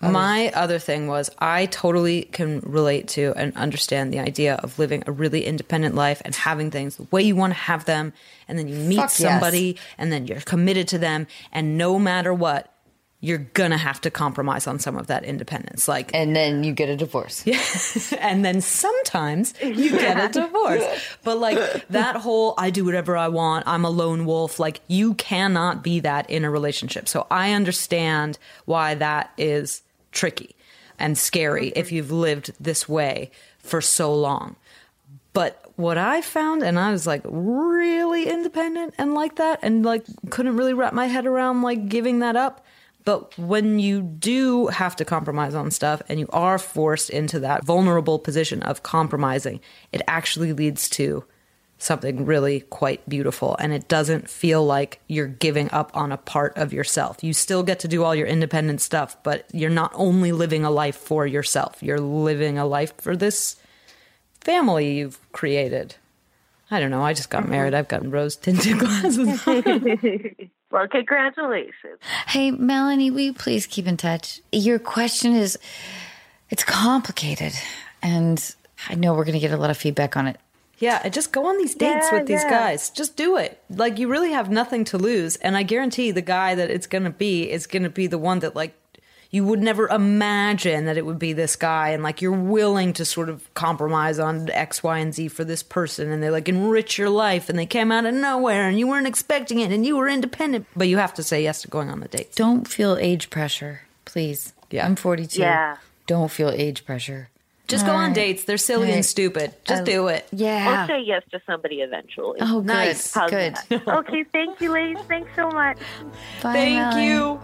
My 0.00 0.50
other 0.54 0.78
thing 0.78 1.08
was 1.08 1.28
I 1.38 1.66
totally 1.66 2.22
can 2.22 2.60
relate 2.60 3.08
to 3.08 3.32
and 3.36 3.54
understand 3.56 4.12
the 4.12 4.20
idea 4.20 4.54
of 4.54 4.78
living 4.78 5.02
a 5.06 5.12
really 5.12 5.44
independent 5.44 5.94
life 5.94 6.22
and 6.24 6.34
having 6.34 6.70
things 6.70 6.96
the 6.96 7.06
way 7.10 7.22
you 7.22 7.34
want 7.34 7.52
to 7.52 7.58
have 7.58 7.84
them. 7.84 8.12
And 8.46 8.58
then 8.58 8.68
you 8.68 8.76
meet 8.76 8.96
Fuck 8.96 9.10
yes. 9.10 9.16
somebody 9.16 9.76
and 9.96 10.12
then 10.12 10.26
you're 10.26 10.40
committed 10.40 10.86
to 10.88 10.98
them. 10.98 11.26
And 11.52 11.76
no 11.76 11.98
matter 11.98 12.32
what, 12.32 12.72
you're 13.20 13.38
going 13.38 13.72
to 13.72 13.76
have 13.76 14.00
to 14.00 14.12
compromise 14.12 14.68
on 14.68 14.78
some 14.78 14.96
of 14.96 15.08
that 15.08 15.24
independence. 15.24 15.88
Like, 15.88 16.12
and 16.14 16.36
then 16.36 16.62
you 16.62 16.72
get 16.72 16.88
a 16.88 16.96
divorce. 16.96 17.44
Yeah. 17.44 17.60
and 18.20 18.44
then 18.44 18.60
sometimes 18.60 19.54
you 19.60 19.90
get 19.90 20.24
a 20.24 20.40
divorce. 20.40 20.84
But 21.24 21.38
like 21.38 21.88
that 21.88 22.14
whole 22.14 22.54
I 22.56 22.70
do 22.70 22.84
whatever 22.84 23.16
I 23.16 23.26
want, 23.26 23.66
I'm 23.66 23.84
a 23.84 23.90
lone 23.90 24.24
wolf, 24.24 24.60
like 24.60 24.80
you 24.86 25.14
cannot 25.14 25.82
be 25.82 25.98
that 26.00 26.30
in 26.30 26.44
a 26.44 26.50
relationship. 26.50 27.08
So 27.08 27.26
I 27.28 27.52
understand 27.54 28.38
why 28.66 28.94
that 28.94 29.32
is 29.36 29.82
tricky 30.12 30.54
and 30.98 31.16
scary 31.16 31.66
mm-hmm. 31.68 31.78
if 31.78 31.92
you've 31.92 32.12
lived 32.12 32.52
this 32.60 32.88
way 32.88 33.30
for 33.58 33.80
so 33.80 34.14
long. 34.14 34.56
But 35.32 35.62
what 35.76 35.98
I 35.98 36.20
found, 36.20 36.62
and 36.62 36.78
I 36.78 36.90
was 36.90 37.06
like 37.06 37.22
really 37.24 38.28
independent 38.28 38.94
and 38.98 39.14
like 39.14 39.36
that, 39.36 39.60
and 39.62 39.84
like 39.84 40.04
couldn't 40.30 40.56
really 40.56 40.74
wrap 40.74 40.92
my 40.92 41.06
head 41.06 41.26
around 41.26 41.62
like 41.62 41.88
giving 41.88 42.18
that 42.20 42.34
up. 42.34 42.64
But 43.04 43.38
when 43.38 43.78
you 43.78 44.02
do 44.02 44.66
have 44.66 44.96
to 44.96 45.04
compromise 45.04 45.54
on 45.54 45.70
stuff 45.70 46.02
and 46.08 46.20
you 46.20 46.26
are 46.30 46.58
forced 46.58 47.08
into 47.08 47.40
that 47.40 47.64
vulnerable 47.64 48.18
position 48.18 48.62
of 48.62 48.82
compromising, 48.82 49.60
it 49.92 50.02
actually 50.06 50.52
leads 50.52 50.90
to 50.90 51.24
something 51.78 52.26
really 52.26 52.60
quite 52.60 53.08
beautiful. 53.08 53.56
And 53.58 53.72
it 53.72 53.88
doesn't 53.88 54.28
feel 54.28 54.64
like 54.64 55.00
you're 55.06 55.28
giving 55.28 55.70
up 55.70 55.90
on 55.96 56.12
a 56.12 56.16
part 56.16 56.56
of 56.58 56.72
yourself. 56.72 57.22
You 57.22 57.32
still 57.32 57.62
get 57.62 57.78
to 57.80 57.88
do 57.88 58.02
all 58.04 58.14
your 58.14 58.26
independent 58.26 58.80
stuff, 58.80 59.16
but 59.22 59.46
you're 59.52 59.70
not 59.70 59.92
only 59.94 60.32
living 60.32 60.64
a 60.64 60.70
life 60.70 60.96
for 60.96 61.26
yourself, 61.26 61.82
you're 61.82 62.00
living 62.00 62.58
a 62.58 62.66
life 62.66 62.92
for 62.98 63.16
this 63.16 63.56
family 64.40 64.94
you've 64.98 65.18
created. 65.32 65.94
I 66.70 66.80
don't 66.80 66.90
know. 66.90 67.02
I 67.02 67.14
just 67.14 67.30
got 67.30 67.42
mm-hmm. 67.42 67.52
married. 67.52 67.74
I've 67.74 67.88
gotten 67.88 68.10
rose 68.10 68.36
tinted 68.36 68.78
glasses. 68.78 69.46
well, 70.70 70.88
congratulations. 70.88 71.98
Hey, 72.26 72.50
Melanie, 72.50 73.10
will 73.10 73.20
you 73.20 73.34
please 73.34 73.66
keep 73.66 73.86
in 73.86 73.96
touch? 73.96 74.40
Your 74.52 74.78
question 74.78 75.34
is, 75.34 75.58
it's 76.50 76.64
complicated. 76.64 77.52
And 78.02 78.54
I 78.88 78.94
know 78.94 79.14
we're 79.14 79.24
going 79.24 79.34
to 79.34 79.40
get 79.40 79.52
a 79.52 79.56
lot 79.56 79.70
of 79.70 79.76
feedback 79.76 80.16
on 80.16 80.26
it. 80.26 80.38
Yeah, 80.78 81.00
and 81.02 81.12
just 81.12 81.32
go 81.32 81.46
on 81.46 81.58
these 81.58 81.74
dates 81.74 82.06
Yeah, 82.10 82.18
with 82.18 82.28
these 82.28 82.42
yeah. 82.44 82.50
guys. 82.50 82.90
Just 82.90 83.16
do 83.16 83.36
it. 83.36 83.60
Like 83.68 83.98
you 83.98 84.08
really 84.08 84.32
have 84.32 84.50
nothing 84.50 84.84
to 84.86 84.98
lose, 84.98 85.36
and 85.36 85.56
I 85.56 85.62
guarantee 85.64 86.10
the 86.12 86.22
guy 86.22 86.54
that 86.54 86.70
it's 86.70 86.86
going 86.86 87.04
to 87.04 87.10
be 87.10 87.50
is 87.50 87.66
going 87.66 87.82
to 87.82 87.90
be 87.90 88.06
the 88.06 88.18
one 88.18 88.38
that 88.40 88.54
like 88.54 88.74
you 89.30 89.44
would 89.44 89.60
never 89.60 89.88
imagine 89.88 90.86
that 90.86 90.96
it 90.96 91.04
would 91.04 91.18
be 91.18 91.34
this 91.34 91.54
guy 91.54 91.90
and 91.90 92.02
like 92.02 92.22
you're 92.22 92.32
willing 92.32 92.94
to 92.94 93.04
sort 93.04 93.28
of 93.28 93.52
compromise 93.52 94.18
on 94.18 94.48
X, 94.50 94.82
Y, 94.82 94.98
and 94.98 95.12
Z 95.14 95.28
for 95.28 95.44
this 95.44 95.62
person 95.62 96.10
and 96.10 96.22
they 96.22 96.30
like 96.30 96.48
enrich 96.48 96.96
your 96.96 97.10
life 97.10 97.50
and 97.50 97.58
they 97.58 97.66
came 97.66 97.92
out 97.92 98.06
of 98.06 98.14
nowhere 98.14 98.66
and 98.66 98.78
you 98.78 98.86
weren't 98.88 99.06
expecting 99.06 99.60
it 99.60 99.70
and 99.70 99.84
you 99.84 99.98
were 99.98 100.08
independent, 100.08 100.66
but 100.74 100.88
you 100.88 100.96
have 100.96 101.12
to 101.12 101.22
say 101.22 101.42
yes 101.42 101.60
to 101.60 101.68
going 101.68 101.90
on 101.90 102.00
the 102.00 102.08
dates. 102.08 102.36
Don't 102.36 102.66
feel 102.66 102.96
age 102.98 103.28
pressure, 103.28 103.82
please. 104.06 104.54
Yeah. 104.70 104.86
I'm 104.86 104.96
42. 104.96 105.40
Yeah. 105.42 105.76
Don't 106.06 106.30
feel 106.30 106.48
age 106.48 106.86
pressure. 106.86 107.28
Just 107.68 107.84
go 107.84 107.92
All 107.92 107.98
on 107.98 108.06
right. 108.06 108.14
dates. 108.14 108.44
They're 108.44 108.56
silly 108.56 108.88
All 108.88 108.94
and 108.94 109.04
stupid. 109.04 109.52
Just 109.64 109.82
I- 109.82 109.84
do 109.84 110.08
it. 110.08 110.26
Yeah. 110.32 110.78
We'll 110.78 110.86
say 110.88 111.02
yes 111.04 111.22
to 111.32 111.40
somebody 111.46 111.82
eventually. 111.82 112.38
Oh, 112.40 112.60
nice. 112.60 113.12
How's 113.12 113.30
good. 113.30 113.56
that? 113.68 113.86
okay, 113.88 114.24
thank 114.32 114.58
you, 114.60 114.72
ladies. 114.72 115.04
Thanks 115.06 115.30
so 115.36 115.50
much. 115.50 115.76
Bye, 116.42 116.52
Thank 116.54 116.74
Melanie. 116.94 117.06
you. 117.08 117.40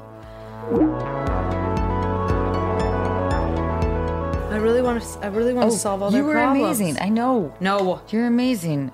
I 4.50 4.56
really 4.56 4.82
want 4.82 5.02
to. 5.02 5.18
I 5.20 5.26
really 5.26 5.52
want 5.52 5.66
Oh, 5.68 5.70
to 5.72 5.76
solve 5.78 6.02
all 6.02 6.10
you 6.10 6.18
their 6.18 6.24
were 6.24 6.32
problems. 6.34 6.80
amazing. 6.80 7.02
I 7.02 7.08
know. 7.08 7.52
No. 7.60 8.00
You're 8.10 8.26
amazing. 8.26 8.92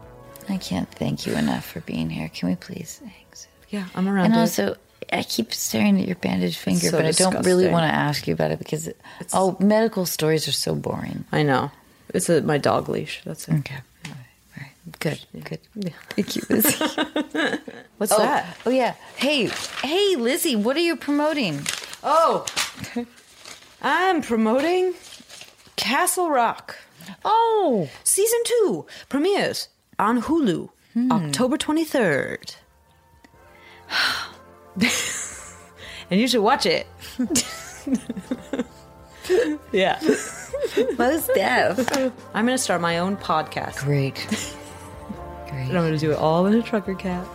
I 0.48 0.56
can't 0.56 0.90
thank 0.90 1.26
you 1.26 1.34
enough 1.34 1.64
for 1.64 1.80
being 1.82 2.10
here. 2.10 2.28
Can 2.30 2.48
we 2.48 2.56
please? 2.56 3.00
Thanks. 3.04 3.46
Yeah, 3.68 3.86
I'm 3.94 4.08
around. 4.08 4.26
And 4.26 4.34
dude. 4.34 4.40
also, 4.40 4.76
I 5.12 5.22
keep 5.22 5.52
staring 5.52 6.00
at 6.00 6.06
your 6.06 6.16
bandaged 6.16 6.58
finger, 6.58 6.88
So 6.88 6.92
but 6.92 7.06
I 7.06 7.10
don't 7.12 7.44
really 7.44 7.68
want 7.68 7.90
to 7.90 7.94
ask 7.94 8.26
you 8.26 8.34
about 8.34 8.50
it 8.50 8.58
because 8.58 8.88
oh, 9.32 9.56
medical 9.60 10.06
stories 10.06 10.46
are 10.46 10.52
so 10.52 10.74
boring. 10.74 11.24
I 11.32 11.42
know. 11.42 11.70
It's 12.12 12.28
a, 12.28 12.42
my 12.42 12.58
dog 12.58 12.88
leash. 12.88 13.22
That's 13.24 13.48
it. 13.48 13.54
Okay. 13.60 13.76
All 14.06 14.12
right. 14.56 14.98
Good. 14.98 15.20
Good. 15.44 15.60
Thank 16.10 16.36
you, 16.36 16.42
Lizzy. 16.48 16.84
What's 17.98 18.12
oh, 18.12 18.18
that? 18.18 18.56
Oh 18.66 18.70
yeah. 18.70 18.94
Hey, 19.16 19.50
hey, 19.82 20.16
Lizzy. 20.16 20.56
What 20.56 20.76
are 20.76 20.80
you 20.80 20.96
promoting? 20.96 21.60
Oh, 22.02 22.46
I'm 23.82 24.22
promoting 24.22 24.94
Castle 25.76 26.30
Rock. 26.30 26.76
Oh, 27.24 27.88
season 28.04 28.40
two 28.44 28.86
premieres 29.08 29.68
on 29.98 30.22
Hulu 30.22 30.70
Hmm. 30.92 31.12
October 31.12 31.56
23rd. 31.56 32.56
and 36.10 36.20
you 36.20 36.28
should 36.28 36.42
watch 36.42 36.66
it. 36.66 36.86
yeah. 39.72 39.98
Most 40.98 41.30
deaf. 41.34 41.78
I'm 42.34 42.46
going 42.46 42.56
to 42.56 42.58
start 42.58 42.80
my 42.80 42.98
own 42.98 43.16
podcast. 43.16 43.84
Great. 43.84 44.26
And 45.52 45.76
I'm 45.78 45.84
going 45.84 45.92
to 45.92 45.98
do 45.98 46.10
it 46.10 46.18
all 46.18 46.46
in 46.46 46.54
a 46.54 46.62
trucker 46.62 46.94
cap. 46.94 47.26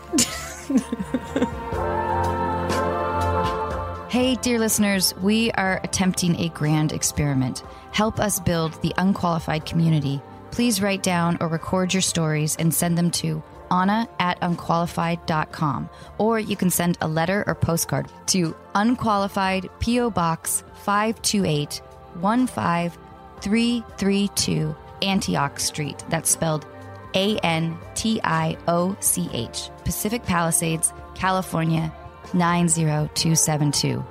Hey, 4.09 4.35
dear 4.35 4.59
listeners, 4.59 5.13
we 5.17 5.51
are 5.51 5.79
attempting 5.83 6.39
a 6.39 6.49
grand 6.49 6.91
experiment. 6.91 7.63
Help 7.91 8.19
us 8.19 8.39
build 8.39 8.81
the 8.81 8.93
unqualified 8.97 9.65
community. 9.65 10.21
Please 10.51 10.81
write 10.81 11.03
down 11.03 11.37
or 11.39 11.47
record 11.47 11.93
your 11.93 12.01
stories 12.01 12.55
and 12.57 12.73
send 12.73 12.97
them 12.97 13.11
to 13.11 13.43
Anna 13.71 14.07
at 14.19 14.39
unqualified.com. 14.41 15.89
Or 16.17 16.39
you 16.39 16.55
can 16.55 16.69
send 16.69 16.97
a 17.01 17.07
letter 17.07 17.43
or 17.47 17.55
postcard 17.55 18.07
to 18.27 18.55
Unqualified 18.73 19.69
P.O. 19.79 20.11
Box 20.11 20.63
528 20.83 21.81
15332 22.21 24.75
Antioch 25.01 25.59
Street. 25.59 26.03
That's 26.09 26.29
spelled 26.29 26.65
A 27.13 27.37
N 27.39 27.77
T 27.95 28.21
I 28.23 28.57
O 28.67 28.95
C 28.99 29.29
H, 29.33 29.69
Pacific 29.83 30.23
Palisades, 30.23 30.93
California 31.15 31.91
90272. 32.33 34.03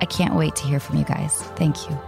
I 0.00 0.04
can't 0.04 0.34
wait 0.34 0.56
to 0.56 0.66
hear 0.66 0.80
from 0.80 0.98
you 0.98 1.04
guys. 1.04 1.40
Thank 1.56 1.88
you. 1.88 1.98